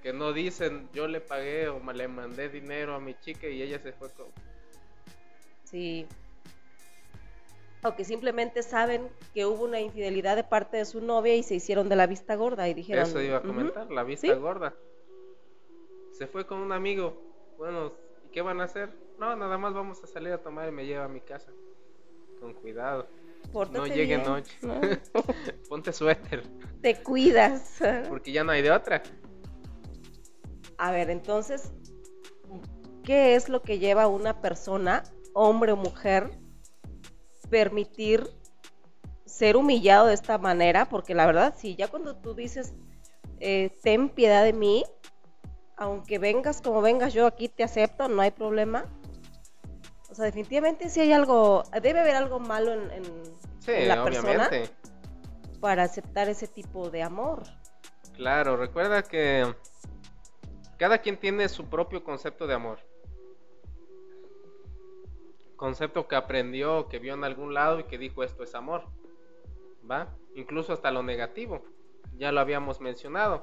Que 0.00 0.12
no 0.12 0.32
dicen, 0.32 0.88
yo 0.92 1.08
le 1.08 1.20
pagué 1.20 1.68
o 1.68 1.80
le 1.92 2.06
mandé 2.06 2.50
dinero 2.50 2.94
a 2.94 3.00
mi 3.00 3.14
chica 3.14 3.48
y 3.48 3.62
ella 3.62 3.80
se 3.80 3.92
fue 3.92 4.12
con... 4.12 4.26
Sí. 5.64 6.06
O 7.82 7.96
que 7.96 8.04
simplemente 8.04 8.62
saben 8.62 9.08
que 9.32 9.46
hubo 9.46 9.64
una 9.64 9.80
infidelidad 9.80 10.36
de 10.36 10.44
parte 10.44 10.76
de 10.76 10.84
su 10.84 11.00
novia 11.00 11.34
y 11.34 11.42
se 11.42 11.54
hicieron 11.54 11.88
de 11.88 11.96
la 11.96 12.06
vista 12.06 12.34
gorda 12.34 12.68
y 12.68 12.74
dijeron... 12.74 13.04
Eso 13.04 13.20
iba 13.20 13.38
a 13.38 13.42
comentar, 13.42 13.90
la 13.90 14.02
vista 14.02 14.34
gorda. 14.34 14.74
Se 16.12 16.26
fue 16.26 16.46
con 16.46 16.58
un 16.58 16.72
amigo. 16.72 17.16
Bueno, 17.56 17.92
¿y 18.26 18.28
qué 18.30 18.42
van 18.42 18.60
a 18.60 18.64
hacer? 18.64 18.90
No, 19.18 19.34
nada 19.36 19.56
más 19.56 19.72
vamos 19.72 20.02
a 20.04 20.06
salir 20.06 20.32
a 20.32 20.38
tomar 20.38 20.68
y 20.68 20.72
me 20.72 20.84
lleva 20.84 21.04
a 21.04 21.08
mi 21.08 21.20
casa. 21.20 21.50
Con 22.40 22.54
cuidado 22.54 23.06
no 23.52 23.86
llegue 23.86 24.18
noche. 24.18 24.56
Ponte 25.68 25.92
suéter. 25.92 26.42
Te 26.82 27.02
cuidas. 27.02 27.78
Porque 28.08 28.32
ya 28.32 28.44
no 28.44 28.52
hay 28.52 28.62
de 28.62 28.70
otra. 28.70 29.02
A 30.78 30.92
ver, 30.92 31.10
entonces, 31.10 31.72
¿qué 33.04 33.34
es 33.34 33.48
lo 33.48 33.62
que 33.62 33.78
lleva 33.78 34.06
una 34.06 34.40
persona, 34.40 35.04
hombre 35.34 35.72
o 35.72 35.76
mujer, 35.76 36.30
permitir 37.50 38.28
ser 39.26 39.56
humillado 39.56 40.06
de 40.06 40.14
esta 40.14 40.38
manera? 40.38 40.88
Porque 40.88 41.14
la 41.14 41.26
verdad, 41.26 41.54
si 41.56 41.76
ya 41.76 41.88
cuando 41.88 42.16
tú 42.16 42.34
dices, 42.34 42.74
eh, 43.40 43.70
ten 43.82 44.08
piedad 44.08 44.44
de 44.44 44.52
mí, 44.52 44.84
aunque 45.76 46.18
vengas 46.18 46.62
como 46.62 46.80
vengas, 46.80 47.12
yo 47.12 47.26
aquí 47.26 47.48
te 47.48 47.64
acepto, 47.64 48.08
no 48.08 48.22
hay 48.22 48.30
problema 48.30 48.86
o 50.10 50.14
sea, 50.14 50.24
definitivamente 50.24 50.90
sí 50.90 51.00
hay 51.00 51.12
algo, 51.12 51.62
debe 51.80 52.00
haber 52.00 52.16
algo 52.16 52.40
malo 52.40 52.72
en, 52.72 53.02
la 53.86 54.02
persona 54.02 54.50
para 55.60 55.84
aceptar 55.84 56.28
ese 56.28 56.48
tipo 56.48 56.90
de 56.90 57.02
amor. 57.02 57.44
Claro, 58.14 58.56
recuerda 58.56 59.02
que 59.02 59.54
cada 60.78 60.98
quien 60.98 61.16
tiene 61.16 61.48
su 61.48 61.66
propio 61.66 62.02
concepto 62.02 62.48
de 62.48 62.54
amor. 62.54 62.80
Concepto 65.60 66.08
que 66.08 66.16
aprendió, 66.16 66.88
que 66.88 66.98
vio 66.98 67.14
en 67.14 67.22
algún 67.22 67.54
lado 67.54 67.78
y 67.78 67.84
que 67.84 67.98
dijo 67.98 68.24
esto 68.24 68.42
es 68.42 68.56
amor. 68.56 68.82
¿Va? 69.88 70.08
Incluso 70.34 70.72
hasta 70.72 70.90
lo 70.90 71.04
negativo. 71.04 71.62
Ya 72.16 72.32
lo 72.32 72.40
habíamos 72.40 72.80
mencionado 72.80 73.42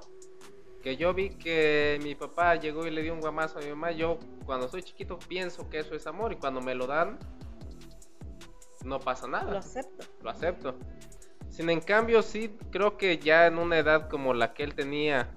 yo 0.95 1.13
vi 1.13 1.29
que 1.31 1.99
mi 2.03 2.15
papá 2.15 2.55
llegó 2.55 2.87
y 2.87 2.91
le 2.91 3.01
dio 3.01 3.13
un 3.13 3.19
guamazo 3.19 3.59
a 3.59 3.61
mi 3.61 3.69
mamá, 3.69 3.91
yo 3.91 4.19
cuando 4.45 4.69
soy 4.69 4.83
chiquito 4.83 5.19
pienso 5.27 5.69
que 5.69 5.79
eso 5.79 5.95
es 5.95 6.07
amor 6.07 6.31
y 6.31 6.37
cuando 6.37 6.61
me 6.61 6.75
lo 6.75 6.87
dan 6.87 7.19
no 8.85 8.99
pasa 8.99 9.27
nada. 9.27 9.51
Lo 9.51 9.57
acepto. 9.57 10.05
Lo 10.21 10.29
acepto. 10.29 10.75
Sin 11.49 11.69
en 11.69 11.81
cambio 11.81 12.21
sí 12.21 12.55
creo 12.71 12.97
que 12.97 13.17
ya 13.17 13.47
en 13.47 13.57
una 13.57 13.79
edad 13.79 14.09
como 14.09 14.33
la 14.33 14.53
que 14.53 14.63
él 14.63 14.75
tenía 14.75 15.33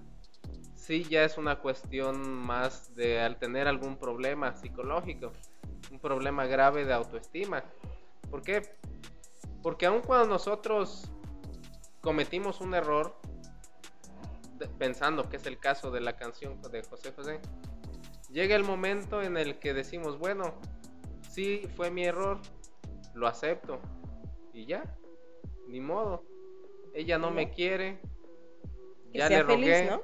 sí 0.76 1.04
ya 1.04 1.24
es 1.24 1.38
una 1.38 1.56
cuestión 1.56 2.28
más 2.28 2.94
de 2.94 3.20
al 3.20 3.38
tener 3.38 3.66
algún 3.66 3.96
problema 3.96 4.54
psicológico, 4.54 5.32
un 5.91 5.99
problema 5.99 6.47
grave 6.47 6.84
de 6.84 6.93
autoestima. 6.93 7.64
¿Por 8.30 8.43
qué? 8.43 8.62
Porque 9.62 9.86
aun 9.86 10.01
cuando 10.01 10.26
nosotros 10.26 11.11
cometimos 12.01 12.61
un 12.61 12.74
error, 12.74 13.16
pensando 14.78 15.28
que 15.28 15.36
es 15.36 15.47
el 15.47 15.59
caso 15.59 15.91
de 15.91 16.01
la 16.01 16.16
canción 16.16 16.61
de 16.62 16.82
José 16.82 17.12
José, 17.12 17.41
llega 18.30 18.57
el 18.57 18.64
momento 18.64 19.22
en 19.22 19.36
el 19.36 19.59
que 19.59 19.74
decimos, 19.74 20.18
bueno, 20.18 20.55
sí 21.28 21.68
fue 21.76 21.91
mi 21.91 22.05
error, 22.05 22.41
lo 23.14 23.26
acepto 23.26 23.80
y 24.53 24.66
ya, 24.66 24.84
ni 25.68 25.80
modo. 25.80 26.24
Ella 26.95 27.18
no 27.18 27.30
me 27.30 27.51
quiere, 27.51 28.01
Que 29.12 29.18
ya 29.18 29.28
le 29.28 29.43
rogué, 29.43 29.74
feliz, 29.74 29.91
¿no? 29.91 30.03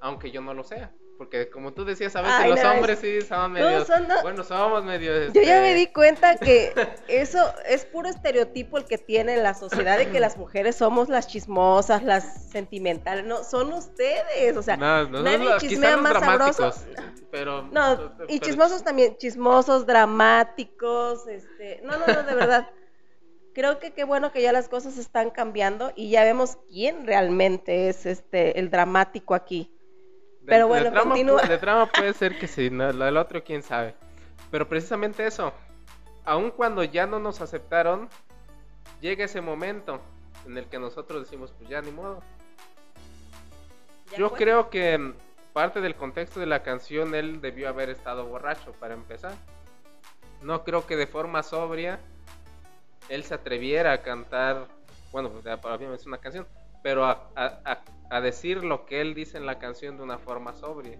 aunque 0.00 0.30
yo 0.30 0.40
no 0.40 0.52
lo 0.52 0.64
sea. 0.64 0.92
Porque 1.22 1.48
como 1.50 1.72
tú 1.72 1.84
decías, 1.84 2.16
a 2.16 2.20
veces 2.20 2.36
Ay, 2.36 2.50
los 2.50 2.62
no, 2.64 2.72
hombres 2.72 2.98
sí 2.98 3.20
son 3.20 3.52
medio... 3.52 3.84
son, 3.84 4.08
no. 4.08 4.20
Bueno, 4.22 4.42
somos 4.42 4.82
medio... 4.82 5.28
Yo 5.32 5.40
ya 5.40 5.58
este, 5.58 5.60
me 5.60 5.74
di 5.74 5.86
cuenta 5.86 6.36
que 6.36 6.72
eso 7.06 7.38
es 7.64 7.84
puro 7.84 8.08
estereotipo 8.08 8.76
el 8.76 8.86
que 8.86 8.98
tiene 8.98 9.36
la 9.36 9.54
sociedad 9.54 9.98
de 9.98 10.10
que 10.10 10.18
las 10.18 10.36
mujeres 10.36 10.74
somos 10.74 11.08
las 11.08 11.28
chismosas, 11.28 12.02
las 12.02 12.50
sentimentales. 12.50 13.24
No, 13.24 13.44
son 13.44 13.72
ustedes. 13.72 14.56
O 14.56 14.62
sea, 14.62 14.76
No, 14.76 15.08
nadie 15.22 15.48
chismea 15.58 15.96
más 15.96 16.18
sabroso. 16.18 16.72
Pero, 17.30 17.68
No, 17.70 17.92
y 18.26 18.38
pero- 18.38 18.38
chismosos 18.40 18.82
también, 18.82 19.16
chismosos, 19.16 19.86
dramáticos, 19.86 21.28
este, 21.28 21.82
no, 21.84 21.98
no, 21.98 22.04
no, 22.04 22.22
de 22.24 22.34
verdad. 22.34 22.68
Creo 23.54 23.78
que 23.78 23.92
qué 23.92 24.02
bueno 24.02 24.32
que 24.32 24.42
ya 24.42 24.50
las 24.50 24.68
cosas 24.68 24.98
están 24.98 25.30
cambiando 25.30 25.92
y 25.94 26.10
ya 26.10 26.24
vemos 26.24 26.58
quién 26.68 27.06
realmente 27.06 27.88
es 27.88 28.06
este 28.06 28.58
el 28.58 28.70
dramático 28.72 29.36
aquí. 29.36 29.71
Pero 30.46 30.64
de 30.64 30.64
bueno, 30.64 30.90
trama 30.90 31.10
continúa. 31.10 31.42
De 31.42 31.58
trama 31.58 31.86
puede 31.86 32.12
ser 32.14 32.38
que 32.38 32.48
sí, 32.48 32.70
no, 32.70 32.92
del 32.92 33.16
otro 33.16 33.42
quién 33.42 33.62
sabe. 33.62 33.94
Pero 34.50 34.68
precisamente 34.68 35.26
eso, 35.26 35.52
aun 36.24 36.50
cuando 36.50 36.84
ya 36.84 37.06
no 37.06 37.18
nos 37.18 37.40
aceptaron, 37.40 38.08
llega 39.00 39.24
ese 39.24 39.40
momento 39.40 40.00
en 40.46 40.58
el 40.58 40.66
que 40.66 40.78
nosotros 40.78 41.22
decimos, 41.22 41.52
pues 41.56 41.68
ya 41.70 41.80
ni 41.80 41.90
modo. 41.90 42.20
Ya 44.10 44.18
Yo 44.18 44.28
fue. 44.28 44.38
creo 44.38 44.70
que 44.70 45.14
parte 45.52 45.80
del 45.80 45.94
contexto 45.94 46.40
de 46.40 46.46
la 46.46 46.62
canción 46.62 47.14
él 47.14 47.40
debió 47.40 47.68
haber 47.68 47.90
estado 47.90 48.26
borracho 48.26 48.72
para 48.72 48.94
empezar. 48.94 49.34
No 50.40 50.64
creo 50.64 50.86
que 50.86 50.96
de 50.96 51.06
forma 51.06 51.42
sobria 51.42 52.00
él 53.08 53.24
se 53.24 53.34
atreviera 53.34 53.92
a 53.92 54.02
cantar, 54.02 54.66
bueno, 55.12 55.30
pues, 55.30 55.44
para 55.60 55.78
mí 55.78 55.86
es 55.94 56.06
una 56.06 56.18
canción, 56.18 56.46
pero 56.82 57.04
a, 57.04 57.28
a- 57.36 57.82
a- 58.10 58.20
decir 58.20 58.62
lo 58.62 58.84
que 58.84 59.00
él 59.00 59.14
dice 59.14 59.38
en 59.38 59.46
la 59.46 59.58
canción 59.58 59.96
de 59.96 60.02
una 60.02 60.18
forma 60.18 60.52
sobria. 60.54 60.98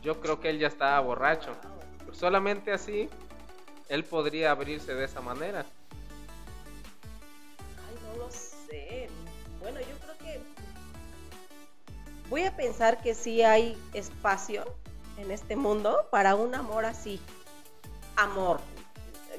Yo 0.00 0.20
creo 0.20 0.40
que 0.40 0.48
él 0.50 0.58
ya 0.58 0.68
estaba 0.68 0.98
borracho. 1.00 1.52
Solamente 2.12 2.72
así 2.72 3.08
él 3.88 4.04
podría 4.04 4.50
abrirse 4.52 4.94
de 4.94 5.04
esa 5.04 5.20
manera. 5.20 5.66
Ay, 7.88 7.96
no 8.10 8.24
lo 8.24 8.30
sé. 8.30 9.08
Bueno, 9.60 9.80
yo 9.80 9.96
creo 9.98 10.18
que 10.18 10.40
voy 12.30 12.44
a 12.44 12.56
pensar 12.56 13.02
que 13.02 13.14
sí 13.14 13.42
hay 13.42 13.76
espacio 13.92 14.64
en 15.18 15.30
este 15.30 15.56
mundo 15.56 16.06
para 16.10 16.34
un 16.34 16.54
amor 16.54 16.84
así. 16.86 17.20
Amor. 18.16 18.60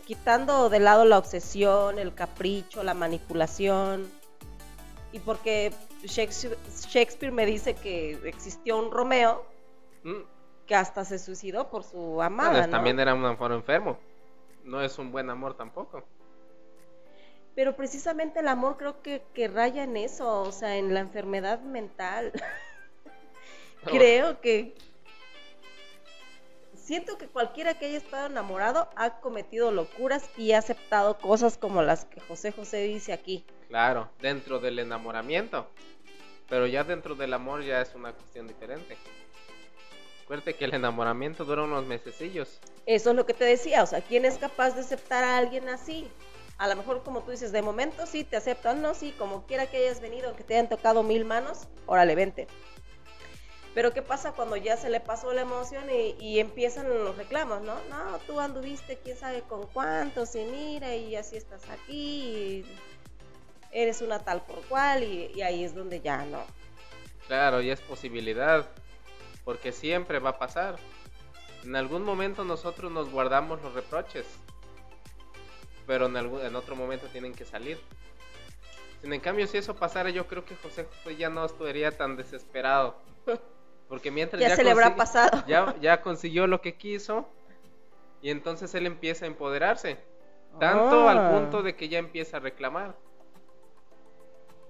Quitando 0.06 0.70
de 0.70 0.80
lado 0.80 1.04
la 1.06 1.18
obsesión, 1.18 1.98
el 1.98 2.14
capricho, 2.14 2.84
la 2.84 2.94
manipulación. 2.94 4.10
Y 5.14 5.20
porque 5.20 5.72
Shakespeare, 6.04 6.58
Shakespeare 6.90 7.32
me 7.32 7.46
dice 7.46 7.76
que 7.76 8.20
existió 8.28 8.78
un 8.78 8.92
Romeo 8.92 9.46
Mm, 10.04 10.24
que 10.68 10.76
hasta 10.76 11.06
se 11.06 11.18
suicidó 11.18 11.70
por 11.70 11.84
su 11.84 11.98
bueno, 11.98 12.22
amada, 12.22 12.68
¿no? 12.68 12.72
también 12.72 13.00
era 13.00 13.14
un 13.14 13.26
amor 13.26 13.52
enfermo. 13.52 13.98
No 14.64 14.82
es 14.82 14.98
un 14.98 15.12
buen 15.12 15.30
amor 15.30 15.56
tampoco. 15.56 16.04
Pero 17.56 17.76
precisamente 17.76 18.40
el 18.40 18.48
amor 18.48 18.78
creo 18.78 19.02
que, 19.02 19.22
que 19.34 19.48
raya 19.48 19.84
en 19.84 19.98
eso, 19.98 20.42
o 20.42 20.52
sea, 20.52 20.78
en 20.78 20.94
la 20.94 21.02
enfermedad 21.02 21.60
mental. 21.62 22.32
creo 23.86 24.40
que 24.42 24.74
siento 26.74 27.18
que 27.18 27.28
cualquiera 27.28 27.74
que 27.74 27.86
haya 27.86 27.98
estado 27.98 28.28
enamorado 28.28 28.90
ha 28.96 29.20
cometido 29.20 29.72
locuras 29.72 30.30
y 30.38 30.54
ha 30.54 30.60
aceptado 30.60 31.18
cosas 31.18 31.58
como 31.58 31.82
las 31.82 32.06
que 32.06 32.22
José 32.22 32.52
José 32.52 32.84
dice 32.84 33.14
aquí. 33.14 33.46
Claro, 33.74 34.08
dentro 34.22 34.60
del 34.60 34.78
enamoramiento. 34.78 35.66
Pero 36.48 36.68
ya 36.68 36.84
dentro 36.84 37.16
del 37.16 37.34
amor 37.34 37.64
ya 37.64 37.82
es 37.82 37.96
una 37.96 38.14
cuestión 38.14 38.48
diferente. 38.48 38.96
Acuérdate 40.24 40.54
que 40.54 40.66
el 40.66 40.76
enamoramiento 40.76 41.44
dura 41.44 41.64
unos 41.64 41.84
mesecillos. 41.88 42.60
Eso 42.86 43.10
es 43.10 43.16
lo 43.16 43.26
que 43.26 43.34
te 43.34 43.46
decía, 43.46 43.82
o 43.82 43.88
sea, 43.88 44.02
¿quién 44.02 44.26
es 44.26 44.38
capaz 44.38 44.76
de 44.76 44.82
aceptar 44.82 45.24
a 45.24 45.40
alguien 45.40 45.70
así? 45.70 46.08
A 46.60 46.68
lo 46.68 46.76
mejor 46.76 47.02
como 47.02 47.24
tú 47.24 47.32
dices, 47.32 47.52
de 47.52 47.64
momento 47.64 48.06
sí 48.06 48.24
te 48.24 48.38
aceptan, 48.38 48.80
no, 48.80 48.94
sí, 48.94 49.12
como 49.18 49.48
quiera 49.48 49.66
que 49.66 49.78
hayas 49.78 50.02
venido, 50.02 50.28
aunque 50.28 50.44
te 50.44 50.54
hayan 50.54 50.70
tocado 50.70 51.02
mil 51.02 51.26
manos, 51.26 51.68
órale, 51.88 52.14
vente. 52.14 52.46
Pero 53.74 53.92
¿qué 53.92 54.04
pasa 54.04 54.34
cuando 54.34 54.56
ya 54.56 54.78
se 54.78 54.92
le 54.92 55.00
pasó 55.00 55.34
la 55.34 55.42
emoción 55.42 55.86
y, 55.90 56.16
y 56.24 56.40
empiezan 56.40 56.88
los 56.90 57.18
reclamos, 57.18 57.64
no? 57.64 57.74
No, 57.90 58.20
tú 58.28 58.40
anduviste 58.40 59.00
quién 59.00 59.18
sabe 59.18 59.42
con 59.42 59.66
cuántos 59.66 60.36
y 60.36 60.46
mira 60.46 60.96
y 60.96 61.16
así 61.16 61.38
estás 61.38 61.68
aquí 61.72 61.92
y 61.92 62.66
eres 63.74 64.02
una 64.02 64.20
tal 64.20 64.42
por 64.44 64.62
cual 64.66 65.04
y, 65.04 65.32
y 65.36 65.42
ahí 65.42 65.64
es 65.64 65.74
donde 65.76 66.00
ya 66.02 66.24
no. 66.26 66.44
Claro, 67.28 67.62
y 67.62 67.70
es 67.70 67.82
posibilidad. 67.82 68.68
Porque 69.44 69.72
siempre 69.74 70.20
va 70.20 70.32
a 70.32 70.40
pasar. 70.40 70.78
En 71.64 71.76
algún 71.76 72.04
momento 72.04 72.44
nosotros 72.46 72.92
nos 72.92 73.10
guardamos 73.10 73.62
los 73.62 73.74
reproches. 73.74 74.26
Pero 75.86 76.06
en, 76.06 76.16
algún, 76.16 76.42
en 76.46 76.56
otro 76.56 76.76
momento 76.76 77.08
tienen 77.08 77.34
que 77.34 77.46
salir. 77.46 77.78
Sin 79.02 79.12
en 79.12 79.20
cambio, 79.20 79.48
si 79.48 79.58
eso 79.58 79.76
pasara, 79.76 80.10
yo 80.12 80.28
creo 80.28 80.46
que 80.46 80.56
José 80.56 80.86
José 80.86 81.18
ya 81.18 81.30
no 81.30 81.44
estaría 81.46 81.92
tan 81.92 82.16
desesperado. 82.16 82.96
Porque 83.90 84.12
mientras 84.12 84.42
Ya, 84.42 84.56
se 84.56 84.64
le 84.64 84.72
habrá 84.72 84.96
consigue- 84.96 84.98
pasado. 84.98 85.44
ya, 85.48 85.76
ya 85.82 86.02
consiguió 86.02 86.48
lo 86.48 86.62
que 86.62 86.76
quiso. 86.76 87.28
Y 88.22 88.30
entonces 88.30 88.74
él 88.76 88.86
empieza 88.86 89.26
a 89.26 89.28
empoderarse. 89.28 89.98
Tanto 90.60 91.10
al 91.10 91.18
Ah. 91.18 91.32
punto 91.32 91.64
de 91.64 91.76
que 91.76 91.90
ya 91.90 91.98
empieza 92.00 92.38
a 92.38 92.40
reclamar. 92.40 92.96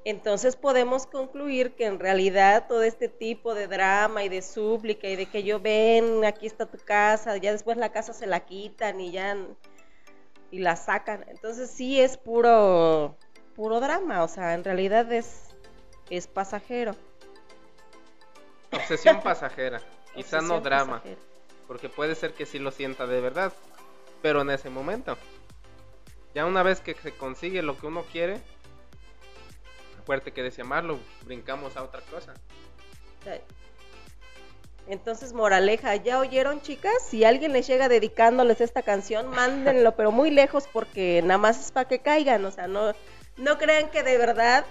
Entonces 0.05 0.55
podemos 0.57 1.07
concluir 1.07 1.75
que 1.75 1.85
en 1.85 1.99
realidad 1.99 2.67
todo 2.67 2.83
este 2.83 3.07
tipo 3.07 3.55
de 3.55 3.67
drama 3.67 4.23
y 4.23 4.29
de 4.29 4.41
súplica 4.41 5.07
y 5.07 5.15
de 5.15 5.27
que 5.27 5.43
yo 5.43 5.61
ven, 5.61 6.25
aquí 6.25 6.45
está 6.45 6.65
tu 6.65 6.77
casa, 6.77 7.37
ya 7.37 7.53
después 7.53 7.77
la 7.77 7.91
casa 7.91 8.13
se 8.13 8.27
la 8.27 8.41
quitan 8.41 8.99
y 8.99 9.11
ya 9.11 9.37
y 10.51 10.59
la 10.59 10.75
sacan. 10.75 11.25
Entonces 11.29 11.69
sí 11.69 12.01
es 12.01 12.17
puro 12.17 13.17
puro 13.55 13.79
drama, 13.79 14.23
o 14.23 14.27
sea, 14.27 14.53
en 14.53 14.63
realidad 14.63 15.11
es 15.11 15.55
es 16.09 16.27
pasajero. 16.27 16.95
Obsesión 18.71 19.21
pasajera. 19.21 19.81
Quizá 20.15 20.41
no 20.41 20.59
drama. 20.59 20.97
pasajera. 20.97 21.21
Porque 21.67 21.89
puede 21.89 22.15
ser 22.15 22.33
que 22.33 22.45
sí 22.45 22.59
lo 22.59 22.71
sienta 22.71 23.07
de 23.07 23.21
verdad. 23.21 23.53
Pero 24.21 24.41
en 24.41 24.49
ese 24.49 24.69
momento. 24.69 25.17
Ya 26.35 26.45
una 26.45 26.63
vez 26.63 26.81
que 26.81 26.93
se 26.95 27.15
consigue 27.15 27.61
lo 27.61 27.77
que 27.77 27.87
uno 27.87 28.03
quiere. 28.11 28.41
Acuérdate 30.03 30.33
que 30.33 30.43
de 30.43 30.51
llamarlo, 30.51 30.99
brincamos 31.23 31.77
a 31.77 31.83
otra 31.83 32.01
cosa. 32.01 32.33
Entonces, 34.85 35.31
moraleja, 35.31 35.95
¿ya 35.95 36.19
oyeron, 36.19 36.61
chicas? 36.61 36.93
Si 37.07 37.23
alguien 37.23 37.53
les 37.53 37.67
llega 37.67 37.87
dedicándoles 37.87 38.59
esta 38.59 38.81
canción, 38.81 39.29
mándenlo, 39.29 39.95
pero 39.95 40.11
muy 40.11 40.29
lejos 40.29 40.65
porque 40.73 41.21
nada 41.23 41.37
más 41.37 41.57
es 41.57 41.71
para 41.71 41.87
que 41.87 41.99
caigan. 41.99 42.43
O 42.43 42.51
sea, 42.51 42.67
no, 42.67 42.93
no 43.37 43.57
crean 43.57 43.89
que 43.91 44.03
de 44.03 44.17
verdad 44.17 44.65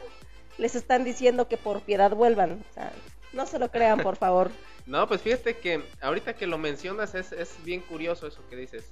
les 0.58 0.74
están 0.74 1.02
diciendo 1.02 1.48
que 1.48 1.56
por 1.56 1.80
piedad 1.80 2.10
vuelvan. 2.10 2.62
O 2.70 2.74
sea, 2.74 2.92
no 3.32 3.46
se 3.46 3.58
lo 3.58 3.70
crean, 3.70 4.00
por 4.00 4.16
favor. 4.16 4.50
No, 4.84 5.06
pues 5.06 5.22
fíjate 5.22 5.58
que 5.58 5.80
ahorita 6.00 6.34
que 6.34 6.48
lo 6.48 6.58
mencionas 6.58 7.14
es, 7.14 7.30
es 7.30 7.54
bien 7.62 7.82
curioso 7.82 8.26
eso 8.26 8.42
que 8.50 8.56
dices. 8.56 8.90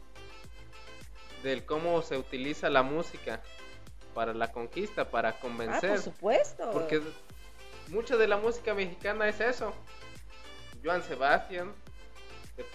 Del 1.42 1.64
cómo 1.64 2.00
se 2.02 2.16
utiliza 2.16 2.70
la 2.70 2.84
música 2.84 3.42
para 4.14 4.34
la 4.34 4.50
conquista, 4.52 5.10
para 5.10 5.30
Ah, 5.30 5.40
convencer. 5.40 5.90
por 5.90 5.98
supuesto. 6.00 6.70
Porque 6.72 7.00
mucha 7.88 8.16
de 8.16 8.26
la 8.28 8.36
música 8.36 8.74
mexicana 8.74 9.28
es 9.28 9.40
eso. 9.40 9.72
Joan 10.84 11.02
Sebastián, 11.02 11.72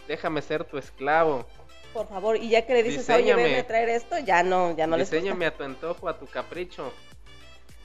déjame 0.07 0.41
ser 0.41 0.63
tu 0.63 0.77
esclavo. 0.77 1.45
Por 1.93 2.07
favor, 2.07 2.35
y 2.37 2.49
ya 2.49 2.65
que 2.65 2.73
le 2.73 2.83
dices, 2.83 3.09
oye, 3.09 3.17
Diseñame. 3.23 3.43
ven 3.43 3.59
a 3.59 3.67
traer 3.67 3.89
esto, 3.89 4.17
ya 4.19 4.43
no, 4.43 4.75
ya 4.75 4.85
no. 4.85 4.97
Diseñame 4.97 5.45
a 5.45 5.55
tu 5.55 5.63
antojo, 5.63 6.09
a 6.09 6.19
tu 6.19 6.27
capricho. 6.27 6.91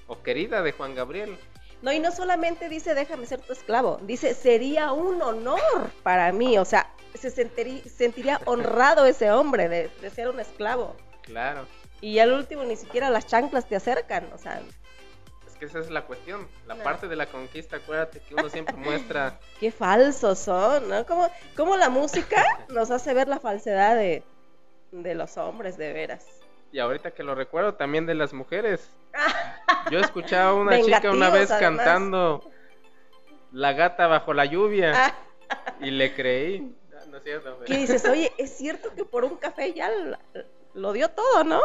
O 0.09 0.21
querida 0.23 0.63
de 0.63 0.73
Juan 0.73 0.95
Gabriel. 0.97 1.39
No, 1.83 1.93
y 1.93 2.01
no 2.01 2.11
solamente 2.13 2.69
dice 2.69 2.95
déjame 2.95 3.25
ser 3.27 3.41
tu 3.41 3.53
esclavo, 3.55 3.99
dice 4.03 4.35
sería 4.35 4.93
un 4.93 5.23
honor 5.23 5.91
para 6.03 6.31
mí, 6.33 6.59
o 6.59 6.65
sea, 6.67 6.93
se 7.15 7.31
sentiría, 7.31 7.83
sentiría 7.85 8.39
honrado 8.45 9.07
ese 9.07 9.31
hombre 9.31 9.69
de, 9.71 9.89
de 10.03 10.11
ser 10.11 10.29
un 10.29 10.41
esclavo. 10.41 10.95
Claro. 11.23 11.67
Y 12.01 12.19
al 12.19 12.33
último 12.33 12.65
ni 12.65 12.77
siquiera 12.77 13.11
las 13.11 13.27
chanclas 13.27 13.67
te 13.69 13.77
acercan, 13.77 14.31
o 14.33 14.39
sea, 14.39 14.61
que 15.59 15.67
esa 15.67 15.79
es 15.81 15.91
la 15.91 16.07
cuestión. 16.07 16.49
La 16.67 16.75
No. 16.75 16.83
parte 16.83 17.07
de 17.07 17.17
la 17.17 17.27
conquista, 17.27 17.77
acuérdate 17.77 18.21
que 18.21 18.35
uno 18.35 18.49
siempre 18.49 18.75
muestra. 18.79 19.39
Qué 19.61 19.71
falsos 19.71 20.39
son, 20.39 20.89
¿no? 20.89 21.05
¿Cómo, 21.05 21.31
cómo 21.55 21.77
la 21.77 21.91
música 21.91 22.43
nos 22.71 22.91
hace 22.91 23.13
ver 23.13 23.29
la 23.29 23.39
falsedad 23.41 23.95
de, 23.95 24.23
de 24.93 25.15
los 25.15 25.37
hombres, 25.37 25.77
de 25.77 25.93
veras? 25.93 26.27
Y 26.73 26.79
ahorita 26.79 27.11
que 27.11 27.23
lo 27.23 27.35
recuerdo, 27.35 27.75
también 27.75 28.07
de 28.07 28.15
las 28.15 28.33
mujeres. 28.33 28.89
Yo 29.91 29.99
escuchaba 29.99 30.51
a 30.51 30.55
una 30.55 30.81
chica 30.81 31.11
una 31.11 31.29
vez 31.29 31.51
además. 31.51 31.77
cantando 31.85 32.51
La 33.53 33.73
gata 33.75 34.07
bajo 34.07 34.33
la 34.33 34.47
lluvia 34.47 34.93
Ah, 34.95 35.15
y 35.81 35.91
le 35.91 36.15
creí. 36.15 36.75
No 37.09 37.17
es 37.19 37.23
cierto. 37.25 37.59
¿Qué 37.67 37.77
dices? 37.77 38.05
Oye, 38.07 38.33
es 38.39 38.57
cierto 38.57 38.95
que 38.95 39.05
por 39.05 39.25
un 39.25 39.37
café 39.37 39.75
ya 39.75 39.91
lo 40.75 40.93
dio 40.93 41.11
todo, 41.11 41.45
¿no? 41.45 41.61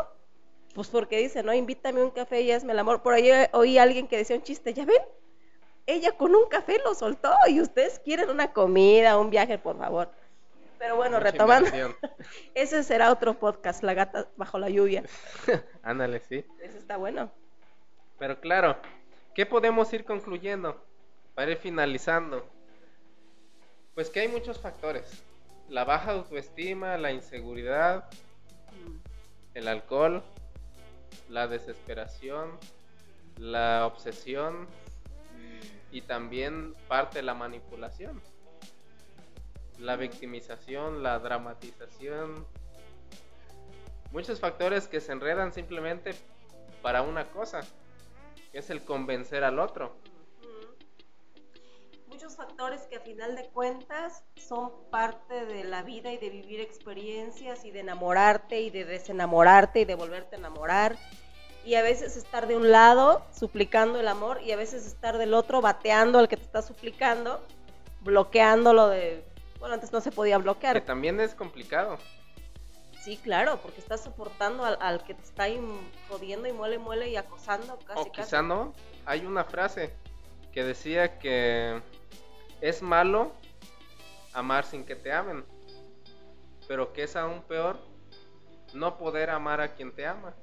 Pues 0.76 0.90
porque 0.90 1.20
dice, 1.20 1.42
no, 1.42 1.54
invítame 1.54 2.04
un 2.04 2.12
café 2.12 2.42
y 2.42 2.52
hazme 2.52 2.74
el 2.74 2.80
amor. 2.80 3.02
Por 3.02 3.14
ahí 3.14 3.32
oí 3.54 3.78
a 3.78 3.84
alguien 3.84 4.10
que 4.10 4.18
decía 4.18 4.36
un 4.36 4.44
chiste, 4.44 4.74
¿ya 4.74 4.84
ven? 4.84 5.02
Ella 5.86 6.12
con 6.12 6.36
un 6.36 6.50
café 6.50 6.80
lo 6.84 6.94
soltó 6.94 7.34
y 7.48 7.62
ustedes 7.62 8.00
quieren 8.00 8.30
una 8.30 8.52
comida, 8.52 9.18
un 9.18 9.30
viaje, 9.30 9.58
por 9.58 9.78
favor. 9.78 10.12
Pero 10.78 10.98
bueno, 10.98 11.18
Mucha 11.18 11.32
retomando, 11.32 11.70
ese 12.54 12.84
será 12.84 13.10
otro 13.10 13.40
podcast, 13.40 13.84
La 13.84 13.94
gata 13.94 14.28
bajo 14.36 14.60
la 14.60 14.70
lluvia. 14.70 15.04
Ándale, 15.82 16.20
sí. 16.20 16.44
Ese 16.62 16.78
está 16.78 16.98
bueno. 16.98 17.32
Pero 18.20 18.42
claro, 18.42 18.76
¿qué 19.34 19.46
podemos 19.46 19.94
ir 19.94 20.04
concluyendo? 20.04 20.84
Para 21.36 21.52
ir 21.52 21.58
finalizando. 21.58 22.46
Pues 23.94 24.10
que 24.10 24.20
hay 24.20 24.28
muchos 24.28 24.60
factores. 24.60 25.24
La 25.70 25.86
baja 25.86 26.12
autoestima, 26.12 26.98
la 26.98 27.14
inseguridad, 27.14 28.10
el 29.54 29.70
alcohol, 29.70 30.22
la 31.30 31.48
desesperación, 31.48 32.52
la 33.38 33.86
obsesión 33.86 34.68
y 35.92 36.02
también 36.02 36.76
parte 36.88 37.20
de 37.20 37.24
la 37.24 37.34
manipulación. 37.34 38.22
La 39.80 39.96
victimización, 39.96 41.04
la 41.04 41.20
dramatización. 41.20 42.46
Muchos 44.12 44.40
factores 44.40 44.88
que 44.88 45.02
se 45.02 45.12
enredan 45.12 45.52
simplemente 45.52 46.16
para 46.82 47.02
una 47.02 47.30
cosa, 47.32 47.62
que 48.52 48.60
es 48.60 48.70
el 48.70 48.84
convencer 48.84 49.44
al 49.44 49.60
otro. 49.60 49.96
Muchos 52.16 52.38
factores 52.38 52.84
que 52.84 52.96
a 52.96 53.02
final 53.02 53.36
de 53.36 53.44
cuentas 53.50 54.24
son 54.38 54.72
parte 54.90 55.46
de 55.48 55.66
la 55.66 55.84
vida 55.84 56.14
y 56.14 56.18
de 56.18 56.30
vivir 56.30 56.62
experiencias 56.62 57.66
y 57.66 57.72
de 57.72 57.82
enamorarte 57.82 58.62
y 58.62 58.70
de 58.70 58.86
desenamorarte 58.86 59.82
y 59.82 59.86
de 59.86 59.96
volverte 59.96 60.38
a 60.38 60.40
enamorar. 60.40 60.96
Y 61.66 61.76
a 61.76 61.82
veces 61.82 62.16
estar 62.16 62.48
de 62.48 62.56
un 62.56 62.72
lado 62.72 63.26
suplicando 63.38 64.00
el 64.00 64.08
amor 64.08 64.40
y 64.42 64.54
a 64.54 64.56
veces 64.56 64.86
estar 64.88 65.18
del 65.18 65.34
otro 65.34 65.60
bateando 65.60 66.18
al 66.18 66.30
que 66.30 66.38
te 66.38 66.44
está 66.44 66.62
suplicando, 66.62 67.46
bloqueándolo 68.00 68.88
de... 68.88 69.22
Bueno, 69.60 69.74
antes 69.76 69.92
no 69.92 70.00
se 70.00 70.14
podía 70.14 70.38
Que 70.38 70.44
bloquear. 70.44 70.82
también 70.86 71.20
es 71.20 71.36
complicado. 71.36 71.98
Sí, 73.04 73.18
claro, 73.18 73.60
porque 73.62 73.82
estás 73.82 74.02
soportando 74.02 74.64
al, 74.64 74.78
al 74.80 75.04
que 75.04 75.16
te 75.16 75.22
está 75.24 75.48
jodiendo 76.08 76.48
y 76.48 76.54
muele, 76.54 76.78
muele 76.78 77.10
y 77.10 77.18
acosando 77.18 77.78
casi, 77.80 78.00
o 78.00 78.04
casi. 78.06 78.22
quizá 78.22 78.42
no. 78.42 78.72
Hay 79.06 79.26
una 79.26 79.44
frase 79.44 79.94
que 80.54 80.64
decía 80.64 81.20
que 81.20 81.82
es 82.62 82.82
malo 82.82 83.32
amar 84.34 84.66
sin 84.66 84.86
que 84.86 84.96
te 84.96 85.12
amen. 85.12 85.46
Pero 86.68 86.94
que 86.94 87.04
es 87.04 87.16
aún 87.16 87.42
peor 87.44 87.78
no 88.74 88.98
poder 88.98 89.30
amar 89.30 89.62
a 89.62 89.74
quien 89.74 89.94
te 89.94 90.06
ama. 90.06 90.34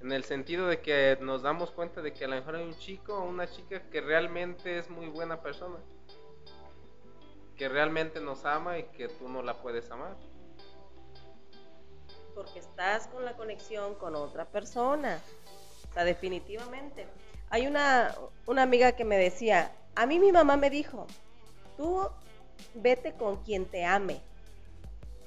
En 0.00 0.12
el 0.12 0.24
sentido 0.24 0.66
de 0.66 0.80
que 0.80 1.16
nos 1.20 1.42
damos 1.42 1.70
cuenta 1.70 2.02
de 2.02 2.12
que 2.12 2.24
a 2.24 2.28
lo 2.28 2.36
mejor 2.36 2.56
hay 2.56 2.64
un 2.64 2.76
chico 2.76 3.14
o 3.14 3.24
una 3.24 3.48
chica 3.48 3.82
que 3.90 4.00
realmente 4.00 4.78
es 4.78 4.90
muy 4.90 5.08
buena 5.08 5.40
persona. 5.40 5.78
Que 7.56 7.68
realmente 7.68 8.20
nos 8.20 8.44
ama 8.44 8.78
y 8.78 8.84
que 8.84 9.08
tú 9.08 9.28
no 9.28 9.42
la 9.42 9.62
puedes 9.62 9.90
amar. 9.90 10.16
porque 12.34 12.60
estás 12.60 13.06
con 13.08 13.24
la 13.24 13.36
conexión 13.36 13.94
con 13.96 14.14
otra 14.14 14.46
persona. 14.46 15.20
O 15.90 15.92
sea, 15.92 16.04
definitivamente. 16.04 17.06
Hay 17.50 17.66
una, 17.66 18.14
una 18.46 18.62
amiga 18.62 18.92
que 18.92 19.04
me 19.04 19.18
decía, 19.18 19.70
a 19.94 20.06
mí 20.06 20.18
mi 20.18 20.32
mamá 20.32 20.56
me 20.56 20.70
dijo, 20.70 21.06
tú 21.76 22.08
vete 22.74 23.12
con 23.14 23.36
quien 23.42 23.66
te 23.66 23.84
ame. 23.84 24.20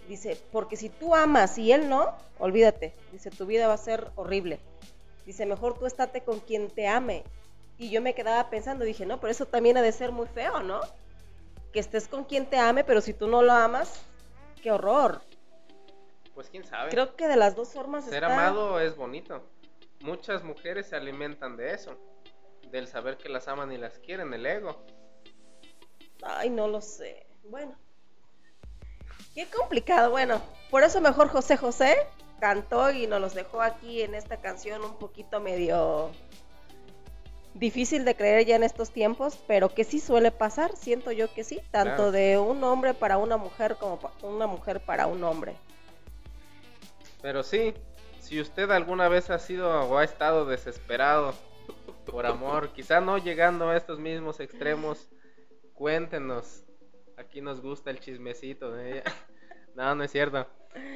Dice, 0.08 0.40
porque 0.52 0.78
si 0.78 0.90
tú 0.90 1.16
amas 1.16 1.58
y 1.58 1.72
él 1.72 1.90
no, 1.90 2.14
olvídate. 2.40 2.94
Dice, 3.12 3.32
tu 3.32 3.46
vida 3.46 3.68
va 3.68 3.74
a 3.74 3.78
ser 3.78 4.12
horrible. 4.16 4.60
Dice, 5.26 5.46
mejor 5.46 5.78
tú 5.80 5.86
estate 5.88 6.22
con 6.22 6.40
quien 6.40 6.70
te 6.70 6.88
ame. 6.88 7.24
Y 7.78 7.90
yo 7.90 8.02
me 8.02 8.14
quedaba 8.14 8.50
pensando, 8.50 8.86
dije, 8.86 9.06
no, 9.06 9.20
pero 9.20 9.32
eso 9.32 9.46
también 9.48 9.78
ha 9.78 9.82
de 9.82 9.92
ser 9.92 10.12
muy 10.12 10.28
feo, 10.28 10.62
¿no? 10.62 10.80
Que 11.74 11.80
estés 11.80 12.08
con 12.08 12.24
quien 12.24 12.46
te 12.46 12.58
ame, 12.58 12.84
pero 12.84 13.02
si 13.02 13.14
tú 13.14 13.28
no 13.28 13.42
lo 13.42 13.52
amas, 13.52 14.02
qué 14.62 14.72
horror. 14.72 15.22
Pues 16.36 16.50
quién 16.50 16.64
sabe. 16.64 16.90
Creo 16.92 17.16
que 17.16 17.28
de 17.28 17.36
las 17.36 17.56
dos 17.56 17.70
formas 17.70 18.06
Ser 18.06 18.24
está- 18.24 18.34
amado 18.34 18.80
es 18.80 18.96
bonito. 18.96 19.42
Muchas 20.02 20.44
mujeres 20.44 20.88
se 20.88 20.96
alimentan 20.96 21.58
de 21.58 21.74
eso. 21.74 21.98
Del 22.76 22.90
saber 22.90 23.16
que 23.16 23.30
las 23.30 23.48
aman 23.48 23.72
y 23.72 23.78
las 23.78 24.00
quieren, 24.00 24.34
el 24.34 24.46
ego. 24.46 24.84
Ay, 26.22 26.50
no 26.50 26.68
lo 26.68 26.82
sé. 26.82 27.26
Bueno. 27.46 27.74
Qué 29.34 29.48
complicado. 29.48 30.12
Bueno, 30.12 30.42
por 30.70 30.84
eso 30.84 31.00
mejor 31.00 31.30
José 31.30 31.56
José 31.56 31.96
cantó 32.42 32.92
y 32.92 33.08
nos 33.08 33.22
los 33.22 33.34
dejó 33.34 33.62
aquí 33.62 34.02
en 34.02 34.14
esta 34.14 34.42
canción 34.42 34.84
un 34.84 34.98
poquito 34.98 35.40
medio 35.40 36.12
difícil 37.54 38.04
de 38.04 38.14
creer 38.14 38.46
ya 38.46 38.58
en 38.58 38.64
estos 38.64 38.92
tiempos, 38.92 39.40
pero 39.48 39.70
que 39.74 39.86
sí 39.86 40.02
suele 40.02 40.32
pasar, 40.32 40.76
siento 40.76 41.14
yo 41.14 41.34
que 41.34 41.46
sí, 41.46 41.62
tanto 41.72 41.96
Claro. 41.96 42.12
de 42.12 42.38
un 42.38 42.62
hombre 42.66 42.94
para 42.94 43.18
una 43.18 43.38
mujer 43.38 43.78
como 43.78 44.02
una 44.22 44.48
mujer 44.48 44.82
para 44.82 45.08
un 45.08 45.24
hombre. 45.24 45.56
Pero 47.22 47.42
sí, 47.42 47.74
si 48.20 48.42
usted 48.42 48.70
alguna 48.70 49.08
vez 49.08 49.30
ha 49.30 49.40
sido 49.40 49.70
o 49.90 49.98
ha 49.98 50.04
estado 50.04 50.46
desesperado 50.46 51.34
por 52.12 52.26
amor, 52.26 52.70
quizá 52.70 53.02
no 53.02 53.18
llegando 53.18 53.70
a 53.70 53.78
estos 53.78 54.00
mismos 54.00 54.40
extremos, 54.40 55.10
cuéntenos. 55.74 56.64
Aquí 57.18 57.42
nos 57.42 57.62
gusta 57.62 57.92
el 57.92 58.00
chismecito. 58.00 58.78
¿eh? 58.78 59.04
No, 59.76 59.96
no 59.96 60.04
es 60.04 60.12
cierto. 60.12 60.48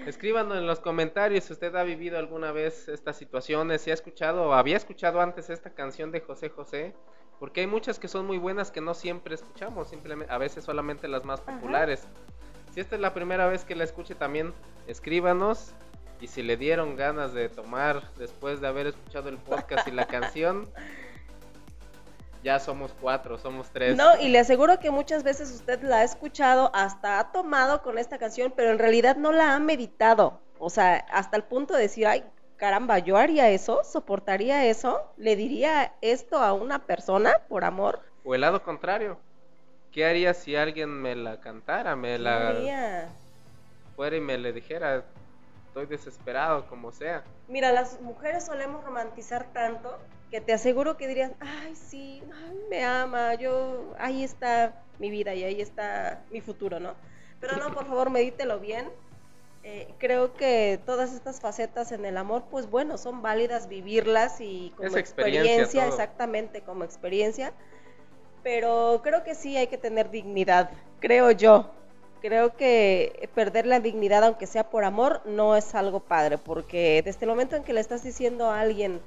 Escríbanos 0.05 0.57
en 0.57 0.67
los 0.67 0.81
comentarios 0.81 1.45
si 1.45 1.53
usted 1.53 1.73
ha 1.75 1.83
vivido 1.83 2.17
alguna 2.17 2.51
vez 2.51 2.89
estas 2.89 3.15
situaciones, 3.15 3.81
si 3.81 3.91
ha 3.91 3.93
escuchado 3.93 4.49
o 4.49 4.53
había 4.53 4.75
escuchado 4.75 5.21
antes 5.21 5.49
esta 5.49 5.69
canción 5.69 6.11
de 6.11 6.19
José 6.19 6.49
José, 6.49 6.93
porque 7.39 7.61
hay 7.61 7.67
muchas 7.67 7.97
que 7.97 8.09
son 8.09 8.25
muy 8.25 8.37
buenas 8.37 8.71
que 8.71 8.81
no 8.81 8.93
siempre 8.93 9.35
escuchamos, 9.35 9.89
simplemente 9.89 10.33
a 10.33 10.37
veces 10.37 10.65
solamente 10.65 11.07
las 11.07 11.23
más 11.23 11.39
Ajá. 11.41 11.53
populares. 11.53 12.07
Si 12.73 12.81
esta 12.81 12.95
es 12.95 13.01
la 13.01 13.13
primera 13.13 13.47
vez 13.47 13.63
que 13.63 13.75
la 13.75 13.85
escuche 13.85 14.15
también, 14.15 14.53
escríbanos 14.87 15.73
y 16.21 16.27
si 16.27 16.43
le 16.43 16.57
dieron 16.57 16.95
ganas 16.95 17.33
de 17.33 17.49
tomar 17.49 18.03
después 18.17 18.61
de 18.61 18.67
haber 18.67 18.87
escuchado 18.87 19.29
el 19.29 19.37
podcast 19.37 19.87
y 19.87 19.91
la 19.91 20.05
canción, 20.07 20.69
ya 22.43 22.59
somos 22.59 22.93
cuatro, 22.99 23.37
somos 23.37 23.69
tres. 23.69 23.95
No, 23.97 24.19
y 24.19 24.29
le 24.29 24.39
aseguro 24.39 24.79
que 24.79 24.91
muchas 24.91 25.23
veces 25.23 25.51
usted 25.51 25.81
la 25.81 25.99
ha 25.99 26.03
escuchado, 26.03 26.71
hasta 26.73 27.19
ha 27.19 27.31
tomado 27.31 27.81
con 27.81 27.97
esta 27.97 28.17
canción, 28.17 28.53
pero 28.55 28.71
en 28.71 28.79
realidad 28.79 29.15
no 29.15 29.31
la 29.31 29.55
ha 29.55 29.59
meditado. 29.59 30.39
O 30.57 30.69
sea, 30.69 31.05
hasta 31.11 31.37
el 31.37 31.43
punto 31.43 31.73
de 31.73 31.83
decir, 31.83 32.07
ay, 32.07 32.23
caramba, 32.57 32.99
yo 32.99 33.17
haría 33.17 33.49
eso, 33.49 33.83
soportaría 33.83 34.65
eso, 34.65 35.01
le 35.17 35.35
diría 35.35 35.93
esto 36.01 36.39
a 36.39 36.53
una 36.53 36.79
persona 36.85 37.33
por 37.47 37.63
amor. 37.63 38.01
O 38.23 38.35
el 38.35 38.41
lado 38.41 38.61
contrario. 38.61 39.17
¿Qué 39.91 40.05
haría 40.05 40.33
si 40.35 40.55
alguien 40.55 40.89
me 40.89 41.15
la 41.15 41.39
cantara, 41.39 41.95
me 41.95 42.17
¿Qué 42.17 42.19
la 42.19 43.09
fuera 43.95 44.15
y 44.15 44.21
me 44.21 44.37
le 44.37 44.53
dijera, 44.53 45.03
estoy 45.81 45.97
desesperado, 45.97 46.67
como 46.67 46.91
sea? 46.91 47.23
Mira, 47.47 47.71
las 47.71 48.01
mujeres 48.01 48.45
solemos 48.45 48.83
romantizar 48.83 49.51
tanto 49.53 49.97
que 50.29 50.41
te 50.41 50.53
aseguro 50.53 50.97
que 50.97 51.07
dirías, 51.07 51.31
ay, 51.39 51.75
sí, 51.75 52.23
ay, 52.33 52.57
me 52.69 52.83
ama, 52.83 53.33
yo, 53.35 53.95
ahí 53.97 54.23
está 54.23 54.83
mi 54.99 55.09
vida 55.09 55.33
y 55.33 55.43
ahí 55.43 55.61
está 55.61 56.23
mi 56.29 56.41
futuro, 56.41 56.79
¿no? 56.79 56.95
Pero 57.39 57.57
no, 57.57 57.73
por 57.73 57.87
favor, 57.87 58.09
medítelo 58.09 58.59
bien. 58.59 58.91
Eh, 59.63 59.93
creo 59.97 60.33
que 60.33 60.79
todas 60.85 61.13
estas 61.13 61.41
facetas 61.41 61.91
en 61.91 62.05
el 62.05 62.17
amor, 62.17 62.45
pues 62.49 62.69
bueno, 62.69 62.97
son 62.97 63.21
válidas 63.21 63.67
vivirlas 63.67 64.39
y 64.39 64.73
como 64.75 64.87
Es 64.87 64.95
experiencia 64.95 65.83
todo. 65.83 65.89
exactamente 65.89 66.61
como 66.61 66.83
experiencia. 66.83 67.53
Pero 68.43 69.01
creo 69.03 69.23
que 69.23 69.35
sí 69.35 69.57
hay 69.57 69.67
que 69.67 69.77
tener 69.77 70.11
dignidad, 70.11 70.69
creo 70.99 71.31
yo. 71.31 71.73
Creo 72.21 72.55
que 72.55 73.29
perder 73.33 73.65
la 73.65 73.79
dignidad, 73.79 74.23
aunque 74.25 74.45
sea 74.45 74.69
por 74.69 74.83
amor, 74.83 75.21
no 75.25 75.55
es 75.55 75.73
algo 75.73 76.01
padre, 76.01 76.37
porque 76.37 77.01
desde 77.03 77.21
el 77.21 77.29
momento 77.29 77.55
en 77.55 77.63
que 77.63 77.73
le 77.73 77.79
estás 77.79 78.03
diciendo 78.03 78.51
a 78.51 78.59
alguien, 78.59 79.01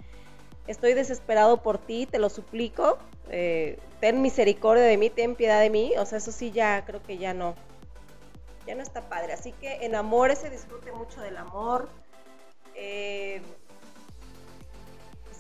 estoy 0.66 0.94
desesperado 0.94 1.62
por 1.62 1.78
ti, 1.78 2.06
te 2.06 2.18
lo 2.18 2.30
suplico, 2.30 2.98
eh, 3.30 3.78
ten 4.00 4.22
misericordia 4.22 4.84
de 4.84 4.96
mí, 4.96 5.10
ten 5.10 5.34
piedad 5.34 5.60
de 5.60 5.70
mí, 5.70 5.92
o 5.98 6.06
sea, 6.06 6.18
eso 6.18 6.32
sí 6.32 6.52
ya 6.52 6.84
creo 6.86 7.02
que 7.02 7.18
ya 7.18 7.34
no, 7.34 7.54
ya 8.66 8.74
no 8.74 8.82
está 8.82 9.02
padre. 9.02 9.32
Así 9.32 9.52
que 9.52 9.84
enamórese, 9.84 10.50
disfrute 10.50 10.92
mucho 10.92 11.20
del 11.20 11.36
amor. 11.36 11.88
Eh, 12.74 13.42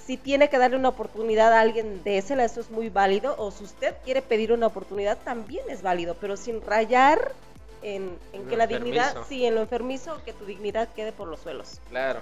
si 0.06 0.16
tiene 0.16 0.48
que 0.48 0.58
darle 0.58 0.76
una 0.76 0.88
oportunidad 0.88 1.52
a 1.52 1.60
alguien 1.60 2.02
ese, 2.04 2.34
eso 2.42 2.60
es 2.60 2.70
muy 2.70 2.88
válido. 2.88 3.34
O 3.38 3.50
si 3.50 3.64
usted 3.64 3.94
quiere 4.04 4.20
pedir 4.20 4.52
una 4.52 4.66
oportunidad, 4.66 5.18
también 5.18 5.64
es 5.70 5.82
válido, 5.82 6.16
pero 6.20 6.36
sin 6.36 6.60
rayar 6.60 7.32
en, 7.82 8.18
que 8.48 8.56
la 8.56 8.66
dignidad, 8.66 9.16
sí, 9.28 9.44
en 9.46 9.54
lo 9.54 9.60
enfermizo, 9.60 10.20
que 10.24 10.32
tu 10.32 10.44
dignidad 10.44 10.88
quede 10.94 11.12
por 11.12 11.28
los 11.28 11.40
suelos. 11.40 11.80
Claro. 11.88 12.20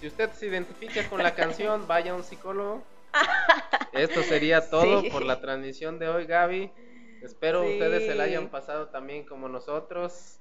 Si 0.00 0.06
usted 0.06 0.30
se 0.32 0.46
identifica 0.46 1.08
con 1.08 1.22
la 1.22 1.34
canción, 1.34 1.86
vaya 1.88 2.12
a 2.12 2.14
un 2.14 2.22
psicólogo. 2.24 2.82
Esto 3.92 4.22
sería 4.22 4.68
todo 4.70 5.00
Sí. 5.02 5.10
por 5.10 5.24
la 5.24 5.40
transmisión 5.40 5.98
de 5.98 6.08
hoy, 6.08 6.26
Gaby. 6.26 6.70
Espero 7.22 7.62
Sí. 7.64 7.72
ustedes 7.72 8.06
se 8.06 8.14
la 8.14 8.24
hayan 8.24 8.48
pasado 8.48 8.88
también 8.88 9.24
como 9.24 9.48
nosotros. 9.48 10.36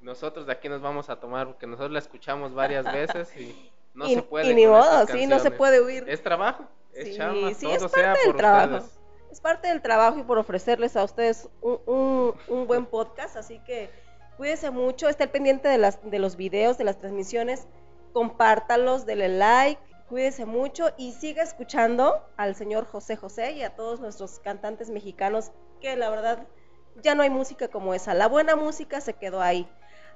Nosotros 0.00 0.46
de 0.46 0.52
aquí 0.52 0.68
nos 0.68 0.80
vamos 0.80 1.10
a 1.10 1.20
tomar 1.20 1.46
porque 1.46 1.66
nosotros 1.66 1.92
la 1.92 1.98
escuchamos 1.98 2.54
varias 2.54 2.84
veces 2.92 3.36
y 3.36 3.70
no 3.94 4.08
y, 4.08 4.14
se 4.14 4.22
puede. 4.22 4.50
y 4.50 4.54
ni 4.54 4.66
modo, 4.66 5.06
sí, 5.06 5.26
no 5.26 5.38
se 5.38 5.50
puede 5.50 5.80
huir. 5.80 6.04
Es 6.08 6.22
trabajo, 6.22 6.64
es 6.94 7.08
Sí, 7.08 7.16
chamba, 7.16 7.40
todo 7.40 7.50
es 7.50 7.56
sea 7.58 7.78
parte 7.88 8.18
del 8.20 8.26
por 8.26 8.36
trabajo. 8.36 8.86
Es 9.30 9.40
parte 9.40 9.68
del 9.68 9.80
trabajo 9.82 10.18
y 10.18 10.22
por 10.24 10.38
ofrecerles 10.38 10.96
a 10.96 11.04
ustedes 11.04 11.48
un, 11.60 11.80
un- 11.86 12.34
un 12.48 12.66
buen 12.66 12.86
podcast, 12.86 13.36
así 13.36 13.58
que 13.60 13.88
cuídense 14.36 14.70
mucho, 14.70 15.08
esté 15.08 15.28
pendiente 15.28 15.68
de, 15.68 15.78
las, 15.78 15.98
de 16.10 16.18
los 16.18 16.36
videos, 16.36 16.78
de 16.78 16.84
las 16.84 16.98
transmisiones, 16.98 17.68
compártalos, 18.12 19.06
denle 19.06 19.28
like, 19.28 19.80
cuídense 20.08 20.46
mucho 20.46 20.90
y 20.96 21.12
siga 21.12 21.42
escuchando 21.44 22.26
al 22.36 22.56
señor 22.56 22.86
José 22.86 23.14
José 23.16 23.52
y 23.52 23.62
a 23.62 23.76
todos 23.76 24.00
nuestros 24.00 24.40
cantantes 24.40 24.90
mexicanos, 24.90 25.52
que 25.80 25.96
la 25.96 26.10
verdad 26.10 26.48
ya 26.96 27.14
no 27.14 27.22
hay 27.22 27.30
música 27.30 27.68
como 27.68 27.94
esa, 27.94 28.14
la 28.14 28.26
buena 28.26 28.56
música 28.56 29.00
se 29.00 29.14
quedó 29.14 29.40
ahí. 29.40 29.68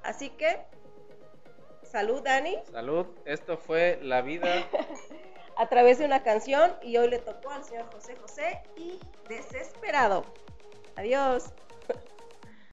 Así 0.02 0.30
que, 0.30 0.58
salud 1.82 2.20
Dani, 2.22 2.58
Salud, 2.72 3.06
esto 3.24 3.56
fue 3.58 4.00
La 4.02 4.22
Vida. 4.22 4.48
a 5.56 5.68
través 5.68 5.98
de 5.98 6.04
una 6.04 6.22
canción 6.22 6.72
y 6.82 6.96
hoy 6.96 7.08
le 7.08 7.18
tocó 7.18 7.50
al 7.50 7.64
señor 7.64 7.86
José 7.92 8.16
José 8.16 8.62
y 8.76 9.00
desesperado. 9.28 10.24
Adiós. 10.96 11.52